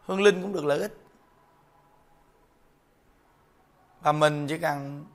Hương 0.05 0.21
linh 0.21 0.41
cũng 0.41 0.53
được 0.53 0.65
lợi 0.65 0.79
ích. 0.79 0.97
Và 4.01 4.11
mình 4.11 4.47
chỉ 4.47 4.57
cần 4.57 5.05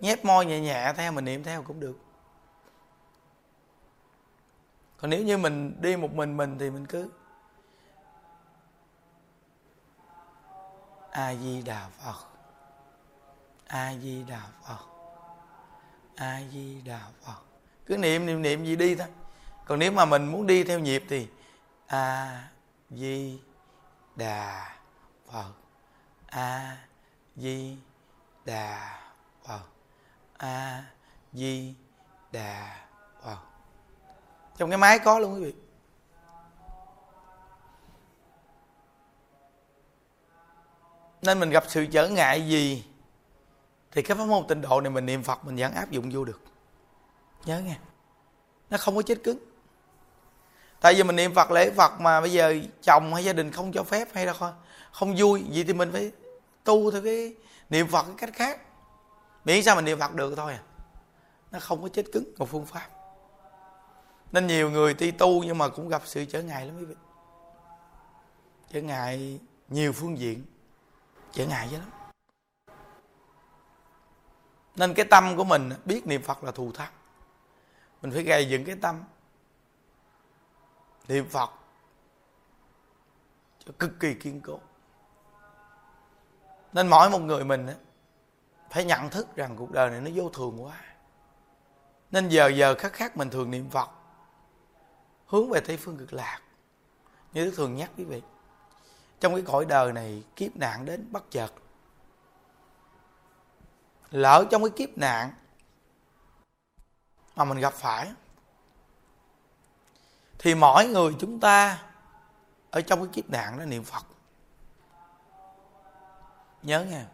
nhép 0.00 0.24
môi 0.24 0.46
nhẹ 0.46 0.60
nhẹ 0.60 0.92
theo, 0.96 1.12
mình 1.12 1.24
niệm 1.24 1.44
theo 1.44 1.62
cũng 1.62 1.80
được. 1.80 1.98
Còn 4.96 5.10
nếu 5.10 5.22
như 5.24 5.38
mình 5.38 5.76
đi 5.80 5.96
một 5.96 6.12
mình 6.12 6.36
mình 6.36 6.58
thì 6.58 6.70
mình 6.70 6.86
cứ 6.86 7.10
a 11.18 11.34
di 11.34 11.62
đà 11.62 11.88
phật 11.98 12.26
a 13.66 13.94
di 14.02 14.24
đà 14.24 14.42
phật 14.66 14.86
a 16.16 16.40
di 16.52 16.80
đà 16.82 17.00
phật 17.22 17.42
cứ 17.86 17.96
niệm 17.96 18.26
niệm 18.26 18.42
niệm 18.42 18.64
gì 18.64 18.76
đi 18.76 18.94
thôi. 18.94 19.06
Còn 19.64 19.78
nếu 19.78 19.92
mà 19.92 20.04
mình 20.04 20.26
muốn 20.26 20.46
đi 20.46 20.64
theo 20.64 20.78
nhịp 20.78 21.04
thì 21.08 21.28
a 21.86 22.48
di 22.90 23.40
đà 24.16 24.76
phật 25.32 25.52
a 26.26 26.76
di 27.36 27.76
đà 28.44 29.00
phật 29.46 29.62
a 30.36 30.84
di 31.32 31.74
đà 32.32 32.86
phật 33.22 33.38
trong 34.56 34.70
cái 34.70 34.78
máy 34.78 34.98
có 34.98 35.18
luôn 35.18 35.34
quý 35.34 35.40
vị. 35.44 35.67
Nên 41.22 41.40
mình 41.40 41.50
gặp 41.50 41.64
sự 41.68 41.86
trở 41.86 42.08
ngại 42.08 42.48
gì 42.48 42.84
thì 43.92 44.02
cái 44.02 44.16
pháp 44.16 44.24
môn 44.24 44.46
tịnh 44.48 44.60
độ 44.60 44.80
này 44.80 44.90
mình 44.90 45.06
niệm 45.06 45.22
phật 45.22 45.44
mình 45.44 45.56
vẫn 45.56 45.72
áp 45.72 45.90
dụng 45.90 46.10
vô 46.12 46.24
được. 46.24 46.42
Nhớ 47.44 47.60
nghe. 47.60 47.76
Nó 48.70 48.76
không 48.78 48.96
có 48.96 49.02
chết 49.02 49.18
cứng. 49.24 49.38
Tại 50.80 50.94
vì 50.94 51.02
mình 51.02 51.16
niệm 51.16 51.34
phật 51.34 51.50
lễ 51.50 51.70
phật 51.70 52.00
mà 52.00 52.20
bây 52.20 52.32
giờ 52.32 52.58
chồng 52.82 53.14
hay 53.14 53.24
gia 53.24 53.32
đình 53.32 53.52
không 53.52 53.72
cho 53.72 53.82
phép 53.82 54.08
hay 54.12 54.26
là 54.26 54.32
không, 54.32 54.54
không 54.92 55.14
vui 55.16 55.44
vậy 55.52 55.64
thì 55.66 55.72
mình 55.72 55.92
phải 55.92 56.10
tu 56.64 56.90
theo 56.90 57.02
cái 57.02 57.34
niệm 57.70 57.86
phật 57.86 58.02
cái 58.02 58.14
cách 58.16 58.30
khác. 58.34 58.60
Miễn 59.44 59.62
sao 59.62 59.76
mình 59.76 59.84
niệm 59.84 59.98
phật 59.98 60.14
được 60.14 60.34
thôi 60.36 60.52
à. 60.52 60.62
Nó 61.50 61.58
không 61.60 61.82
có 61.82 61.88
chết 61.88 62.06
cứng 62.12 62.24
một 62.38 62.48
phương 62.48 62.66
pháp. 62.66 62.88
Nên 64.32 64.46
nhiều 64.46 64.70
người 64.70 64.94
đi 64.94 65.10
tu 65.10 65.44
nhưng 65.44 65.58
mà 65.58 65.68
cũng 65.68 65.88
gặp 65.88 66.02
sự 66.04 66.24
trở 66.24 66.42
ngại 66.42 66.66
lắm 66.66 66.78
quý 66.78 66.84
vị. 66.84 66.94
Trở 68.72 68.80
ngại 68.80 69.40
nhiều 69.68 69.92
phương 69.92 70.18
diện 70.18 70.44
trở 71.38 71.46
ngại 71.46 71.68
vậy 71.70 71.80
lắm. 71.80 71.90
Nên 74.76 74.94
cái 74.94 75.06
tâm 75.10 75.36
của 75.36 75.44
mình 75.44 75.70
biết 75.84 76.06
niệm 76.06 76.22
phật 76.22 76.44
là 76.44 76.52
thù 76.52 76.72
thắng. 76.72 76.92
Mình 78.02 78.12
phải 78.12 78.22
gây 78.22 78.48
dựng 78.48 78.64
cái 78.64 78.76
tâm 78.82 79.02
niệm 81.08 81.28
phật 81.28 81.50
cho 83.64 83.72
cực 83.78 84.00
kỳ 84.00 84.14
kiên 84.14 84.40
cố. 84.40 84.60
Nên 86.72 86.88
mỗi 86.88 87.10
một 87.10 87.18
người 87.18 87.44
mình 87.44 87.66
phải 88.70 88.84
nhận 88.84 89.10
thức 89.10 89.36
rằng 89.36 89.56
cuộc 89.56 89.70
đời 89.70 89.90
này 89.90 90.00
nó 90.00 90.10
vô 90.14 90.30
thường 90.30 90.64
quá. 90.64 90.84
Nên 92.10 92.28
giờ 92.28 92.48
giờ 92.48 92.74
khắc 92.78 92.92
khắc 92.92 93.16
mình 93.16 93.30
thường 93.30 93.50
niệm 93.50 93.70
phật, 93.70 93.90
hướng 95.26 95.50
về 95.50 95.60
tây 95.60 95.76
phương 95.76 95.98
cực 95.98 96.12
lạc. 96.12 96.40
Như 97.32 97.44
đức 97.44 97.52
thường 97.56 97.74
nhắc 97.74 97.90
quý 97.96 98.04
vị 98.04 98.22
trong 99.20 99.34
cái 99.34 99.42
cõi 99.46 99.64
đời 99.64 99.92
này, 99.92 100.22
kiếp 100.36 100.56
nạn 100.56 100.84
đến 100.84 101.12
bất 101.12 101.30
chợt. 101.30 101.52
Lỡ 104.10 104.44
trong 104.50 104.62
cái 104.62 104.70
kiếp 104.70 104.98
nạn 104.98 105.32
mà 107.36 107.44
mình 107.44 107.58
gặp 107.58 107.72
phải, 107.72 108.12
thì 110.38 110.54
mỗi 110.54 110.86
người 110.86 111.16
chúng 111.18 111.40
ta 111.40 111.82
ở 112.70 112.80
trong 112.80 112.98
cái 112.98 113.08
kiếp 113.12 113.30
nạn 113.30 113.58
đó 113.58 113.64
niệm 113.64 113.84
phật. 113.84 114.06
Nhớ 116.62 116.84
nha 116.84 117.06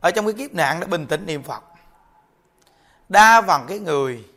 ở 0.00 0.10
trong 0.10 0.24
cái 0.24 0.34
kiếp 0.34 0.54
nạn 0.54 0.80
đó 0.80 0.86
bình 0.86 1.06
tĩnh 1.06 1.26
niệm 1.26 1.42
phật. 1.42 1.64
Đa 3.08 3.42
phần 3.42 3.64
cái 3.68 3.78
người, 3.78 4.30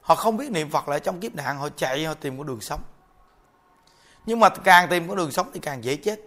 họ 0.00 0.14
không 0.14 0.36
biết 0.36 0.50
niệm 0.50 0.70
phật 0.70 0.88
lại 0.88 1.00
trong 1.00 1.20
kiếp 1.20 1.34
nạn, 1.34 1.58
họ 1.58 1.68
chạy, 1.68 2.04
họ 2.04 2.14
tìm 2.14 2.38
con 2.38 2.46
đường 2.46 2.60
sống 2.60 2.80
nhưng 4.26 4.40
mà 4.40 4.48
càng 4.48 4.88
tìm 4.90 5.08
con 5.08 5.16
đường 5.16 5.32
sống 5.32 5.50
thì 5.54 5.60
càng 5.60 5.84
dễ 5.84 5.96
chết. 5.96 6.20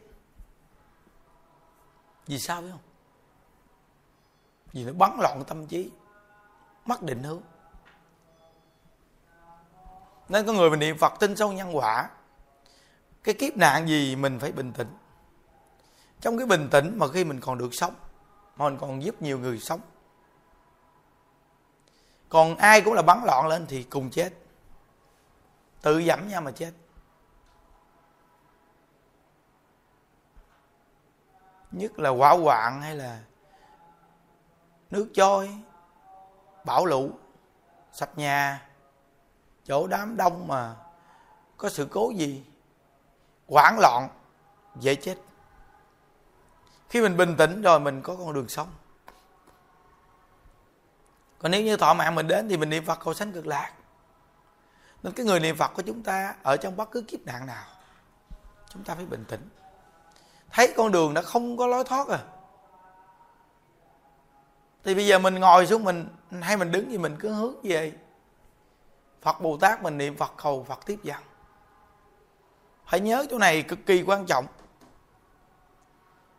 Vì 2.27 2.39
sao 2.39 2.61
biết 2.61 2.67
không? 2.71 2.79
Vì 4.73 4.83
nó 4.83 4.93
bắn 4.93 5.17
loạn 5.19 5.43
tâm 5.47 5.67
trí, 5.67 5.91
mất 6.85 7.01
định 7.01 7.23
hướng. 7.23 7.41
Nên 10.29 10.45
có 10.45 10.53
người 10.53 10.69
mình 10.69 10.79
niệm 10.79 10.97
phật 10.97 11.13
tin 11.19 11.35
sâu 11.35 11.51
nhân 11.51 11.77
quả, 11.77 12.09
cái 13.23 13.35
kiếp 13.35 13.57
nạn 13.57 13.87
gì 13.87 14.15
mình 14.15 14.39
phải 14.39 14.51
bình 14.51 14.73
tĩnh. 14.73 14.97
Trong 16.21 16.37
cái 16.37 16.47
bình 16.47 16.69
tĩnh 16.71 16.97
mà 16.97 17.07
khi 17.07 17.23
mình 17.23 17.39
còn 17.39 17.57
được 17.57 17.73
sống, 17.73 17.93
mà 18.55 18.69
mình 18.69 18.77
còn 18.77 19.03
giúp 19.03 19.21
nhiều 19.21 19.39
người 19.39 19.59
sống. 19.59 19.81
Còn 22.29 22.55
ai 22.55 22.81
cũng 22.81 22.93
là 22.93 23.01
bắn 23.01 23.23
loạn 23.25 23.47
lên 23.47 23.65
thì 23.69 23.83
cùng 23.83 24.09
chết. 24.09 24.33
Tự 25.81 25.97
dẫm 25.97 26.27
nhau 26.27 26.41
mà 26.41 26.51
chết. 26.51 26.71
Nhất 31.71 31.99
là 31.99 32.09
hỏa 32.09 32.33
hoạn 32.33 32.81
hay 32.81 32.95
là 32.95 33.19
nước 34.89 35.09
trôi 35.13 35.57
bão 36.65 36.85
lũ, 36.85 37.11
sập 37.91 38.17
nhà, 38.17 38.67
chỗ 39.63 39.87
đám 39.87 40.17
đông 40.17 40.47
mà 40.47 40.75
có 41.57 41.69
sự 41.69 41.87
cố 41.91 42.11
gì, 42.15 42.43
hoảng 43.47 43.79
loạn, 43.79 44.09
dễ 44.79 44.95
chết. 44.95 45.17
Khi 46.89 47.01
mình 47.01 47.17
bình 47.17 47.35
tĩnh 47.37 47.61
rồi 47.61 47.79
mình 47.79 48.01
có 48.01 48.15
con 48.15 48.33
đường 48.33 48.49
sống. 48.49 48.67
Còn 51.39 51.51
nếu 51.51 51.63
như 51.63 51.77
thọ 51.77 51.93
mạng 51.93 52.15
mình 52.15 52.27
đến 52.27 52.49
thì 52.49 52.57
mình 52.57 52.69
niệm 52.69 52.85
phật 52.85 52.99
cầu 53.03 53.13
sanh 53.13 53.31
cực 53.31 53.47
lạc. 53.47 53.73
Nên 55.03 55.13
cái 55.13 55.25
người 55.25 55.39
niệm 55.39 55.57
phật 55.57 55.71
của 55.75 55.81
chúng 55.81 56.03
ta 56.03 56.35
ở 56.43 56.57
trong 56.57 56.77
bất 56.77 56.91
cứ 56.91 57.01
kiếp 57.07 57.19
nạn 57.25 57.45
nào, 57.45 57.65
chúng 58.69 58.83
ta 58.83 58.95
phải 58.95 59.05
bình 59.05 59.25
tĩnh 59.27 59.49
thấy 60.51 60.73
con 60.77 60.91
đường 60.91 61.13
đã 61.13 61.21
không 61.21 61.57
có 61.57 61.67
lối 61.67 61.83
thoát 61.83 62.07
à. 62.07 62.19
Thì 64.83 64.95
bây 64.95 65.07
giờ 65.07 65.19
mình 65.19 65.35
ngồi 65.35 65.67
xuống, 65.67 65.83
mình 65.83 66.09
hay 66.41 66.57
mình 66.57 66.71
đứng 66.71 66.91
gì 66.91 66.97
mình 66.97 67.15
cứ 67.19 67.33
hướng 67.33 67.55
về 67.63 67.93
phật 69.21 69.41
bồ 69.41 69.57
tát 69.57 69.83
mình 69.83 69.97
niệm 69.97 70.17
phật 70.17 70.33
cầu, 70.43 70.63
phật 70.63 70.79
tiếp 70.85 70.99
dẫn. 71.03 71.21
Phải 72.85 72.99
nhớ 72.99 73.25
chỗ 73.29 73.37
này 73.37 73.61
cực 73.61 73.79
kỳ 73.85 74.03
quan 74.03 74.25
trọng. 74.25 74.45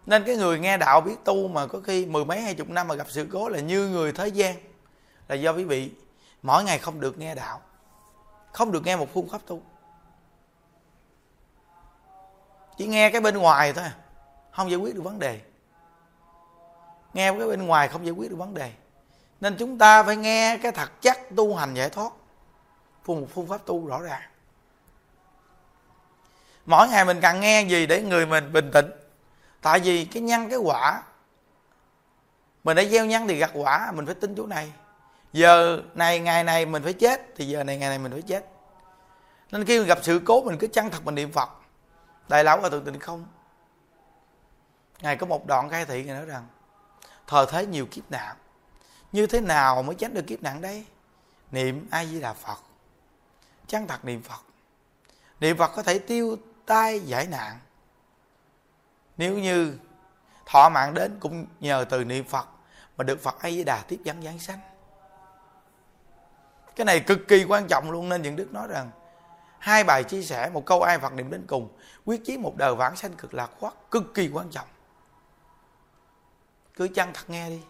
Nên 0.07 0.25
cái 0.25 0.37
người 0.37 0.59
nghe 0.59 0.77
đạo 0.77 1.01
biết 1.01 1.17
tu 1.25 1.49
mà 1.49 1.67
có 1.67 1.81
khi 1.85 2.07
mười 2.07 2.25
mấy, 2.25 2.41
hai 2.41 2.55
chục 2.55 2.69
năm 2.69 2.89
mà 2.89 2.95
gặp 2.95 3.07
sự 3.11 3.29
cố 3.33 3.49
là 3.49 3.61
như 3.61 3.89
người 3.89 4.13
thế 4.13 4.29
gian, 4.29 4.57
là 5.29 5.35
do 5.35 5.53
quý 5.53 5.65
vị. 5.65 5.93
Mỗi 6.43 6.65
ngày 6.65 6.79
không 6.79 7.01
được 7.01 7.19
nghe 7.19 7.35
đạo, 7.35 7.61
không 8.53 8.73
được 8.73 8.85
nghe 8.85 8.97
một 8.97 9.09
phương 9.15 9.29
pháp 9.29 9.41
tu. 9.47 9.63
Chỉ 12.81 12.87
nghe 12.87 13.11
cái 13.11 13.20
bên 13.20 13.39
ngoài 13.39 13.72
thôi, 13.72 13.85
không 14.51 14.70
giải 14.70 14.78
quyết 14.78 14.95
được 14.95 15.03
vấn 15.03 15.18
đề. 15.18 15.41
Nghe 17.14 17.31
cái 17.39 17.47
bên 17.49 17.66
ngoài 17.66 17.89
không 17.89 18.07
giải 18.07 18.12
quyết 18.12 18.31
được 18.31 18.37
vấn 18.37 18.55
đề. 18.55 18.72
Nên 19.41 19.57
chúng 19.59 19.78
ta 19.78 20.03
phải 20.03 20.16
nghe 20.16 20.59
cái 20.62 20.72
thật 20.72 21.03
chất 21.03 21.18
tu 21.37 21.55
hành 21.55 21.74
giải 21.74 21.89
thoát. 21.89 22.12
Phương 23.05 23.20
một 23.20 23.26
phương 23.35 23.47
pháp 23.47 23.66
tu 23.66 23.87
rõ 23.87 24.01
ràng. 24.01 24.22
Mỗi 26.66 26.89
ngày 26.89 27.05
mình 27.05 27.20
cần 27.20 27.41
nghe 27.41 27.62
gì 27.62 27.87
để 27.87 28.03
người 28.03 28.26
mình 28.26 28.53
bình 28.53 28.70
tĩnh. 28.74 28.91
Tại 29.62 29.81
vì 29.81 30.05
cái 30.05 30.22
nhân 30.22 30.49
cái 30.49 30.59
quả, 30.59 31.03
mình 32.64 32.76
đã 32.76 32.85
gieo 32.85 33.07
nhân 33.07 33.28
thì 33.28 33.37
gặt 33.37 33.51
quả, 33.55 33.93
mình 33.95 34.07
phải 34.07 34.14
tin 34.14 34.35
chỗ 34.37 34.47
này. 34.47 34.72
Giờ 35.33 35.83
này, 35.95 36.20
ngày 36.20 36.45
này 36.45 36.66
mình 36.66 36.83
phải 36.83 36.93
chết, 36.93 37.37
thì 37.37 37.45
giờ 37.49 37.64
này, 37.64 37.78
ngày 37.78 37.89
này 37.89 37.99
mình 37.99 38.12
phải 38.12 38.22
chết. 38.22 38.47
Nên 39.53 39.64
khi 39.64 39.78
mình 39.78 39.89
gặp 39.89 39.99
sự 40.03 40.20
cố, 40.24 40.43
mình 40.43 40.59
cứ 40.59 40.66
chăng 40.66 40.91
thật, 40.91 41.05
mình 41.05 41.14
niệm 41.14 41.33
phật 41.33 41.60
đại 42.31 42.45
lão 42.45 42.61
hòa 42.61 42.70
thượng 42.70 42.85
tịnh 42.85 43.01
không? 43.01 43.26
Ngài 45.01 45.16
có 45.16 45.26
một 45.26 45.47
đoạn 45.47 45.68
khai 45.68 45.85
thị, 45.85 46.05
ngài 46.05 46.16
nói 46.16 46.26
rằng 46.26 46.47
thời 47.26 47.47
thế 47.51 47.66
nhiều 47.66 47.87
kiếp 47.91 48.11
nạn, 48.11 48.37
như 49.12 49.26
thế 49.26 49.41
nào 49.41 49.83
mới 49.83 49.95
tránh 49.95 50.14
được 50.14 50.26
kiếp 50.26 50.43
nạn 50.43 50.61
đây? 50.61 50.87
Niệm 51.51 51.89
ai 51.91 52.07
di 52.07 52.20
đà 52.20 52.33
phật, 52.33 52.59
chăng 53.66 53.87
thật 53.87 54.05
niệm 54.05 54.22
phật? 54.22 54.41
Niệm 55.41 55.57
phật 55.57 55.72
có 55.76 55.83
thể 55.83 55.99
tiêu 55.99 56.37
tai 56.66 57.01
giải 57.01 57.26
nạn. 57.26 57.59
Nếu 59.16 59.39
như 59.39 59.78
thọ 60.47 60.68
mạng 60.68 60.95
đến 60.95 61.16
cũng 61.20 61.47
nhờ 61.61 61.85
từ 61.91 62.05
niệm 62.05 62.24
phật 62.24 62.49
mà 62.97 63.05
được 63.05 63.22
phật 63.22 63.43
a 63.43 63.51
di 63.51 63.64
đà 63.64 63.83
tiếp 63.89 64.01
dẫn 64.05 64.22
giảng 64.22 64.39
sanh. 64.39 64.61
Cái 66.76 66.85
này 66.85 67.01
cực 67.01 67.18
kỳ 67.28 67.45
quan 67.45 67.66
trọng 67.68 67.91
luôn, 67.91 68.09
nên 68.09 68.22
những 68.22 68.37
đức 68.37 68.53
nói 68.53 68.68
rằng 68.68 68.91
hai 69.61 69.85
bài 69.85 70.05
chia 70.05 70.23
sẻ, 70.23 70.51
một 70.53 70.67
câu 70.67 70.83
ai 70.83 70.99
phật 70.99 71.13
niệm 71.13 71.31
đến 71.31 71.45
cùng. 71.47 71.69
Quyết 72.05 72.25
chí 72.25 72.39
một 72.39 72.57
đời 72.57 72.75
vãng 72.75 72.97
sanh 72.97 73.13
cực 73.13 73.35
lạc 73.35 73.51
khoát 73.61 73.75
cực 73.91 74.15
kỳ 74.15 74.31
quan 74.33 74.51
trọng. 74.51 74.69
Cứ 76.75 76.89
chăng 76.89 77.13
thật 77.15 77.31
nghe 77.31 77.51
đi. 77.51 77.61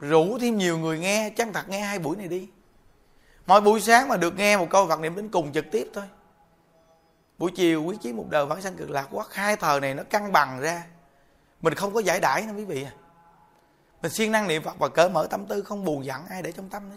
Rủ 0.00 0.38
thêm 0.38 0.58
nhiều 0.58 0.78
người 0.78 0.98
nghe, 0.98 1.30
chăng 1.36 1.52
thật 1.52 1.68
nghe 1.68 1.80
hai 1.80 1.98
buổi 1.98 2.16
này 2.16 2.28
đi. 2.28 2.48
Mỗi 3.46 3.60
buổi 3.60 3.80
sáng 3.80 4.08
mà 4.08 4.16
được 4.16 4.36
nghe 4.36 4.56
một 4.56 4.66
câu 4.70 4.88
Phật 4.88 5.00
niệm 5.00 5.16
đến 5.16 5.28
cùng 5.28 5.52
trực 5.52 5.64
tiếp 5.72 5.90
thôi. 5.94 6.04
Buổi 7.38 7.50
chiều 7.56 7.82
quý 7.82 7.96
chí 8.00 8.12
một 8.12 8.26
đời 8.30 8.46
vãng 8.46 8.62
sanh 8.62 8.76
cực 8.76 8.90
lạc 8.90 9.08
quá 9.10 9.24
hai 9.30 9.56
thời 9.56 9.80
này 9.80 9.94
nó 9.94 10.02
cân 10.10 10.32
bằng 10.32 10.60
ra. 10.60 10.86
Mình 11.60 11.74
không 11.74 11.94
có 11.94 12.00
giải 12.00 12.20
đãi 12.20 12.42
nữa 12.42 12.52
quý 12.56 12.64
vị 12.64 12.82
à. 12.82 12.92
Mình 14.02 14.12
siêng 14.12 14.32
năng 14.32 14.48
niệm 14.48 14.62
phật 14.62 14.78
và 14.78 14.88
cởi 14.88 15.08
mở 15.08 15.26
tâm 15.30 15.46
tư, 15.46 15.62
không 15.62 15.84
buồn 15.84 16.04
giận 16.04 16.26
ai 16.26 16.42
để 16.42 16.52
trong 16.52 16.68
tâm 16.68 16.90
nữa 16.90 16.96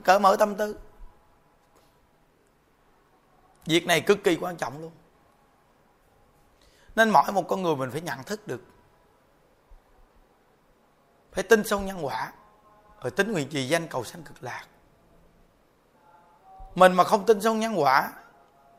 cởi 0.00 0.18
mở 0.18 0.36
tâm 0.38 0.56
tư. 0.56 0.78
Việc 3.66 3.86
này 3.86 4.00
cực 4.00 4.24
kỳ 4.24 4.36
quan 4.36 4.56
trọng 4.56 4.80
luôn. 4.80 4.92
Nên 6.96 7.10
mỗi 7.10 7.32
một 7.32 7.48
con 7.48 7.62
người 7.62 7.76
mình 7.76 7.90
phải 7.90 8.00
nhận 8.00 8.22
thức 8.22 8.46
được. 8.46 8.62
Phải 11.32 11.44
tin 11.44 11.64
sâu 11.64 11.80
nhân 11.80 12.04
quả. 12.06 12.32
Rồi 13.00 13.10
tính 13.10 13.32
nguyện 13.32 13.48
trì 13.48 13.68
danh 13.68 13.88
cầu 13.88 14.04
sanh 14.04 14.22
cực 14.22 14.42
lạc. 14.42 14.66
Mình 16.74 16.92
mà 16.92 17.04
không 17.04 17.26
tin 17.26 17.40
sâu 17.40 17.54
nhân 17.54 17.80
quả, 17.80 18.12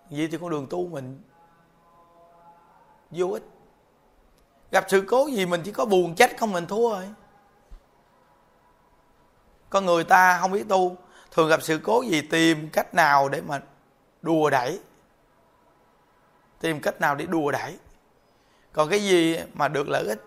vậy 0.10 0.28
thì 0.32 0.38
con 0.38 0.50
đường 0.50 0.68
tu 0.70 0.88
mình 0.88 1.22
vô 3.12 3.28
ích. 3.28 3.44
Gặp 4.72 4.86
sự 4.88 5.06
cố 5.08 5.28
gì 5.28 5.46
mình 5.46 5.62
chỉ 5.66 5.72
có 5.72 5.86
buồn 5.86 6.16
chết 6.16 6.38
không 6.40 6.52
mình 6.52 6.68
thua 6.68 6.92
rồi 6.92 7.14
con 9.70 9.86
người 9.86 10.04
ta 10.04 10.40
không 10.42 10.52
biết 10.52 10.66
tu 10.70 10.96
thường 11.36 11.50
gặp 11.50 11.62
sự 11.64 11.80
cố 11.84 12.02
gì? 12.02 12.22
Tìm 12.22 12.70
cách 12.70 12.94
nào 12.94 13.30
để 13.30 13.42
mà 13.42 13.62
đùa 14.22 14.50
đẩy? 14.50 14.80
Tìm 16.60 16.82
cách 16.82 17.02
nào 17.02 17.16
để 17.16 17.26
đùa 17.26 17.52
đẩy? 17.52 17.78
Còn 18.74 18.90
cái 18.90 19.04
gì 19.04 19.40
mà 19.54 19.68
được 19.68 19.90
lợi 19.90 20.06
ích 20.08 20.24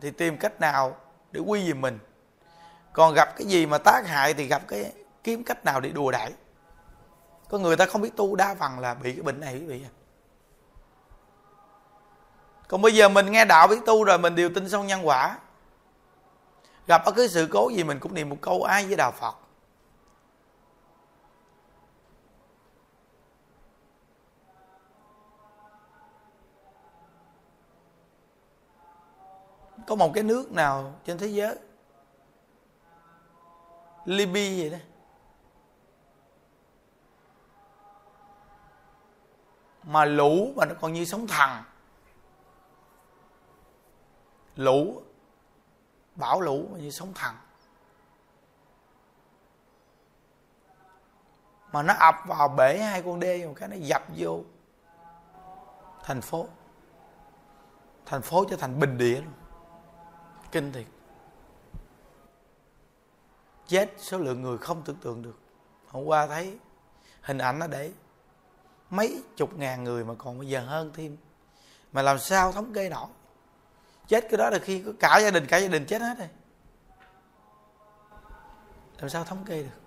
thì 0.00 0.10
tìm 0.10 0.38
cách 0.38 0.60
nào 0.60 0.96
để 1.32 1.40
quy 1.40 1.66
về 1.66 1.74
mình. 1.74 1.98
Còn 2.92 3.14
gặp 3.14 3.36
cái 3.36 3.46
gì 3.46 3.66
mà 3.66 3.78
tác 3.78 4.06
hại 4.06 4.34
thì 4.34 4.46
gặp 4.46 4.62
cái 4.68 4.92
kiếm 5.24 5.44
cách 5.44 5.64
nào 5.64 5.80
để 5.80 5.90
đùa 5.90 6.10
đẩy? 6.10 6.32
Có 7.48 7.58
người 7.58 7.76
ta 7.76 7.86
không 7.86 8.00
biết 8.00 8.16
tu 8.16 8.36
đa 8.36 8.54
phần 8.54 8.78
là 8.78 8.94
bị 8.94 9.12
cái 9.12 9.22
bệnh 9.22 9.40
này 9.40 9.54
quý 9.54 9.66
vị 9.66 9.84
còn 12.68 12.82
bây 12.82 12.94
giờ 12.94 13.08
mình 13.08 13.32
nghe 13.32 13.44
đạo 13.44 13.68
biết 13.68 13.80
tu 13.86 14.04
rồi, 14.04 14.18
mình 14.18 14.34
đều 14.34 14.50
tin 14.54 14.68
sâu 14.68 14.84
nhân 14.84 15.06
quả. 15.06 15.38
Gặp 16.86 17.02
bất 17.06 17.14
cứ 17.16 17.28
sự 17.28 17.48
cố 17.52 17.70
gì 17.70 17.84
mình 17.84 17.98
cũng 18.00 18.14
niệm 18.14 18.28
một 18.28 18.36
câu, 18.40 18.62
ai 18.62 18.86
với 18.86 18.96
đạo 18.96 19.12
phật? 19.12 19.45
Có 29.86 29.94
một 29.94 30.10
cái 30.14 30.24
nước 30.24 30.52
nào 30.52 30.94
trên 31.04 31.18
thế 31.18 31.26
giới, 31.26 31.58
Libya 34.04 34.50
vậy 34.60 34.70
đó, 34.70 34.78
mà 39.82 40.04
lũ 40.04 40.52
mà 40.56 40.64
nó 40.64 40.74
còn 40.80 40.92
như 40.92 41.04
sống 41.04 41.26
thần. 41.26 41.62
Lũ, 44.56 45.02
bão 46.14 46.40
lũ 46.40 46.68
mà 46.72 46.78
như 46.78 46.90
sống 46.90 47.12
thần. 47.14 47.34
Mà 51.72 51.82
nó 51.82 51.94
ập 51.94 52.14
vào 52.26 52.48
bể 52.48 52.78
hai 52.78 53.02
con 53.02 53.20
đê 53.20 53.46
một 53.46 53.52
cái 53.56 53.68
nó 53.68 53.76
dập 53.76 54.02
vô 54.16 54.40
thành 56.02 56.20
phố. 56.20 56.46
Thành 58.06 58.22
phố 58.22 58.44
trở 58.50 58.56
thành 58.56 58.80
bình 58.80 58.98
địa 58.98 59.20
luôn 59.20 59.32
kinh 60.52 60.72
thiệt. 60.72 60.86
Chết 63.66 63.90
số 63.98 64.18
lượng 64.18 64.42
người 64.42 64.58
không 64.58 64.82
tưởng 64.84 64.96
tượng 64.96 65.22
được. 65.22 65.38
Hôm 65.86 66.04
qua 66.04 66.26
thấy 66.26 66.58
hình 67.20 67.38
ảnh 67.38 67.58
nó 67.58 67.66
để 67.66 67.92
mấy 68.90 69.22
chục 69.36 69.58
ngàn 69.58 69.84
người 69.84 70.04
mà 70.04 70.14
còn 70.18 70.38
bây 70.38 70.48
giờ 70.48 70.60
hơn 70.60 70.90
thêm. 70.94 71.16
Mà 71.92 72.02
làm 72.02 72.18
sao 72.18 72.52
thống 72.52 72.72
kê 72.72 72.88
nổi? 72.88 73.06
Chết 74.08 74.26
cái 74.30 74.38
đó 74.38 74.50
là 74.50 74.58
khi 74.58 74.82
có 74.82 74.92
cả 75.00 75.18
gia 75.22 75.30
đình, 75.30 75.46
cả 75.46 75.56
gia 75.56 75.68
đình 75.68 75.86
chết 75.86 76.02
hết 76.02 76.18
rồi. 76.18 76.28
Làm 78.98 79.08
sao 79.08 79.24
thống 79.24 79.44
kê 79.44 79.62
được? 79.62 79.80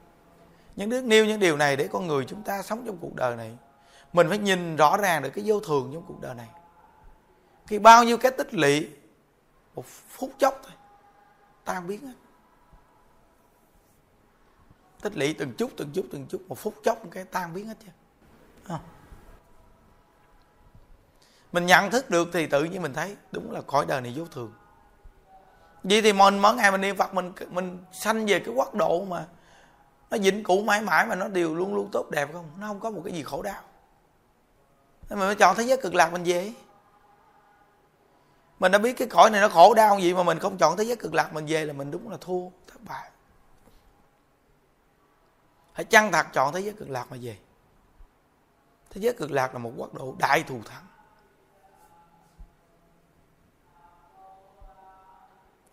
Những 0.76 0.90
đứa 0.90 1.02
nêu 1.02 1.26
những 1.26 1.40
điều 1.40 1.58
này 1.58 1.76
để 1.76 1.88
con 1.92 2.08
người 2.08 2.26
chúng 2.26 2.44
ta 2.44 2.62
sống 2.62 2.84
trong 2.86 2.98
cuộc 2.98 3.16
đời 3.16 3.36
này. 3.36 3.58
Mình 4.14 4.30
phải 4.30 4.38
nhìn 4.38 4.76
rõ 4.76 4.98
ràng 4.98 5.22
được 5.22 5.30
cái 5.30 5.44
vô 5.48 5.60
thường 5.60 5.92
trong 5.94 6.04
cuộc 6.08 6.22
đời 6.22 6.36
này. 6.36 6.48
Khi 7.68 7.80
bao 7.80 8.04
nhiêu 8.04 8.18
cái 8.18 8.32
tích 8.32 8.54
lũy 8.54 8.90
một 9.80 9.86
phút 9.88 10.32
chốc 10.40 10.62
thôi. 10.64 10.72
Tan 11.66 11.88
biến 11.88 12.08
hết. 12.08 12.14
Tích 15.02 15.18
lũy 15.18 15.34
từng 15.34 15.54
chút 15.58 15.72
từng 15.78 15.90
chút 15.94 16.06
từng 16.12 16.26
chút. 16.30 16.42
Một 16.48 16.58
phút 16.58 16.74
chốc 16.84 17.04
một 17.04 17.10
cái 17.12 17.24
tan 17.24 17.54
biến 17.54 17.68
hết 17.68 17.78
chứ. 17.84 17.88
À. 18.68 18.80
mình 21.52 21.66
nhận 21.66 21.92
thức 21.92 22.10
được 22.10 22.30
thì 22.34 22.48
tự 22.48 22.64
nhiên 22.64 22.82
mình 22.82 22.94
thấy 22.94 23.16
đúng 23.32 23.52
là 23.52 23.62
cõi 23.62 23.86
đời 23.86 24.02
này 24.02 24.14
vô 24.16 24.26
thường. 24.26 24.54
Vậy 25.84 26.02
thì 26.02 26.14
mình, 26.14 26.40
mỗi 26.40 26.56
ngày 26.56 26.72
mình 26.72 26.82
niệm 26.82 26.96
phật, 26.96 27.14
mình 27.14 27.34
mình 27.50 27.78
sanh 27.92 28.26
về 28.26 28.40
cái 28.40 28.54
quốc 28.56 28.76
độ 28.76 29.06
mà 29.06 29.26
nó 30.10 30.18
vĩnh 30.18 30.44
cửu 30.44 30.64
mãi 30.64 30.82
mãi 30.82 31.06
mà 31.06 31.16
nó 31.16 31.28
đều 31.28 31.56
luôn 31.56 31.76
luôn 31.76 31.90
tốt 31.92 32.10
đẹp 32.10 32.30
không? 32.34 32.50
Nó 32.58 32.68
không 32.68 32.80
có 32.80 32.90
một 32.90 33.02
cái 33.06 33.14
gì 33.14 33.24
khổ 33.24 33.42
đau. 33.42 33.62
Nên 35.10 35.20
mình 35.20 35.28
mới 35.28 35.36
chọn 35.36 35.56
thế 35.56 35.64
giới 35.64 35.78
cực 35.78 35.96
lạc 35.96 36.12
mình 36.12 36.24
về 36.24 36.54
mình 38.60 38.72
đã 38.72 38.78
biết 38.78 38.94
cái 38.98 39.08
cõi 39.08 39.30
này 39.30 39.42
nó 39.42 39.50
khổ 39.50 39.74
đau 39.74 40.00
gì 40.00 40.14
mà 40.14 40.24
mình 40.24 40.40
không 40.40 40.58
chọn 40.58 40.78
thế 40.78 40.84
giới 40.84 40.96
cực 40.96 41.14
lạc. 41.14 41.34
Mình 41.34 41.46
về 41.46 41.66
là 41.66 41.74
mình 41.74 41.92
đúng 41.92 42.10
là 42.10 42.18
thua, 42.22 42.50
thất 42.68 42.82
bại. 42.82 43.12
Hãy 45.74 45.86
chăng 45.86 46.12
thật 46.12 46.26
chọn 46.34 46.54
thế 46.54 46.60
giới 46.60 46.74
cực 46.74 46.90
lạc 46.90 47.06
mà 47.12 47.18
về. 47.22 47.38
Thế 48.90 49.02
giới 49.02 49.14
cực 49.14 49.32
lạc 49.32 49.54
là 49.54 49.60
một 49.60 49.72
quốc 49.78 49.94
độ 49.94 50.16
đại 50.20 50.44
thù 50.44 50.60
thắng. 50.66 50.86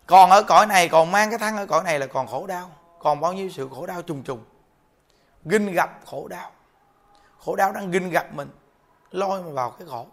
Còn 0.05 0.29
ở 0.29 0.43
cõi 0.43 0.65
này, 0.65 0.89
còn 0.89 1.11
mang 1.11 1.29
cái 1.29 1.39
thân 1.39 1.57
ở 1.57 1.65
cõi 1.65 1.83
này 1.83 1.99
là 1.99 2.07
còn 2.07 2.27
khổ 2.27 2.47
đau. 2.47 2.71
Còn 2.99 3.19
bao 3.19 3.33
nhiêu 3.33 3.49
sự 3.49 3.69
khổ 3.71 3.85
đau 3.85 4.01
trùng 4.01 4.23
trùng. 4.23 4.45
Ginh 5.45 5.73
gặp 5.73 5.99
khổ 6.05 6.27
đau. 6.27 6.51
Khổ 7.39 7.55
đau 7.55 7.71
đang 7.71 7.91
ginh 7.91 8.09
gặp 8.09 8.33
mình, 8.33 8.49
lôi 9.11 9.43
mình 9.43 9.53
vào 9.53 9.71
cái 9.71 9.87
khổ 9.87 10.07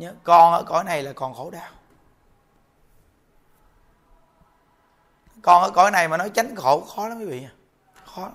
nhớ, 0.00 0.14
con 0.24 0.52
ở 0.52 0.62
cõi 0.62 0.84
này 0.84 1.02
là 1.02 1.12
còn 1.12 1.34
khổ 1.34 1.50
đau. 1.50 1.70
Con 5.42 5.62
ở 5.62 5.70
cõi 5.70 5.90
này 5.90 6.08
mà 6.08 6.16
nói 6.16 6.30
tránh 6.30 6.56
khổ, 6.56 6.80
khó 6.80 7.08
lắm 7.08 7.18
quý 7.18 7.24
vị 7.24 7.44
à. 7.44 7.52
khó 8.04 8.30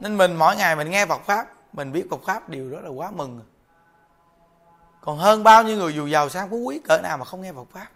nên 0.00 0.16
mình 0.16 0.36
mỗi 0.36 0.56
ngày 0.56 0.76
mình 0.76 0.90
nghe 0.90 1.06
Phật 1.06 1.20
pháp, 1.20 1.46
mình 1.72 1.92
biết 1.92 2.06
Phật 2.10 2.20
pháp 2.24 2.48
điều 2.48 2.70
đó 2.70 2.80
là 2.80 2.88
quá 2.88 3.10
mừng. 3.10 3.40
Còn 5.00 5.18
hơn 5.18 5.42
bao 5.42 5.62
nhiêu 5.62 5.76
người 5.76 5.94
dù 5.94 6.06
giàu 6.06 6.28
sang 6.28 6.50
phú 6.50 6.56
quý 6.56 6.80
cỡ 6.84 6.98
nào 7.02 7.18
mà 7.18 7.24
không 7.24 7.40
nghe 7.40 7.52
Phật 7.52 7.68
pháp. 7.70 7.88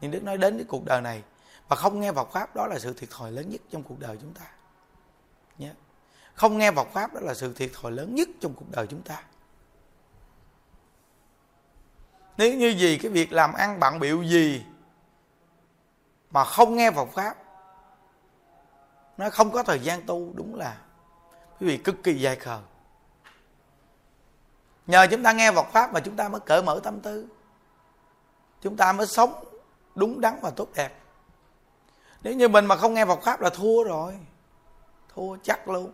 Nhưng 0.00 0.10
Đức 0.10 0.22
nói 0.22 0.38
đến 0.38 0.56
cái 0.56 0.66
cuộc 0.68 0.84
đời 0.84 1.00
này 1.00 1.22
và 1.68 1.76
không 1.76 2.00
nghe 2.00 2.12
Phật 2.12 2.32
pháp, 2.32 2.56
đó 2.56 2.66
là 2.66 2.78
sự 2.78 2.94
thiệt 2.94 3.10
thòi 3.10 3.32
lớn 3.32 3.50
nhất 3.50 3.60
trong 3.70 3.82
cuộc 3.82 3.98
đời 3.98 4.18
chúng 4.20 4.34
ta. 4.34 4.44
Nhé 5.58 5.70
không 6.36 6.58
nghe 6.58 6.72
Phật 6.72 6.88
pháp 6.92 7.14
đó 7.14 7.20
là 7.20 7.34
sự 7.34 7.54
thiệt 7.54 7.70
thòi 7.74 7.92
lớn 7.92 8.14
nhất 8.14 8.28
trong 8.40 8.54
cuộc 8.54 8.70
đời 8.70 8.86
chúng 8.86 9.02
ta. 9.02 9.22
Nếu 12.36 12.54
như 12.54 12.68
gì, 12.68 12.98
cái 12.98 13.12
việc 13.12 13.32
làm 13.32 13.52
ăn 13.52 13.80
bận 13.80 13.98
biệu 13.98 14.22
gì 14.22 14.64
mà 16.30 16.44
không 16.44 16.76
nghe 16.76 16.90
Phật 16.90 17.08
pháp, 17.14 17.36
nó 19.16 19.30
không 19.30 19.50
có 19.50 19.62
thời 19.62 19.78
gian 19.78 20.02
tu, 20.06 20.32
đúng 20.34 20.54
là 20.54 20.78
quý 21.60 21.66
vị 21.66 21.76
cực 21.76 21.94
kỳ 22.02 22.14
dài 22.14 22.36
khờ. 22.36 22.60
Nhờ 24.86 25.06
chúng 25.10 25.22
ta 25.22 25.32
nghe 25.32 25.52
Phật 25.52 25.66
pháp 25.72 25.92
mà 25.92 26.00
chúng 26.00 26.16
ta 26.16 26.28
mới 26.28 26.40
cởi 26.40 26.62
mở 26.62 26.80
tâm 26.82 27.00
tư. 27.00 27.28
Chúng 28.60 28.76
ta 28.76 28.92
mới 28.92 29.06
sống 29.06 29.44
đúng 29.94 30.20
đắn 30.20 30.38
và 30.42 30.50
tốt 30.50 30.68
đẹp. 30.74 30.98
Nếu 32.22 32.34
như 32.34 32.48
mình 32.48 32.66
mà 32.66 32.76
không 32.76 32.94
nghe 32.94 33.06
Phật 33.06 33.22
pháp 33.22 33.40
là 33.40 33.50
thua 33.50 33.84
rồi. 33.84 34.18
Thua 35.14 35.36
chắc 35.42 35.68
luôn. 35.68 35.92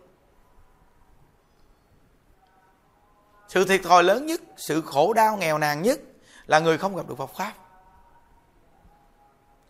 Sự 3.53 3.65
thiệt 3.65 3.81
thòi 3.83 4.03
lớn 4.03 4.25
nhất, 4.25 4.41
sự 4.57 4.81
khổ 4.81 5.13
đau 5.13 5.37
nghèo 5.37 5.57
nàn 5.57 5.81
nhất 5.81 5.99
là 6.45 6.59
người 6.59 6.77
không 6.77 6.95
gặp 6.95 7.07
được 7.07 7.15
Phật 7.17 7.29
pháp. 7.35 7.53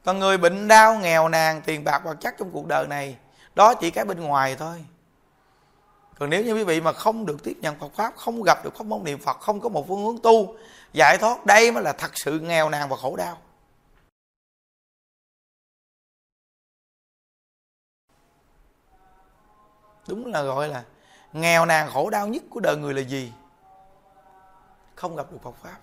Còn 0.03 0.19
người 0.19 0.37
bệnh 0.37 0.67
đau, 0.67 0.99
nghèo 0.99 1.29
nàn, 1.29 1.61
tiền 1.65 1.83
bạc 1.83 2.01
vật 2.05 2.15
chất 2.21 2.35
trong 2.39 2.51
cuộc 2.51 2.67
đời 2.67 2.87
này, 2.87 3.17
đó 3.55 3.73
chỉ 3.73 3.91
cái 3.91 4.05
bên 4.05 4.19
ngoài 4.19 4.55
thôi. 4.55 4.85
Còn 6.19 6.29
nếu 6.29 6.43
như 6.43 6.53
quý 6.53 6.63
vị 6.63 6.81
mà 6.81 6.93
không 6.93 7.25
được 7.25 7.43
tiếp 7.43 7.57
nhận 7.61 7.79
Phật 7.79 7.93
pháp, 7.95 8.13
không 8.15 8.43
gặp 8.43 8.63
được 8.63 8.75
pháp 8.75 8.85
môn 8.85 9.03
niệm 9.03 9.19
Phật, 9.19 9.39
không 9.39 9.59
có 9.59 9.69
một 9.69 9.87
phương 9.87 10.05
hướng 10.05 10.17
tu, 10.23 10.55
giải 10.93 11.17
thoát, 11.17 11.45
đây 11.45 11.71
mới 11.71 11.83
là 11.83 11.93
thật 11.93 12.11
sự 12.15 12.39
nghèo 12.39 12.69
nàn 12.69 12.89
và 12.89 12.95
khổ 12.95 13.15
đau. 13.15 13.37
Đúng 20.07 20.25
là 20.25 20.41
gọi 20.41 20.67
là 20.67 20.83
nghèo 21.33 21.65
nàn 21.65 21.89
khổ 21.89 22.09
đau 22.09 22.27
nhất 22.27 22.43
của 22.49 22.59
đời 22.59 22.77
người 22.77 22.93
là 22.93 23.01
gì? 23.01 23.31
Không 25.03 25.15
gặp 25.15 25.31
được 25.31 25.37
Phật 25.43 25.55
pháp. 25.55 25.77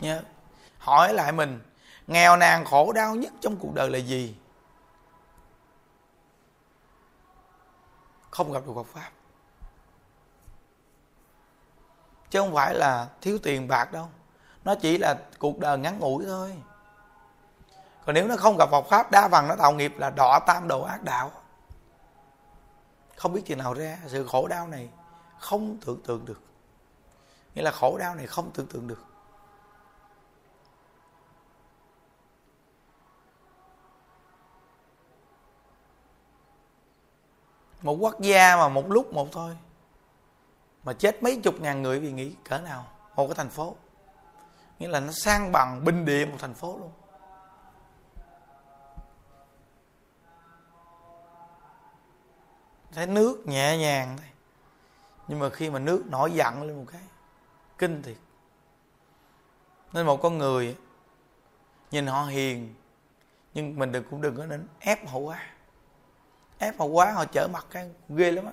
Nhớ. 0.00 0.22
Hỏi 0.78 1.14
lại 1.14 1.32
mình, 1.32 1.60
nghèo 2.06 2.36
nàn 2.36 2.64
khổ 2.64 2.92
đau 2.92 3.14
nhất 3.14 3.32
trong 3.40 3.56
cuộc 3.56 3.74
đời 3.74 3.90
là 3.90 3.98
gì? 3.98 4.36
Không 8.30 8.52
gặp 8.52 8.62
được 8.66 8.72
Phật 8.74 8.86
pháp. 8.86 9.10
Chứ 12.30 12.40
không 12.40 12.54
phải 12.54 12.74
là 12.74 13.08
thiếu 13.20 13.38
tiền 13.42 13.68
bạc 13.68 13.92
đâu. 13.92 14.08
Nó 14.64 14.74
chỉ 14.74 14.98
là 14.98 15.18
cuộc 15.38 15.58
đời 15.58 15.78
ngắn 15.78 15.98
ngủi 15.98 16.24
thôi. 16.24 16.62
Còn 18.06 18.14
nếu 18.14 18.28
nó 18.28 18.36
không 18.36 18.56
gặp 18.56 18.68
Phật 18.70 18.84
pháp, 18.90 19.10
đa 19.10 19.28
phần 19.28 19.48
nó 19.48 19.56
tạo 19.56 19.72
nghiệp 19.72 19.92
là 19.96 20.10
đọa 20.10 20.40
tam 20.46 20.68
đồ 20.68 20.82
ác 20.82 21.02
đạo. 21.02 21.30
Không 23.16 23.32
biết 23.32 23.42
chừng 23.46 23.58
nào 23.58 23.74
ra 23.74 23.98
sự 24.06 24.26
khổ 24.26 24.48
đau 24.48 24.66
này 24.66 24.88
không 25.38 25.78
tưởng 25.84 26.00
tượng 26.02 26.24
được. 26.24 26.40
Nghĩa 27.54 27.62
là 27.62 27.70
khổ 27.70 27.98
đau 27.98 28.14
này 28.14 28.26
không 28.26 28.50
tưởng 28.54 28.66
tượng 28.66 28.86
được. 28.86 29.04
Một 37.82 37.92
quốc 38.00 38.20
gia 38.20 38.56
mà 38.56 38.68
một 38.68 38.90
lúc 38.90 39.12
một 39.12 39.28
thôi, 39.32 39.56
mà 40.84 40.92
chết 40.92 41.22
mấy 41.22 41.40
chục 41.44 41.60
ngàn 41.60 41.82
người 41.82 42.00
vì 42.00 42.12
nghĩ 42.12 42.34
cỡ 42.44 42.58
nào? 42.58 42.86
Một 43.16 43.26
cái 43.26 43.34
thành 43.34 43.48
phố. 43.48 43.76
Nghĩa 44.78 44.88
là 44.88 45.00
nó 45.00 45.12
sang 45.12 45.52
bằng 45.52 45.84
binh 45.84 46.04
địa 46.04 46.26
một 46.26 46.36
thành 46.38 46.54
phố 46.54 46.78
luôn. 46.78 46.90
Thấy 52.92 53.06
nước 53.06 53.42
nhẹ 53.46 53.78
nhàng 53.78 54.16
thôi 54.18 54.26
nhưng 55.28 55.38
mà 55.38 55.50
khi 55.50 55.70
mà 55.70 55.78
nước 55.78 56.04
nổi 56.06 56.32
giận 56.32 56.62
lên 56.62 56.76
một 56.76 56.84
cái, 56.92 57.02
kinh 57.78 58.02
thiệt. 58.02 58.16
Nên 59.92 60.06
một 60.06 60.22
con 60.22 60.38
người, 60.38 60.76
nhìn 61.90 62.06
họ 62.06 62.24
hiền, 62.24 62.74
nhưng 63.54 63.78
mình 63.78 63.92
đừng, 63.92 64.04
cũng 64.10 64.20
đừng 64.20 64.36
có 64.36 64.46
nên 64.46 64.68
ép 64.80 65.08
họ 65.08 65.18
quá. 65.18 65.46
Ép 66.58 66.78
họ 66.78 66.84
quá, 66.84 67.12
họ 67.12 67.24
trở 67.24 67.48
mặt 67.52 67.66
cái 67.70 67.90
ghê 68.08 68.32
lắm 68.32 68.44
á. 68.44 68.52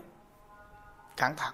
Cẩn 1.17 1.35
thận. 1.35 1.53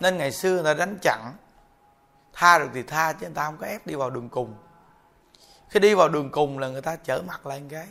Nên 0.00 0.16
ngày 0.16 0.32
xưa 0.32 0.54
người 0.54 0.64
ta 0.64 0.74
đánh 0.74 0.98
chặn, 1.02 1.32
tha 2.32 2.58
được 2.58 2.68
thì 2.74 2.82
tha 2.82 3.12
chứ 3.12 3.26
người 3.26 3.34
ta 3.34 3.44
không 3.44 3.56
có 3.56 3.66
ép 3.66 3.86
đi 3.86 3.94
vào 3.94 4.10
đường 4.10 4.28
cùng. 4.28 4.54
Khi 5.68 5.80
đi 5.80 5.94
vào 5.94 6.08
đường 6.08 6.30
cùng 6.30 6.58
là 6.58 6.68
người 6.68 6.82
ta 6.82 6.96
trở 6.96 7.22
mặt 7.26 7.46
lại 7.46 7.60
một 7.60 7.66
cái. 7.70 7.86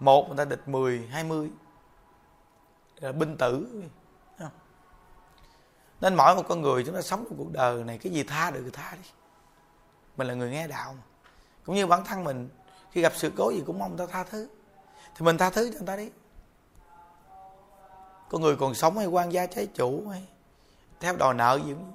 Một 0.00 0.28
người 0.28 0.36
ta 0.36 0.44
địch 0.44 0.68
mười, 0.68 1.06
hai 1.10 1.24
mươi. 1.24 1.50
là 1.50 1.65
À, 3.00 3.12
binh 3.12 3.36
tử. 3.36 3.82
Nên 6.00 6.14
mỗi 6.14 6.36
một 6.36 6.42
con 6.48 6.62
người 6.62 6.84
chúng 6.84 6.94
ta 6.94 7.02
sống 7.02 7.24
trong 7.28 7.38
cuộc 7.38 7.52
đời 7.52 7.84
này, 7.84 7.98
cái 7.98 8.12
gì 8.12 8.22
tha 8.22 8.50
được 8.50 8.60
thì 8.64 8.70
tha 8.70 8.96
đi. 9.02 9.08
Mình 10.16 10.26
là 10.26 10.34
người 10.34 10.50
nghe 10.50 10.68
đạo 10.68 10.92
mà. 10.92 11.02
Cũng 11.64 11.74
như 11.74 11.86
bản 11.86 12.04
thân 12.04 12.24
mình, 12.24 12.48
khi 12.90 13.02
gặp 13.02 13.12
sự 13.16 13.32
cố 13.36 13.50
gì 13.50 13.62
cũng 13.66 13.78
mong 13.78 13.96
người 13.96 14.06
ta 14.06 14.12
tha 14.12 14.24
thứ. 14.24 14.48
Thì 15.14 15.24
mình 15.24 15.38
tha 15.38 15.50
thứ 15.50 15.70
cho 15.70 15.78
người 15.78 15.86
ta 15.86 15.96
đi. 15.96 16.10
Con 18.30 18.42
người 18.42 18.56
còn 18.56 18.74
sống 18.74 18.98
hay 18.98 19.06
quan 19.06 19.32
gia 19.32 19.46
trái 19.46 19.66
chủ 19.74 20.08
hay 20.08 20.28
theo 21.00 21.16
đòi 21.16 21.34
nợ 21.34 21.60
gì 21.64 21.72
cũng 21.72 21.92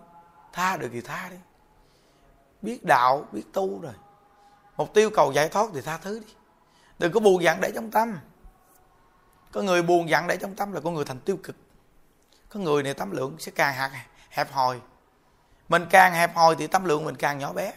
tha 0.53 0.77
được 0.77 0.89
thì 0.93 1.01
tha 1.01 1.29
đi. 1.29 1.37
Biết 2.61 2.85
đạo, 2.85 3.25
biết 3.31 3.43
tu 3.53 3.81
rồi. 3.81 3.93
Mục 4.77 4.93
tiêu 4.93 5.09
cầu 5.13 5.31
giải 5.31 5.49
thoát 5.49 5.69
thì 5.73 5.81
tha 5.81 5.97
thứ 5.97 6.19
đi. 6.19 6.33
Đừng 6.99 7.11
có 7.11 7.19
buồn 7.19 7.43
giận 7.43 7.61
để 7.61 7.71
trong 7.75 7.91
tâm 7.91 8.19
có 9.51 9.61
người 9.61 9.81
buồn 9.81 10.09
giận 10.09 10.27
để 10.27 10.37
trong 10.37 10.55
tâm 10.55 10.71
là 10.71 10.79
con 10.79 10.93
người 10.93 11.05
thành 11.05 11.19
tiêu 11.19 11.37
cực. 11.43 11.55
Có 12.49 12.59
người 12.59 12.83
này 12.83 12.93
tâm 12.93 13.11
lượng 13.11 13.35
sẽ 13.39 13.51
càng 13.55 13.73
hạt 13.73 14.05
hẹp 14.29 14.51
hòi. 14.51 14.79
Mình 15.69 15.85
càng 15.89 16.13
hẹp 16.13 16.35
hòi 16.35 16.55
thì 16.55 16.67
tâm 16.67 16.85
lượng 16.85 17.05
mình 17.05 17.15
càng 17.15 17.39
nhỏ 17.39 17.53
bé. 17.53 17.73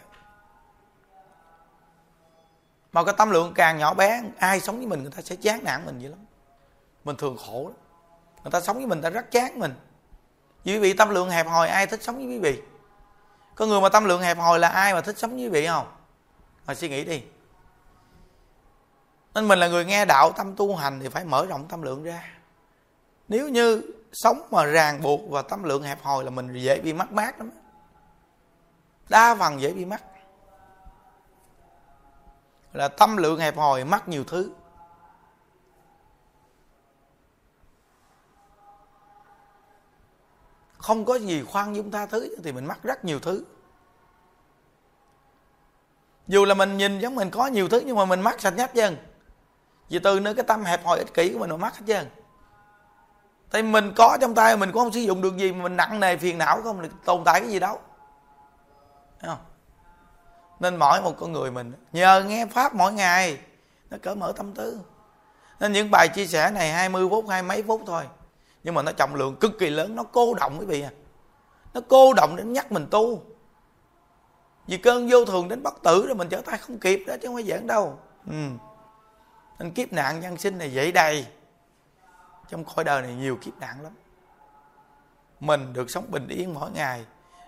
Mà 2.93 3.05
cái 3.05 3.15
tâm 3.19 3.31
lượng 3.31 3.53
càng 3.55 3.79
nhỏ 3.79 3.95
bé, 3.95 4.23
ai 4.39 4.61
sống 4.61 4.77
với 4.77 4.87
mình 4.87 5.03
người 5.03 5.13
ta 5.17 5.23
sẽ 5.23 5.37
chán 5.37 5.65
nản 5.65 5.87
mình 5.87 5.99
vậy 5.99 6.09
lắm. 6.09 6.19
Mình 7.05 7.17
thường 7.17 7.37
khổ 7.47 7.65
lắm. 7.65 7.77
Người 8.43 8.51
ta 8.51 8.61
sống 8.61 8.77
với 8.77 8.87
mình 8.87 9.03
ta 9.03 9.11
rất 9.11 9.31
chán 9.31 9.59
mình. 9.59 9.75
Quý 10.65 10.79
vị, 10.79 10.93
tâm 10.93 11.11
lượng 11.11 11.31
hẹp 11.31 11.47
hòi, 11.47 11.69
ai 11.69 11.87
thích 11.87 12.03
sống 12.03 12.17
với 12.17 12.27
quý 12.27 12.39
vị? 12.39 12.63
Có 13.55 13.67
người 13.67 13.81
mà 13.81 13.89
tâm 13.89 14.05
lượng 14.05 14.23
hẹp 14.23 14.39
hòi 14.39 14.59
là 14.59 14.69
ai 14.69 14.95
mà 14.95 15.01
thích 15.01 15.19
sống 15.19 15.31
với 15.31 15.41
quý 15.41 15.49
vị 15.49 15.67
không? 15.67 15.87
Mà 16.67 16.75
suy 16.75 16.89
nghĩ 16.89 17.05
đi 17.05 17.23
nên 19.35 19.49
mình 19.49 19.59
là 19.59 19.69
người 19.69 19.85
nghe 19.85 20.05
đạo, 20.05 20.33
tâm 20.33 20.57
tu 20.57 20.77
hành 20.77 21.01
thì 21.01 21.09
phải 21.09 21.25
mở 21.25 21.47
rộng 21.47 21.69
tâm 21.69 21.83
lượng 21.83 22.03
ra. 22.03 22.25
Nếu 23.29 23.49
như 23.49 23.83
sống 24.13 24.49
mà 24.51 24.65
ràng 24.65 25.03
buộc 25.03 25.21
và 25.31 25.43
tâm 25.43 25.63
lượng 25.63 25.83
hẹp 25.83 26.03
hòi 26.03 26.25
là 26.25 26.31
mình 26.31 26.53
dễ 26.53 26.81
bị 26.81 26.93
mắc 26.93 27.13
mát 27.13 27.39
lắm. 27.39 27.51
Đa 29.09 29.35
phần 29.35 29.61
dễ 29.61 29.73
bị 29.73 29.85
mắc. 29.85 30.03
Là 32.73 32.89
tâm 32.89 33.17
lượng 33.17 33.39
hẹp 33.39 33.57
hòi, 33.57 33.85
mắc 33.85 34.09
nhiều 34.09 34.25
thứ. 34.25 34.53
Không 40.79 41.05
có 41.05 41.15
gì 41.15 41.45
khoan 41.45 41.77
dung 41.77 41.91
tha 41.91 42.07
thứ 42.07 42.37
thì 42.45 42.53
mình 42.53 42.65
mắc 42.65 42.79
rất 42.83 43.05
nhiều 43.05 43.21
thứ. 43.21 43.45
Dù 46.27 46.45
là 46.45 46.55
mình 46.55 46.77
nhìn 46.77 46.99
giống 46.99 47.15
mình 47.15 47.31
có 47.31 47.47
nhiều 47.47 47.69
thứ 47.69 47.83
nhưng 47.87 47.97
mà 47.97 48.05
mình 48.05 48.21
mắc 48.21 48.41
sạch 48.41 48.55
nhất 48.57 48.71
dần 48.75 48.97
vì 49.89 49.99
từ 49.99 50.21
nơi 50.21 50.35
cái 50.35 50.45
tâm 50.45 50.65
hẹp 50.65 50.85
hòi 50.85 50.99
ích 50.99 51.15
kỷ 51.15 51.33
của 51.33 51.39
mình 51.39 51.51
mà 51.51 51.57
mắc 51.57 51.79
hết 51.79 51.85
trơn. 51.87 52.07
Tại 53.51 53.63
mình 53.63 53.93
có 53.97 54.19
trong 54.21 54.35
tay, 54.35 54.57
mình 54.57 54.73
cũng 54.73 54.83
không 54.83 54.93
sử 54.93 55.01
dụng 55.01 55.23
được 55.23 55.37
gì 55.37 55.53
mà 55.53 55.63
mình 55.63 55.77
nặng 55.77 56.01
nề, 56.01 56.17
phiền 56.17 56.39
não 56.39 56.63
không 56.63 56.89
tồn 57.05 57.25
tại 57.25 57.41
cái 57.41 57.51
gì 57.51 57.59
đâu. 57.59 57.79
Thấy 59.21 59.29
không? 59.29 59.45
Nên 60.61 60.77
mỗi 60.77 61.03
một 61.03 61.15
con 61.19 61.33
người 61.33 61.51
mình, 61.51 61.73
nhờ 61.93 62.25
nghe 62.27 62.47
pháp 62.47 62.75
mỗi 62.75 62.93
ngày, 62.93 63.39
nó 63.91 63.97
cởi 64.03 64.15
mở 64.15 64.33
tâm 64.37 64.53
tư. 64.53 64.81
Nên 65.61 65.73
những 65.73 65.91
bài 65.91 66.09
chia 66.09 66.27
sẻ 66.27 66.51
này 66.51 66.73
20 66.73 67.09
phút, 67.11 67.29
hai 67.29 67.43
mấy 67.43 67.63
phút 67.63 67.83
thôi. 67.87 68.05
Nhưng 68.63 68.75
mà 68.75 68.83
nó 68.83 68.93
trọng 68.93 69.15
lượng 69.15 69.37
cực 69.37 69.53
kỳ 69.59 69.71
lớn, 69.71 69.97
nó 69.97 70.03
cô 70.13 70.35
động 70.35 70.57
quý 70.61 70.67
vị 70.67 70.83
à. 70.83 70.91
Nó 71.75 71.81
cô 71.89 72.13
động 72.15 72.37
đến 72.37 72.53
nhắc 72.53 72.73
mình 72.73 72.87
tu. 72.91 73.23
Vì 74.67 74.77
cơn 74.77 75.09
vô 75.11 75.25
thường 75.25 75.49
đến 75.49 75.63
bất 75.63 75.83
tử 75.83 76.07
rồi 76.07 76.15
mình 76.15 76.29
trở 76.29 76.41
tay 76.41 76.59
không 76.59 76.79
kịp 76.79 77.05
đó, 77.07 77.15
chứ 77.23 77.29
không 77.29 77.37
phải 77.37 77.45
giỡn 77.45 77.67
đâu. 77.67 77.99
Ừ 78.31 78.49
nên 79.59 79.71
kiếp 79.71 79.93
nạn 79.93 80.21
nhân 80.21 80.37
sinh 80.37 80.59
này 80.59 80.73
dễ 80.73 80.93
đầy. 80.93 81.27
Trong 82.49 82.65
cõi 82.65 82.85
đời 82.85 83.03
này 83.03 83.15
nhiều 83.15 83.37
kiếp 83.37 83.59
nạn 83.59 83.83
lắm. 83.83 83.93
Mình 85.41 85.73
được 85.73 85.91
sống 85.91 86.11
bình 86.11 86.29
yên 86.29 86.55
mỗi 86.55 86.71
ngày, 86.71 87.07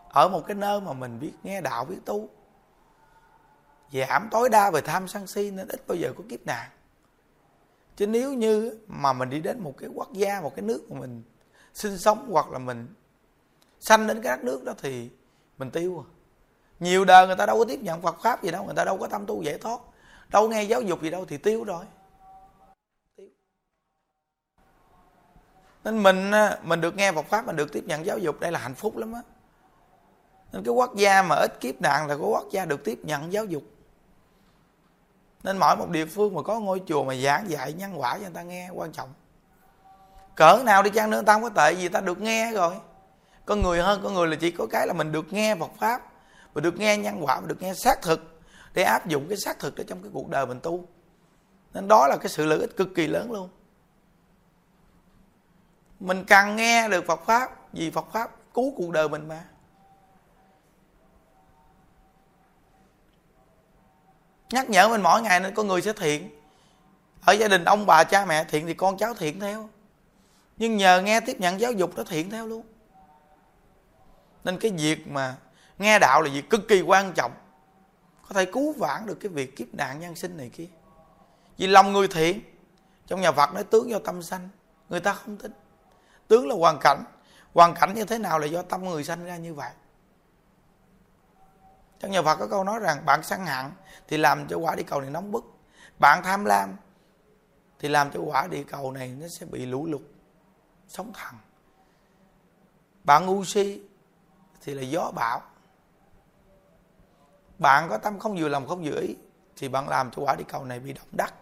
ở 0.08 0.28
một 0.28 0.42
cái 0.46 0.54
nơi 0.54 0.80
mà 0.80 0.92
mình 0.92 1.20
biết 1.20 1.32
nghe 1.42 1.60
đạo, 1.60 1.84
biết 1.84 1.98
tu. 2.04 2.28
Giảm 3.92 4.28
tối 4.30 4.48
đa 4.48 4.70
về 4.70 4.80
tham 4.80 5.08
sân 5.08 5.26
si 5.26 5.50
nên 5.50 5.68
ít 5.68 5.86
bao 5.86 5.96
giờ 5.96 6.12
có 6.16 6.24
kiếp 6.30 6.46
nạn. 6.46 6.70
Chứ 7.96 8.06
nếu 8.06 8.34
như 8.34 8.78
mà 8.86 9.12
mình 9.12 9.30
đi 9.30 9.40
đến 9.40 9.60
một 9.60 9.74
cái 9.78 9.88
quốc 9.94 10.12
gia, 10.12 10.40
một 10.40 10.56
cái 10.56 10.62
nước 10.62 10.90
mà 10.90 11.00
mình 11.00 11.22
sinh 11.74 11.98
sống 11.98 12.28
hoặc 12.30 12.50
là 12.50 12.58
mình 12.58 12.94
sanh 13.80 14.06
đến 14.06 14.22
cái 14.22 14.36
đất 14.36 14.44
nước 14.44 14.64
đó 14.64 14.72
thì 14.78 15.10
mình 15.58 15.70
tiêu 15.70 16.04
à. 16.06 16.08
nhiều 16.80 17.04
đời 17.04 17.26
người 17.26 17.36
ta 17.36 17.46
đâu 17.46 17.58
có 17.58 17.64
tiếp 17.64 17.80
nhận 17.82 18.02
Phật 18.02 18.16
pháp 18.22 18.42
gì 18.42 18.50
đâu, 18.50 18.64
người 18.64 18.74
ta 18.74 18.84
đâu 18.84 18.98
có 18.98 19.06
tâm 19.06 19.26
tu 19.26 19.42
giải 19.42 19.58
thoát. 19.58 19.80
Đâu 20.28 20.48
nghe 20.48 20.62
giáo 20.62 20.82
dục 20.82 21.02
gì 21.02 21.10
đâu 21.10 21.24
thì 21.24 21.38
tiêu 21.38 21.64
rồi. 21.64 21.84
Nên 25.86 26.02
mình 26.02 26.30
à, 26.30 26.58
mình 26.62 26.80
được 26.80 26.96
nghe 26.96 27.12
Phật 27.12 27.26
pháp, 27.26 27.46
mình 27.46 27.56
được 27.56 27.72
tiếp 27.72 27.84
nhận 27.86 28.06
giáo 28.06 28.18
dục, 28.18 28.40
đây 28.40 28.52
là 28.52 28.58
hạnh 28.58 28.74
phúc 28.74 28.96
lắm 28.96 29.12
á. 29.12 29.20
Nên 30.52 30.64
cái 30.64 30.74
quốc 30.74 30.96
gia 30.96 31.22
mà 31.22 31.36
ít 31.36 31.60
kiếp 31.60 31.80
nạn 31.80 32.06
là 32.06 32.08
cái 32.08 32.26
quốc 32.26 32.44
gia 32.50 32.64
được 32.64 32.84
tiếp 32.84 32.98
nhận 33.02 33.32
giáo 33.32 33.44
dục. 33.44 33.62
Nên 35.42 35.58
mỗi 35.58 35.76
một 35.76 35.90
địa 35.90 36.06
phương 36.06 36.34
mà 36.34 36.42
có 36.42 36.60
ngôi 36.60 36.82
chùa 36.86 37.04
mà 37.04 37.14
giảng 37.14 37.50
dạy 37.50 37.72
nhân 37.72 38.00
quả 38.00 38.14
cho 38.14 38.20
người 38.20 38.30
ta 38.34 38.42
nghe, 38.42 38.68
quan 38.74 38.92
trọng. 38.92 39.08
Cỡ 40.34 40.62
nào 40.64 40.82
đi 40.82 40.90
chăng 40.90 41.10
nữa 41.10 41.22
ta 41.22 41.32
không 41.32 41.42
có 41.42 41.48
tệ 41.48 41.72
gì, 41.72 41.88
ta 41.88 42.00
được 42.00 42.20
nghe 42.20 42.52
rồi. 42.52 42.74
Con 43.44 43.62
người 43.62 43.82
hơn 43.82 44.00
con 44.02 44.14
người 44.14 44.28
là 44.28 44.36
chỉ 44.40 44.50
có 44.50 44.66
cái 44.70 44.86
là 44.86 44.92
mình 44.92 45.12
được 45.12 45.32
nghe 45.32 45.54
Phật 45.54 45.70
pháp, 45.78 46.02
mình 46.54 46.64
được 46.64 46.78
nghe 46.78 46.96
nhân 46.96 47.24
quả, 47.24 47.40
mình 47.40 47.48
được 47.48 47.62
nghe 47.62 47.74
xác 47.74 48.02
thực 48.02 48.40
để 48.74 48.82
áp 48.82 49.06
dụng 49.06 49.28
cái 49.28 49.38
xác 49.38 49.58
thực 49.58 49.74
đó 49.74 49.84
trong 49.86 50.02
cái 50.02 50.10
cuộc 50.14 50.28
đời 50.28 50.46
mình 50.46 50.60
tu. 50.60 50.84
Nên 51.74 51.88
đó 51.88 52.06
là 52.08 52.16
cái 52.16 52.28
sự 52.28 52.46
lợi 52.46 52.58
ích 52.58 52.76
cực 52.76 52.88
kỳ 52.94 53.06
lớn 53.06 53.32
luôn 53.32 53.48
mình 56.00 56.24
càng 56.24 56.56
nghe 56.56 56.88
được 56.88 57.06
Phật 57.06 57.20
pháp, 57.26 57.72
vì 57.72 57.90
Phật 57.90 58.12
pháp 58.12 58.30
cứu 58.54 58.72
cuộc 58.76 58.90
đời 58.90 59.08
mình 59.08 59.28
mà. 59.28 59.44
Nhắc 64.50 64.70
nhở 64.70 64.88
mình 64.88 65.02
mỗi 65.02 65.22
ngày 65.22 65.40
nên 65.40 65.54
có 65.54 65.62
người 65.62 65.82
sẽ 65.82 65.92
thiện. 65.92 66.40
Ở 67.24 67.32
gia 67.32 67.48
đình 67.48 67.64
ông 67.64 67.86
bà, 67.86 68.04
cha 68.04 68.24
mẹ 68.24 68.44
thiện 68.44 68.66
thì 68.66 68.74
con 68.74 68.96
cháu 68.96 69.14
thiện 69.14 69.40
theo. 69.40 69.68
Nhưng 70.56 70.76
nhờ 70.76 71.02
nghe 71.02 71.20
tiếp 71.20 71.40
nhận 71.40 71.60
giáo 71.60 71.72
dục 71.72 71.90
nó 71.96 72.04
thiện 72.04 72.30
theo 72.30 72.46
luôn. 72.46 72.66
Nên 74.44 74.58
cái 74.58 74.70
việc 74.70 75.08
mà 75.08 75.36
nghe 75.78 75.98
đạo 75.98 76.22
là 76.22 76.30
việc 76.32 76.50
cực 76.50 76.68
kỳ 76.68 76.80
quan 76.80 77.12
trọng. 77.12 77.32
Có 78.22 78.34
thể 78.34 78.44
cứu 78.44 78.72
vãn 78.72 79.06
được 79.06 79.14
cái 79.20 79.28
việc 79.28 79.56
kiếp 79.56 79.74
nạn 79.74 80.00
nhân 80.00 80.14
sinh 80.14 80.36
này 80.36 80.50
kia. 80.52 80.66
Vì 81.58 81.66
lòng 81.66 81.92
người 81.92 82.08
thiện, 82.08 82.40
trong 83.06 83.20
nhà 83.20 83.32
phật 83.32 83.54
nói 83.54 83.64
tướng 83.64 83.90
do 83.90 83.98
tâm 83.98 84.22
sanh, 84.22 84.48
người 84.88 85.00
ta 85.00 85.12
không 85.12 85.36
tin 85.36 85.52
tướng 86.28 86.48
là 86.48 86.54
hoàn 86.54 86.78
cảnh. 86.80 87.04
Hoàn 87.54 87.74
cảnh 87.74 87.94
như 87.94 88.04
thế 88.04 88.18
nào 88.18 88.38
là 88.38 88.46
do 88.46 88.62
tâm 88.62 88.84
người 88.84 89.04
sanh 89.04 89.24
ra 89.24 89.36
như 89.36 89.54
vậy? 89.54 89.70
Trong 92.00 92.10
nhà 92.10 92.22
phật 92.22 92.36
có 92.36 92.46
câu 92.46 92.64
nói 92.64 92.78
rằng, 92.78 93.06
bạn 93.06 93.22
sân 93.22 93.46
hận 93.46 93.66
thì 94.08 94.16
làm 94.16 94.48
cho 94.48 94.58
quả 94.58 94.74
địa 94.74 94.82
cầu 94.82 95.00
này 95.00 95.10
nóng 95.10 95.32
bức. 95.32 95.44
Bạn 95.98 96.22
tham 96.24 96.44
lam 96.44 96.76
thì 97.78 97.88
làm 97.88 98.10
cho 98.10 98.20
quả 98.20 98.46
địa 98.46 98.64
cầu 98.64 98.92
này 98.92 99.08
nó 99.08 99.28
sẽ 99.28 99.46
bị 99.46 99.66
lũ 99.66 99.86
lụt 99.86 100.02
sóng 100.88 101.12
thần 101.12 101.34
bạn 103.06 103.26
ngu 103.26 103.44
si 103.44 103.82
thì 104.62 104.74
là 104.74 104.82
gió 104.82 105.10
bão. 105.14 105.42
Bạn 107.58 107.88
có 107.88 107.98
tâm 107.98 108.18
không 108.18 108.36
vừa 108.36 108.48
lòng, 108.48 108.68
không 108.68 108.84
vừa 108.84 109.00
ý 109.00 109.16
thì 109.56 109.68
bạn 109.68 109.88
làm 109.88 110.10
cho 110.10 110.22
quả 110.22 110.34
địa 110.34 110.44
cầu 110.48 110.64
này 110.64 110.80
bị 110.80 110.92
động 110.92 111.08
đất 111.12 111.34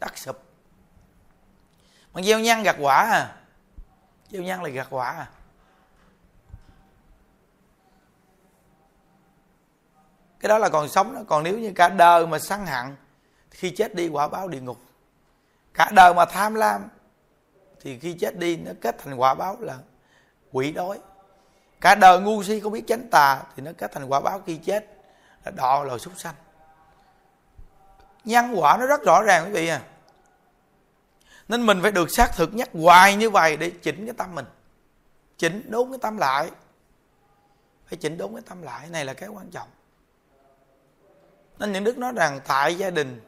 đất 0.00 0.18
sụp. 0.18 0.42
Bạn 2.12 2.24
gieo 2.24 2.40
nhân 2.40 2.62
gặt 2.62 2.76
quả 2.80 2.96
à 2.96 3.36
gieo 4.34 4.42
nhân 4.42 4.62
là 4.62 4.68
gặt 4.68 4.86
quả 4.90 5.10
à? 5.10 5.26
Cái 10.40 10.48
đó 10.48 10.58
là 10.58 10.68
còn 10.68 10.88
sống 10.88 11.14
đó. 11.14 11.20
Còn 11.28 11.42
nếu 11.42 11.58
như 11.58 11.72
cả 11.74 11.88
đời 11.88 12.26
mà 12.26 12.38
săn 12.38 12.66
hẳn 12.66 12.96
khi 13.50 13.70
chết 13.70 13.94
đi 13.94 14.08
quả 14.08 14.28
báo 14.28 14.48
địa 14.48 14.60
ngục. 14.60 14.78
Cả 15.74 15.90
đời 15.94 16.14
mà 16.14 16.24
tham 16.24 16.54
lam, 16.54 16.88
thì 17.80 17.98
khi 17.98 18.12
chết 18.20 18.36
đi 18.36 18.56
nó 18.56 18.72
kết 18.80 18.98
thành 18.98 19.14
quả 19.14 19.34
báo 19.34 19.56
là 19.60 19.78
quỷ 20.52 20.72
đói. 20.72 20.98
Cả 21.80 21.94
đời 21.94 22.20
ngu 22.20 22.42
si 22.42 22.60
không 22.60 22.72
biết 22.72 22.84
tránh 22.86 23.08
tà, 23.10 23.42
thì 23.56 23.62
nó 23.62 23.70
kết 23.78 23.92
thành 23.92 24.06
quả 24.06 24.20
báo 24.20 24.42
khi 24.46 24.56
chết 24.56 24.86
là 25.44 25.50
đọ 25.50 25.84
loài 25.84 25.98
súc 25.98 26.12
sanh. 26.16 26.34
Nhân 28.24 28.52
quả 28.54 28.76
nó 28.80 28.86
rất 28.86 29.02
rõ 29.02 29.22
ràng 29.22 29.44
quý 29.44 29.50
vị 29.52 29.68
à 29.68 29.80
nên 31.48 31.66
mình 31.66 31.82
phải 31.82 31.92
được 31.92 32.10
xác 32.10 32.28
thực 32.36 32.54
nhắc 32.54 32.68
hoài 32.72 33.16
như 33.16 33.30
vậy 33.30 33.56
để 33.56 33.70
chỉnh 33.70 34.06
cái 34.06 34.14
tâm 34.18 34.34
mình. 34.34 34.46
Chỉnh 35.36 35.70
đốn 35.70 35.90
cái 35.90 35.98
tâm 36.02 36.16
lại. 36.16 36.50
Phải 37.86 37.96
chỉnh 37.96 38.18
đốn 38.18 38.32
cái 38.32 38.42
tâm 38.48 38.62
lại, 38.62 38.88
này 38.88 39.04
là 39.04 39.14
cái 39.14 39.28
quan 39.28 39.50
trọng. 39.50 39.68
Nên 41.58 41.72
những 41.72 41.84
đức 41.84 41.98
nói 41.98 42.12
rằng 42.16 42.40
tại 42.46 42.74
gia 42.74 42.90
đình, 42.90 43.20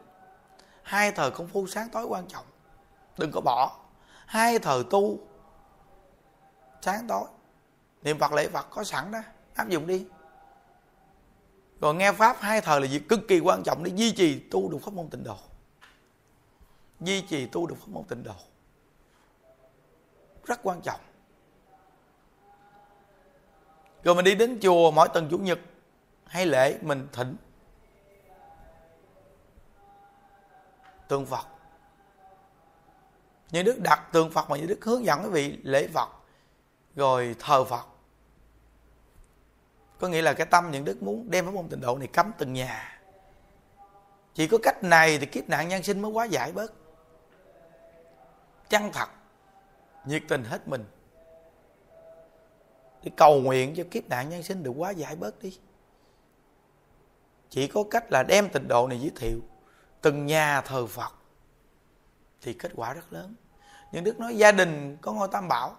hai 0.82 1.12
thời 1.12 1.30
công 1.30 1.48
phu 1.48 1.66
sáng 1.66 1.88
tối 1.88 2.04
quan 2.04 2.26
trọng. 2.28 2.44
Đừng 3.18 3.30
có 3.32 3.40
bỏ. 3.40 3.76
Hai 4.26 4.58
thời 4.58 4.84
tu 4.90 5.18
sáng 6.80 7.06
tối. 7.08 7.24
Niệm 8.02 8.18
phật, 8.18 8.32
lễ 8.32 8.48
phật 8.48 8.66
có 8.70 8.84
sẵn 8.84 9.12
đó. 9.12 9.18
Áp 9.54 9.68
dụng 9.68 9.86
đi. 9.86 10.06
Rồi 11.80 11.94
nghe 11.94 12.12
pháp, 12.12 12.36
hai 12.40 12.60
thời 12.60 12.80
là 12.80 12.86
việc 12.90 13.08
cực 13.08 13.20
kỳ 13.28 13.40
quan 13.40 13.62
trọng 13.62 13.84
để 13.84 13.92
duy 13.94 14.12
trì 14.12 14.38
tu 14.50 14.70
được 14.70 14.78
pháp 14.84 14.94
môn 14.94 15.08
tịnh 15.10 15.24
độ 15.24 15.36
duy 17.01 17.20
trì 17.20 17.47
tu 17.47 17.66
được 17.66 17.74
pháp 17.78 17.88
môn 17.88 18.05
tịnh 18.05 18.22
độ. 18.22 18.34
Rất 20.44 20.61
quan 20.62 20.80
trọng. 20.80 21.01
Rồi 24.03 24.14
mình 24.14 24.24
đi 24.24 24.34
đến 24.34 24.59
chùa 24.62 24.90
mỗi 24.90 25.09
tuần 25.14 25.28
chủ 25.30 25.38
nhật 25.38 25.59
hay 26.24 26.47
lễ, 26.47 26.78
mình 26.82 27.09
thỉnh 27.12 27.36
tượng 31.09 31.26
phật. 31.26 31.47
Như 33.51 33.62
đức 33.62 33.80
đặt 33.80 34.09
tượng 34.12 34.30
phật 34.30 34.51
mà 34.51 34.57
như 34.57 34.66
đức 34.66 34.84
hướng 34.84 35.05
dẫn 35.05 35.22
quý 35.22 35.28
vị 35.30 35.59
lễ 35.62 35.88
phật, 35.88 36.09
rồi 36.97 37.36
thờ 37.38 37.64
phật. 37.64 37.86
Có 39.99 40.09
nghĩa 40.09 40.22
là 40.22 40.32
cái 40.32 40.47
tâm 40.47 40.70
những 40.70 40.84
đức 40.84 41.03
muốn 41.03 41.30
đem 41.30 41.44
pháp 41.44 41.55
môn 41.55 41.68
tịnh 41.68 41.80
độ 41.80 41.99
này 41.99 42.09
cấm 42.09 42.32
từng 42.38 42.53
nhà. 42.53 43.01
Chỉ 44.34 44.47
có 44.49 44.59
cách 44.62 44.82
này 44.82 45.18
thì 45.18 45.26
kiếp 45.26 45.49
nạn 45.49 45.68
nhân 45.68 45.82
sinh 45.82 46.03
mới 46.03 46.11
quá 46.11 46.24
giải 46.24 46.53
bớt 46.53 46.72
chân 48.68 48.92
thật? 48.92 49.08
Nhiệt 50.04 50.22
tình 50.28 50.44
hết 50.44 50.68
mình. 50.68 50.84
Để 53.02 53.10
cầu 53.16 53.40
nguyện 53.40 53.74
cho 53.76 53.84
kiếp 53.90 54.08
nạn 54.08 54.28
nhân 54.28 54.42
sinh 54.42 54.62
được 54.62 54.72
quá 54.76 54.90
giải 54.90 55.16
bớt 55.16 55.42
đi. 55.42 55.58
Chỉ 57.50 57.66
có 57.66 57.84
cách 57.90 58.04
là 58.12 58.22
đem 58.22 58.48
tịnh 58.48 58.68
độ 58.68 58.88
này 58.88 59.00
giới 59.00 59.10
thiệu. 59.16 59.40
Từng 60.00 60.26
nhà 60.26 60.60
thờ 60.60 60.86
phật. 60.86 61.12
Thì 62.42 62.52
kết 62.52 62.72
quả 62.74 62.94
rất 62.94 63.12
lớn. 63.12 63.34
Nhưng 63.92 64.04
đức 64.04 64.20
nói 64.20 64.36
gia 64.36 64.52
đình 64.52 64.96
có 65.00 65.12
ngôi 65.12 65.28
tam 65.32 65.48
bảo 65.48 65.76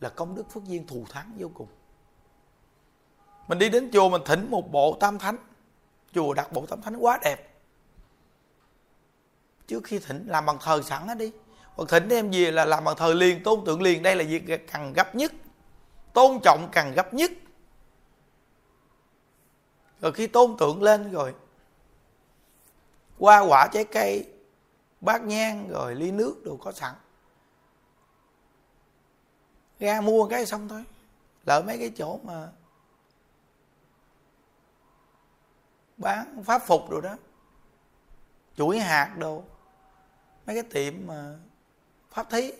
là 0.00 0.08
công 0.08 0.34
đức 0.34 0.50
phước 0.50 0.64
duyên 0.64 0.86
thù 0.86 1.04
thắng 1.10 1.32
vô 1.38 1.50
cùng. 1.54 1.68
Mình 3.48 3.58
đi 3.58 3.68
đến 3.68 3.90
chùa 3.92 4.08
mình 4.08 4.22
thỉnh 4.26 4.50
một 4.50 4.72
bộ 4.72 4.96
tam 5.00 5.18
thánh. 5.18 5.36
Chùa 6.12 6.34
đặt 6.34 6.52
bộ 6.52 6.66
tam 6.66 6.82
thánh 6.82 6.96
quá 6.96 7.18
đẹp. 7.22 7.54
Trước 9.66 9.84
khi 9.84 9.98
thỉnh 9.98 10.26
làm 10.28 10.46
bằng 10.46 10.58
thờ 10.60 10.82
sẵn 10.82 11.06
đó 11.06 11.14
đi 11.14 11.32
hoặc 11.80 11.88
thỉnh 11.88 12.08
em 12.08 12.30
về 12.30 12.50
là 12.50 12.64
làm 12.64 12.84
bằng 12.84 12.96
thờ 12.96 13.14
liền, 13.14 13.42
tôn 13.42 13.64
tượng 13.64 13.82
liền. 13.82 14.02
Đây 14.02 14.16
là 14.16 14.24
việc 14.24 14.72
cần 14.72 14.92
gấp 14.92 15.14
nhất, 15.14 15.32
tôn 16.12 16.40
trọng 16.42 16.68
cần 16.72 16.92
gấp 16.92 17.14
nhất. 17.14 17.30
Rồi 20.00 20.12
khi 20.12 20.26
tôn 20.26 20.56
tượng 20.58 20.82
lên 20.82 21.12
rồi, 21.12 21.34
qua 23.18 23.40
quả 23.40 23.68
trái 23.72 23.84
cây, 23.84 24.32
bát 25.00 25.22
nhang 25.22 25.68
rồi 25.68 25.94
ly 25.94 26.10
nước 26.10 26.42
đều 26.44 26.56
có 26.56 26.72
sẵn. 26.72 26.94
Ra 29.78 30.00
mua 30.00 30.28
cái 30.28 30.46
xong 30.46 30.68
thôi, 30.68 30.84
lỡ 31.46 31.62
mấy 31.66 31.78
cái 31.78 31.92
chỗ 31.96 32.18
mà 32.22 32.48
bán 35.96 36.42
pháp 36.44 36.62
phục 36.66 36.90
rồi 36.90 37.02
đó, 37.02 37.16
chuỗi 38.56 38.78
hạt 38.78 39.14
đồ, 39.18 39.42
mấy 40.46 40.62
cái 40.62 40.70
tiệm 40.72 41.06
mà 41.06 41.36
pháp 42.10 42.30
thí 42.30 42.52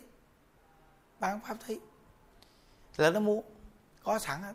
bán 1.20 1.40
pháp 1.48 1.56
thí. 1.66 1.78
Là 2.96 3.10
nó 3.10 3.20
mua 3.20 3.40
có 4.04 4.18
sẵn 4.18 4.42
hết. 4.42 4.52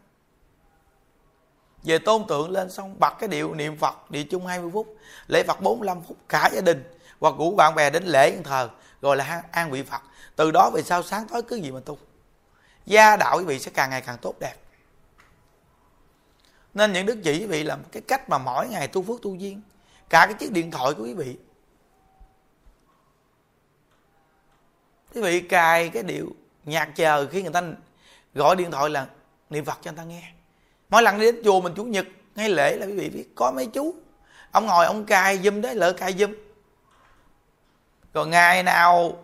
Về 1.84 2.00
tôn 2.00 2.28
tượng 2.28 2.50
lên 2.50 2.72
xong, 2.72 2.96
bật 3.00 3.14
cái 3.20 3.30
điệu 3.30 3.54
niệm 3.54 3.78
phật 3.78 4.12
địa 4.12 4.24
chung 4.24 4.46
20 4.46 4.72
phút, 4.74 4.98
lễ 5.28 5.44
phật 5.48 5.62
45 5.62 6.02
phút, 6.02 6.18
cả 6.30 6.50
gia 6.54 6.62
đình 6.62 6.84
hoặc 7.20 7.36
rủ 7.38 7.56
bạn 7.56 7.76
bè 7.76 7.90
đến 7.90 8.04
lễ 8.04 8.38
thờ 8.44 8.70
rồi 9.02 9.18
là 9.18 9.44
an 9.52 9.72
vị 9.72 9.84
phật. 9.84 10.02
Từ 10.36 10.52
đó 10.52 10.72
về 10.74 10.82
sau 10.82 11.04
sáng 11.04 11.28
tối 11.28 11.42
cứ 11.42 11.56
gì 11.56 11.72
mà 11.72 11.80
tu. 11.86 11.98
Gia 12.86 13.18
đạo 13.18 13.38
quý 13.38 13.44
vị 13.44 13.60
sẽ 13.60 13.72
càng 13.74 13.90
ngày 13.90 14.02
càng 14.02 14.18
tốt 14.22 14.36
đẹp. 14.40 14.56
Nên 16.74 16.94
những 16.94 17.06
đức 17.06 17.18
chỉ 17.24 17.40
quý 17.40 17.46
vị 17.46 17.64
là 17.64 17.78
cái 17.92 18.02
cách 18.08 18.30
mà 18.30 18.38
mỗi 18.38 18.68
ngày 18.68 18.88
tu 18.88 19.04
phước 19.04 19.22
tu 19.22 19.36
duyên. 19.36 19.62
Cả 20.10 20.26
cái 20.26 20.34
chiếc 20.34 20.52
điện 20.52 20.72
thoại 20.72 20.94
của 20.94 21.04
quý 21.04 21.14
vị 21.14 21.38
quý 25.16 25.22
vị 25.22 25.42
cài 25.42 25.90
cái 25.90 26.04
điệu 26.04 26.36
nhạc 26.66 26.96
chờ 26.96 27.28
khi 27.32 27.42
người 27.42 27.54
ta 27.54 27.62
gọi 28.34 28.56
điện 28.56 28.72
thoại 28.72 28.90
là 28.90 29.08
niệm 29.50 29.66
phật 29.66 29.78
cho 29.82 29.92
người 29.92 29.98
ta 29.98 30.04
nghe. 30.04 30.24
Mỗi 30.90 31.04
lần 31.04 31.20
đi 31.20 31.26
đến 31.26 31.42
chùa 31.44 31.62
mình 31.62 31.74
chủ 31.76 31.84
nhật, 31.84 32.06
ngay 32.36 32.50
lễ 32.50 32.78
là 32.78 32.86
quý 32.86 32.94
vị 32.94 33.10
biết 33.10 33.26
có 33.36 33.52
mấy 33.52 33.66
chú. 33.66 33.96
Ông 34.52 34.66
ngồi, 34.66 34.86
ông 34.86 35.06
cài 35.06 35.38
dùm 35.38 35.62
đấy 35.62 35.76
lỡ 35.76 35.94
cài 35.94 36.14
dùm 36.14 36.34
rồi 38.14 38.28
ngày 38.28 38.64
nào 38.64 39.24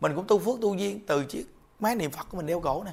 mình 0.00 0.14
cũng 0.14 0.26
tu 0.26 0.38
phước 0.38 0.60
tu 0.60 0.74
duyên 0.74 1.00
từ 1.06 1.24
chiếc 1.24 1.44
máy 1.80 1.94
niệm 1.94 2.10
phật 2.10 2.26
của 2.30 2.36
mình 2.36 2.46
đeo 2.46 2.60
cổ 2.60 2.84
nè. 2.84 2.92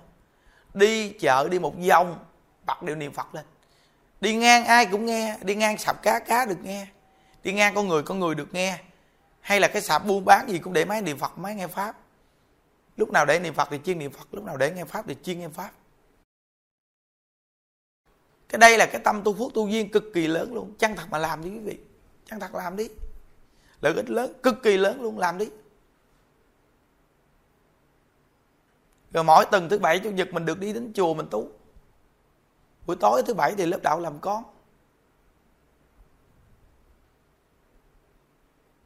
Đi 0.74 1.10
chợ, 1.10 1.48
đi 1.50 1.60
một 1.60 1.74
vòng, 1.90 2.26
bật 2.66 2.84
điệu 2.84 2.96
niệm 2.96 3.14
phật 3.14 3.36
lên. 3.36 3.46
Đi 4.22 4.36
ngang, 4.36 4.66
ai 4.66 4.86
cũng 4.86 5.06
nghe. 5.06 5.38
Đi 5.42 5.56
ngang 5.56 5.78
sạp 5.78 6.02
cá 6.02 6.20
cá 6.20 6.46
được 6.46 6.58
nghe. 6.64 6.88
Đi 7.44 7.54
ngang 7.54 7.76
con 7.76 7.88
người 7.88 8.04
con 8.04 8.20
người 8.20 8.36
được 8.36 8.54
nghe. 8.54 8.78
Hay 9.42 9.60
là 9.60 9.68
cái 9.68 9.82
sạp 9.82 10.06
buôn 10.06 10.26
bán 10.26 10.50
gì 10.50 10.60
cũng 10.60 10.74
để 10.74 10.86
máy 10.86 11.02
niệm 11.02 11.18
phật, 11.18 11.38
máy 11.38 11.56
nghe 11.56 11.68
pháp 11.68 11.96
lúc 12.98 13.12
nào 13.12 13.26
để 13.26 13.40
niệm 13.40 13.54
phật 13.54 13.68
thì 13.72 13.80
chuyên 13.86 14.00
niệm 14.00 14.12
phật, 14.12 14.34
lúc 14.34 14.44
nào 14.44 14.58
để 14.58 14.72
nghe 14.72 14.86
pháp 14.86 15.06
thì 15.08 15.16
chuyên 15.24 15.40
nghe 15.40 15.50
pháp. 15.50 15.72
Cái 18.50 18.60
đây 18.60 18.78
là 18.78 18.86
cái 18.86 19.02
tâm 19.04 19.22
tu 19.24 19.34
phước 19.34 19.54
tu 19.54 19.68
duyên 19.68 19.92
cực 19.92 20.04
kỳ 20.14 20.28
lớn 20.28 20.54
luôn. 20.54 20.76
Chăng 20.78 20.96
thật 20.96 21.06
mà 21.10 21.18
làm 21.18 21.44
đi 21.44 21.50
quý 21.50 21.60
vị? 21.60 21.80
Chăng 22.26 22.40
thật 22.40 22.56
làm 22.56 22.76
đi? 22.76 22.90
Lợi 23.82 23.94
ích 23.94 24.10
lớn, 24.10 24.34
cực 24.44 24.56
kỳ 24.64 24.78
lớn 24.78 25.02
luôn, 25.02 25.18
làm 25.20 25.38
đi. 25.38 25.50
Rồi 29.14 29.24
mỗi 29.24 29.46
tuần 29.52 29.70
thứ 29.70 29.80
bảy, 29.80 30.00
chủ 30.00 30.12
nhật 30.12 30.34
mình 30.34 30.46
được 30.46 30.60
đi 30.60 30.74
đến 30.74 30.92
chùa 30.96 31.14
mình 31.14 31.28
tu. 31.32 31.52
Buổi 32.86 32.96
tối 32.96 33.24
thứ 33.28 33.34
bảy 33.34 33.56
thì 33.58 33.66
lớp 33.66 33.80
đạo 33.84 34.00
làm 34.00 34.20
con. 34.20 34.44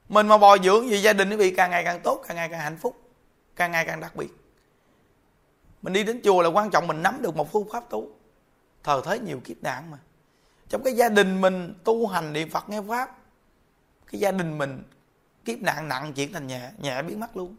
Mình 0.09 0.27
mà 0.27 0.37
bồi 0.37 0.59
dưỡng 0.63 0.89
gì 0.89 1.01
gia 1.01 1.13
đình 1.13 1.29
quý 1.29 1.35
vị, 1.35 1.53
càng 1.57 1.71
ngày 1.71 1.83
càng 1.83 2.01
tốt, 2.03 2.23
càng 2.27 2.37
ngày 2.37 2.49
càng 2.49 2.59
hạnh 2.59 2.77
phúc 2.77 3.08
càng 3.59 3.71
ngày 3.71 3.85
càng 3.85 3.99
đặc 3.99 4.15
biệt. 4.15 4.29
Mình 5.81 5.93
đi 5.93 6.03
đến 6.03 6.21
chùa 6.23 6.41
là 6.41 6.49
quan 6.49 6.69
trọng, 6.71 6.87
mình 6.87 7.01
nắm 7.01 7.21
được 7.21 7.35
một 7.35 7.51
phương 7.51 7.69
pháp 7.71 7.89
tu. 7.89 8.11
Thờ 8.83 9.01
thế 9.05 9.19
nhiều 9.19 9.41
kiếp 9.43 9.57
nạn 9.63 9.91
mà. 9.91 9.97
Trong 10.69 10.83
cái 10.83 10.93
gia 10.93 11.09
đình 11.09 11.41
mình 11.41 11.73
tu 11.83 12.07
hành 12.07 12.33
niệm 12.33 12.49
phật 12.49 12.69
nghe 12.69 12.81
pháp, 12.81 13.17
cái 14.11 14.19
gia 14.19 14.31
đình 14.31 14.57
mình 14.57 14.83
kiếp 15.45 15.59
nạn 15.59 15.87
nặng 15.87 16.13
chuyển 16.13 16.33
thành 16.33 16.47
nhẹ 16.47 16.71
nhẹ 16.77 17.01
biến 17.01 17.19
mất 17.19 17.37
luôn. 17.37 17.55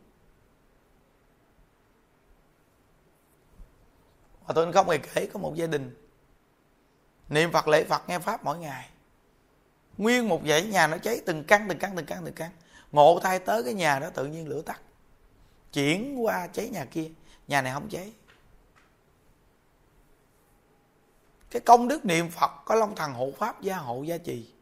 Và 4.47 4.55
tôi 4.55 4.73
không 4.73 4.89
hề 4.89 4.99
kể, 4.99 5.27
có 5.33 5.41
một 5.41 5.55
gia 5.57 5.67
đình 5.67 5.97
niệm 7.29 7.53
phật, 7.53 7.69
lễ 7.69 7.85
phật, 7.85 8.09
nghe 8.09 8.19
pháp 8.19 8.45
mỗi 8.45 8.59
ngày. 8.59 8.89
Nguyên 9.99 10.29
một 10.29 10.43
dãy 10.47 10.67
nhà 10.67 10.87
nó 10.87 10.99
cháy 10.99 11.21
từng 11.27 11.45
căn 11.45 11.67
từng 11.69 11.79
căn 11.79 11.97
từng 11.97 12.07
căn 12.07 12.23
từng 12.25 12.35
căn. 12.35 12.51
Ngộ 12.93 13.21
thay 13.23 13.39
tới 13.39 13.65
cái 13.65 13.75
nhà 13.75 13.99
đó, 13.99 14.11
tự 14.11 14.27
nhiên 14.27 14.49
lửa 14.49 14.63
tắt 14.63 14.81
chuyển 15.73 16.25
qua 16.25 16.47
cháy 16.47 16.69
nhà 16.69 16.85
kia, 16.85 17.11
nhà 17.49 17.63
này 17.63 17.73
không 17.73 17.89
cháy. 17.89 18.13
Cái 21.51 21.61
công 21.61 21.89
đức 21.89 22.05
niệm 22.05 22.31
phật 22.31 22.51
có 22.65 22.75
long 22.75 22.95
thần 22.97 23.13
hộ 23.13 23.33
pháp, 23.39 23.63
gia 23.63 23.77
hộ, 23.77 24.03
gia 24.03 24.19
trì. 24.19 24.55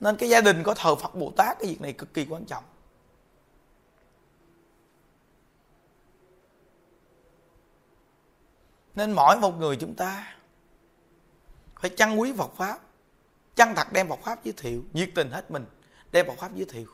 Nên 0.00 0.16
cái 0.16 0.28
gia 0.28 0.40
đình 0.40 0.62
có 0.62 0.74
thờ 0.74 0.94
phật 0.94 1.14
bồ 1.14 1.32
tát, 1.36 1.58
cái 1.58 1.68
việc 1.68 1.80
này 1.80 1.92
cực 1.92 2.14
kỳ 2.14 2.26
quan 2.30 2.44
trọng. 2.44 2.64
Nên 8.94 9.12
mỗi 9.12 9.36
một 9.36 9.58
người 9.58 9.76
chúng 9.76 9.94
ta 9.94 10.36
phải 11.80 11.90
chăn 11.90 12.20
quý 12.20 12.32
Phật 12.38 12.52
pháp 12.56 12.78
chân 13.56 13.74
thật 13.76 13.86
đem 13.92 14.08
Phật 14.08 14.18
pháp 14.22 14.44
giới 14.44 14.54
thiệu, 14.56 14.84
nhiệt 14.92 15.10
tình 15.14 15.30
hết 15.30 15.50
mình, 15.50 15.64
đem 16.12 16.26
Phật 16.26 16.38
pháp 16.38 16.54
giới 16.54 16.66
thiệu. 16.70 16.86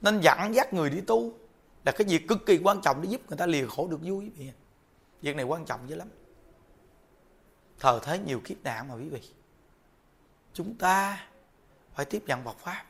Nên 0.00 0.20
dẫn 0.20 0.54
dắt 0.54 0.74
người 0.74 0.90
đi 0.90 1.00
tu 1.00 1.32
là 1.84 1.92
cái 1.92 2.06
việc 2.06 2.28
cực 2.28 2.46
kỳ 2.46 2.60
quan 2.64 2.80
trọng 2.80 3.02
để 3.02 3.08
giúp 3.08 3.20
người 3.28 3.38
ta 3.38 3.46
lìa 3.46 3.66
khổ 3.66 3.88
được 3.88 4.00
vui 4.02 4.24
quý 4.24 4.30
vị. 4.36 4.50
Việc 5.22 5.36
này 5.36 5.44
quan 5.44 5.64
trọng 5.64 5.88
dữ 5.88 5.96
lắm. 5.96 6.08
Thờ 7.78 8.00
thế 8.02 8.18
nhiều 8.18 8.40
kiếp 8.44 8.56
nạn 8.64 8.88
mà 8.88 8.94
quý 8.94 9.08
vị. 9.08 9.20
Chúng 10.52 10.74
ta 10.74 11.26
phải 11.94 12.04
tiếp 12.04 12.22
nhận 12.26 12.44
Phật 12.44 12.58
pháp. 12.58 12.84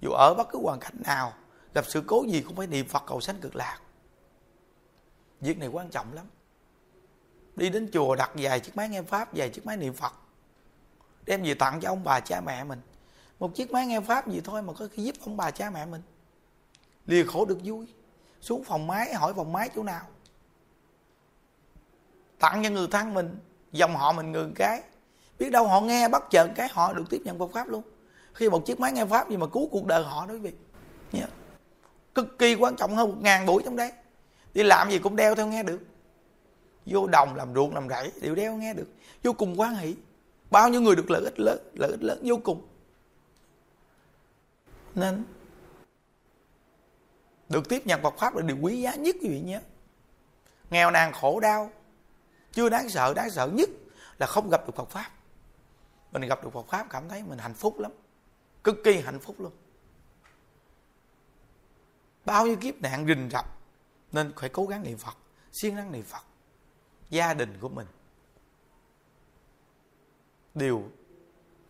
Dù 0.00 0.10
ở 0.10 0.34
bất 0.34 0.48
cứ 0.50 0.58
hoàn 0.62 0.80
cảnh 0.80 0.96
nào, 1.04 1.32
gặp 1.74 1.84
sự 1.88 2.02
cố 2.06 2.24
gì 2.28 2.40
cũng 2.40 2.56
phải 2.56 2.66
niệm 2.66 2.88
Phật 2.88 3.02
cầu 3.06 3.20
sanh 3.20 3.40
cực 3.40 3.56
lạc. 3.56 3.80
Việc 5.40 5.58
này 5.58 5.68
quan 5.68 5.90
trọng 5.90 6.12
lắm. 6.12 6.26
Đi 7.56 7.70
đến 7.70 7.90
chùa 7.92 8.14
đặt 8.14 8.30
vài 8.34 8.60
chiếc 8.60 8.76
máy 8.76 8.88
nghe 8.88 9.02
pháp, 9.02 9.34
vài 9.34 9.48
chiếc 9.48 9.66
máy 9.66 9.76
niệm 9.76 9.92
phật. 9.92 10.12
Đem 11.26 11.42
về 11.42 11.54
tặng 11.54 11.80
cho 11.80 11.88
ông 11.88 12.04
bà 12.04 12.20
cha 12.20 12.40
mẹ 12.40 12.64
mình. 12.64 12.80
Một 13.38 13.54
chiếc 13.54 13.70
máy 13.70 13.86
nghe 13.86 14.00
pháp 14.00 14.28
gì 14.28 14.40
thôi 14.44 14.62
mà 14.62 14.72
có 14.72 14.88
khi 14.92 15.04
giúp 15.04 15.16
ông 15.24 15.36
bà 15.36 15.50
cha 15.50 15.70
mẹ 15.70 15.86
mình 15.86 16.02
lìa 17.08 17.24
khổ 17.24 17.44
được 17.44 17.58
vui. 17.64 17.86
Xuống 18.40 18.64
phòng 18.64 18.86
máy, 18.86 19.14
hỏi 19.14 19.34
phòng 19.34 19.52
máy 19.52 19.70
chỗ 19.76 19.82
nào. 19.82 20.02
Tặng 22.38 22.62
cho 22.64 22.70
người 22.70 22.88
thân 22.90 23.14
mình, 23.14 23.38
dòng 23.72 23.96
họ 23.96 24.12
mình 24.12 24.32
người 24.32 24.50
cái. 24.54 24.82
Biết 25.38 25.50
đâu 25.50 25.68
họ 25.68 25.80
nghe 25.80 26.08
bắt 26.08 26.22
chợt 26.30 26.48
cái, 26.54 26.68
họ 26.72 26.92
được 26.92 27.04
tiếp 27.10 27.20
nhận 27.24 27.38
Phật 27.38 27.50
pháp 27.52 27.68
luôn. 27.68 27.82
Khi 28.34 28.50
một 28.50 28.66
chiếc 28.66 28.80
máy 28.80 28.92
nghe 28.92 29.06
pháp 29.06 29.30
gì 29.30 29.36
mà 29.36 29.46
cứu 29.46 29.68
cuộc 29.72 29.86
đời 29.86 30.04
họ 30.04 30.26
đó 30.26 30.34
quý 30.34 30.40
vị. 30.40 30.52
Yeah. 31.12 31.30
cực 32.14 32.38
kỳ 32.38 32.54
quan 32.54 32.76
trọng 32.76 32.96
hơn 32.96 33.08
một 33.08 33.16
ngàn 33.20 33.46
buổi 33.46 33.62
trong 33.64 33.76
đấy 33.76 33.92
đi 34.54 34.62
làm 34.62 34.90
gì 34.90 34.98
cũng 34.98 35.16
đeo 35.16 35.34
theo 35.34 35.46
nghe 35.46 35.62
được. 35.62 35.80
Vô 36.86 37.06
đồng 37.06 37.34
làm 37.34 37.54
ruộng 37.54 37.74
làm 37.74 37.88
rẫy 37.88 38.12
đều 38.20 38.34
đeo 38.34 38.56
nghe 38.56 38.74
được. 38.74 38.88
Vô 39.24 39.32
cùng 39.32 39.60
quan 39.60 39.76
hỷ. 39.76 39.94
Bao 40.50 40.68
nhiêu 40.68 40.80
người 40.80 40.96
được 40.96 41.10
lợi 41.10 41.24
ích 41.24 41.40
lớn, 41.40 41.58
lợi 41.74 41.90
ích 41.90 42.02
lớn 42.02 42.20
vô 42.24 42.40
cùng. 42.44 42.66
Nên 44.94 45.24
được 47.48 47.68
tiếp 47.68 47.86
nhận 47.86 48.02
Phật 48.02 48.14
pháp 48.18 48.36
là 48.36 48.42
điều 48.42 48.56
quý 48.60 48.80
giá 48.80 48.94
nhất 48.94 49.16
quý 49.22 49.28
vị 49.28 49.40
nhé. 49.40 49.60
Nghèo 50.70 50.90
nàn 50.90 51.12
khổ 51.12 51.40
đau, 51.40 51.70
chưa 52.52 52.68
đáng 52.68 52.88
sợ 52.88 53.14
đáng 53.14 53.30
sợ 53.30 53.48
nhất 53.52 53.68
là 54.18 54.26
không 54.26 54.50
gặp 54.50 54.66
được 54.66 54.76
Phật 54.76 54.90
pháp. 54.90 55.10
Mình 56.12 56.22
gặp 56.22 56.44
được 56.44 56.50
Phật 56.52 56.66
pháp 56.68 56.86
cảm 56.90 57.08
thấy 57.08 57.22
mình 57.22 57.38
hạnh 57.38 57.54
phúc 57.54 57.78
lắm, 57.78 57.92
cực 58.64 58.76
kỳ 58.84 59.00
hạnh 59.00 59.18
phúc 59.20 59.36
luôn. 59.38 59.52
Bao 62.24 62.46
nhiêu 62.46 62.56
kiếp 62.56 62.80
nạn 62.80 63.06
rình 63.06 63.28
rập, 63.32 63.58
nên 64.12 64.32
phải 64.36 64.48
cố 64.48 64.66
gắng 64.66 64.82
niệm 64.82 64.98
phật, 64.98 65.16
siêng 65.52 65.76
năng 65.76 65.92
niệm 65.92 66.02
phật, 66.02 66.22
gia 67.10 67.34
đình 67.34 67.58
của 67.60 67.68
mình. 67.68 67.86
Đều 70.54 70.82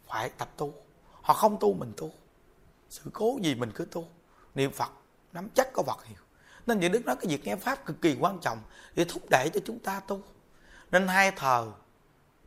phải 0.07 0.29
tập 0.29 0.49
tu, 0.57 0.74
họ 1.11 1.35
không 1.35 1.57
tu 1.61 1.74
mình 1.74 1.93
tu, 1.97 2.11
sự 2.91 3.11
cố 3.12 3.39
gì 3.43 3.55
mình 3.55 3.72
cứ 3.74 3.85
tu, 3.85 4.09
niệm 4.55 4.72
phật 4.72 4.91
nắm 5.39 5.49
chắc 5.55 5.72
có 5.72 5.82
vật 5.82 6.05
hiểu. 6.05 6.18
Nên 6.66 6.80
những 6.80 6.93
đức 6.93 7.07
nói 7.07 7.16
cái 7.16 7.26
việc 7.26 7.45
nghe 7.45 7.57
pháp 7.57 7.86
cực 7.86 8.03
kỳ 8.03 8.16
quan 8.20 8.39
trọng 8.39 8.59
để 8.95 9.05
thúc 9.05 9.22
đẩy 9.30 9.51
cho 9.55 9.61
chúng 9.64 9.78
ta 9.78 10.01
tu. 10.01 10.22
Nên 10.91 11.09
hai 11.09 11.30
thờ 11.30 11.72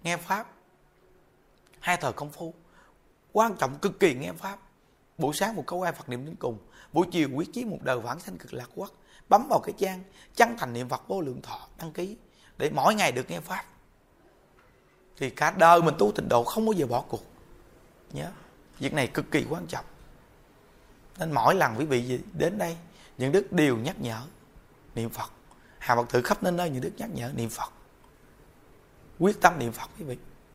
nghe 0.03 0.17
pháp, 0.17 0.51
hai 1.79 1.97
thờ 1.97 2.11
công 2.11 2.31
phu, 2.31 2.53
quan 3.31 3.55
trọng 3.55 3.79
cực 3.79 3.99
kỳ 3.99 4.13
nghe 4.13 4.31
pháp. 4.31 4.57
Buổi 5.17 5.33
sáng 5.33 5.55
một 5.55 5.63
câu 5.67 5.81
ai 5.81 5.93
phật 5.93 6.09
niệm 6.09 6.25
đến 6.25 6.35
cùng, 6.39 6.57
buổi 6.93 7.07
chiều 7.11 7.29
quyết 7.35 7.53
chí 7.53 7.65
một 7.65 7.77
đời 7.81 7.99
vãng 7.99 8.19
sanh 8.19 8.37
cực 8.37 8.53
lạc 8.53 8.69
quốc 8.75 8.91
bấm 9.29 9.47
vào 9.49 9.59
cái 9.59 9.73
trang 9.77 10.03
chân 10.35 10.57
thành 10.57 10.73
niệm 10.73 10.89
Phật 10.89 11.07
vô 11.07 11.21
lượng 11.21 11.41
thọ, 11.41 11.67
đăng 11.77 11.91
ký, 11.91 12.17
để 12.57 12.69
mỗi 12.69 12.95
ngày 12.95 13.11
được 13.11 13.29
nghe 13.29 13.39
pháp. 13.39 13.65
Thì 15.17 15.29
cả 15.29 15.51
đời 15.51 15.81
mình 15.81 15.95
tu 15.99 16.11
tịnh 16.11 16.29
độ 16.29 16.43
không 16.43 16.65
bao 16.65 16.73
giờ 16.73 16.87
bỏ 16.87 17.03
cuộc. 17.09 17.23
Nhớ, 18.13 18.31
việc 18.79 18.93
này 18.93 19.07
cực 19.07 19.31
kỳ 19.31 19.45
quan 19.49 19.67
trọng 19.67 19.85
nên 21.19 21.31
mỗi 21.31 21.55
lần 21.55 21.75
quý 21.77 21.85
vị 21.85 22.19
đến 22.33 22.57
đây, 22.57 22.77
những 23.17 23.31
đức 23.31 23.51
đều 23.51 23.77
nhắc 23.77 24.01
nhở 24.01 24.21
niệm 24.95 25.09
Phật. 25.09 25.31
Hà 25.79 25.95
Phật 25.95 26.09
tử 26.09 26.21
khắp 26.21 26.43
nơi 26.43 26.51
nơi 26.51 26.69
những 26.69 26.81
đức 26.81 26.91
nhắc 26.97 27.09
nhở 27.13 27.31
niệm 27.35 27.49
Phật. 27.49 27.71
Quyết 29.19 29.41
tâm 29.41 29.59
niệm 29.59 29.71
Phật 29.71 29.89
quý 29.99 30.05
vị. 30.05 30.17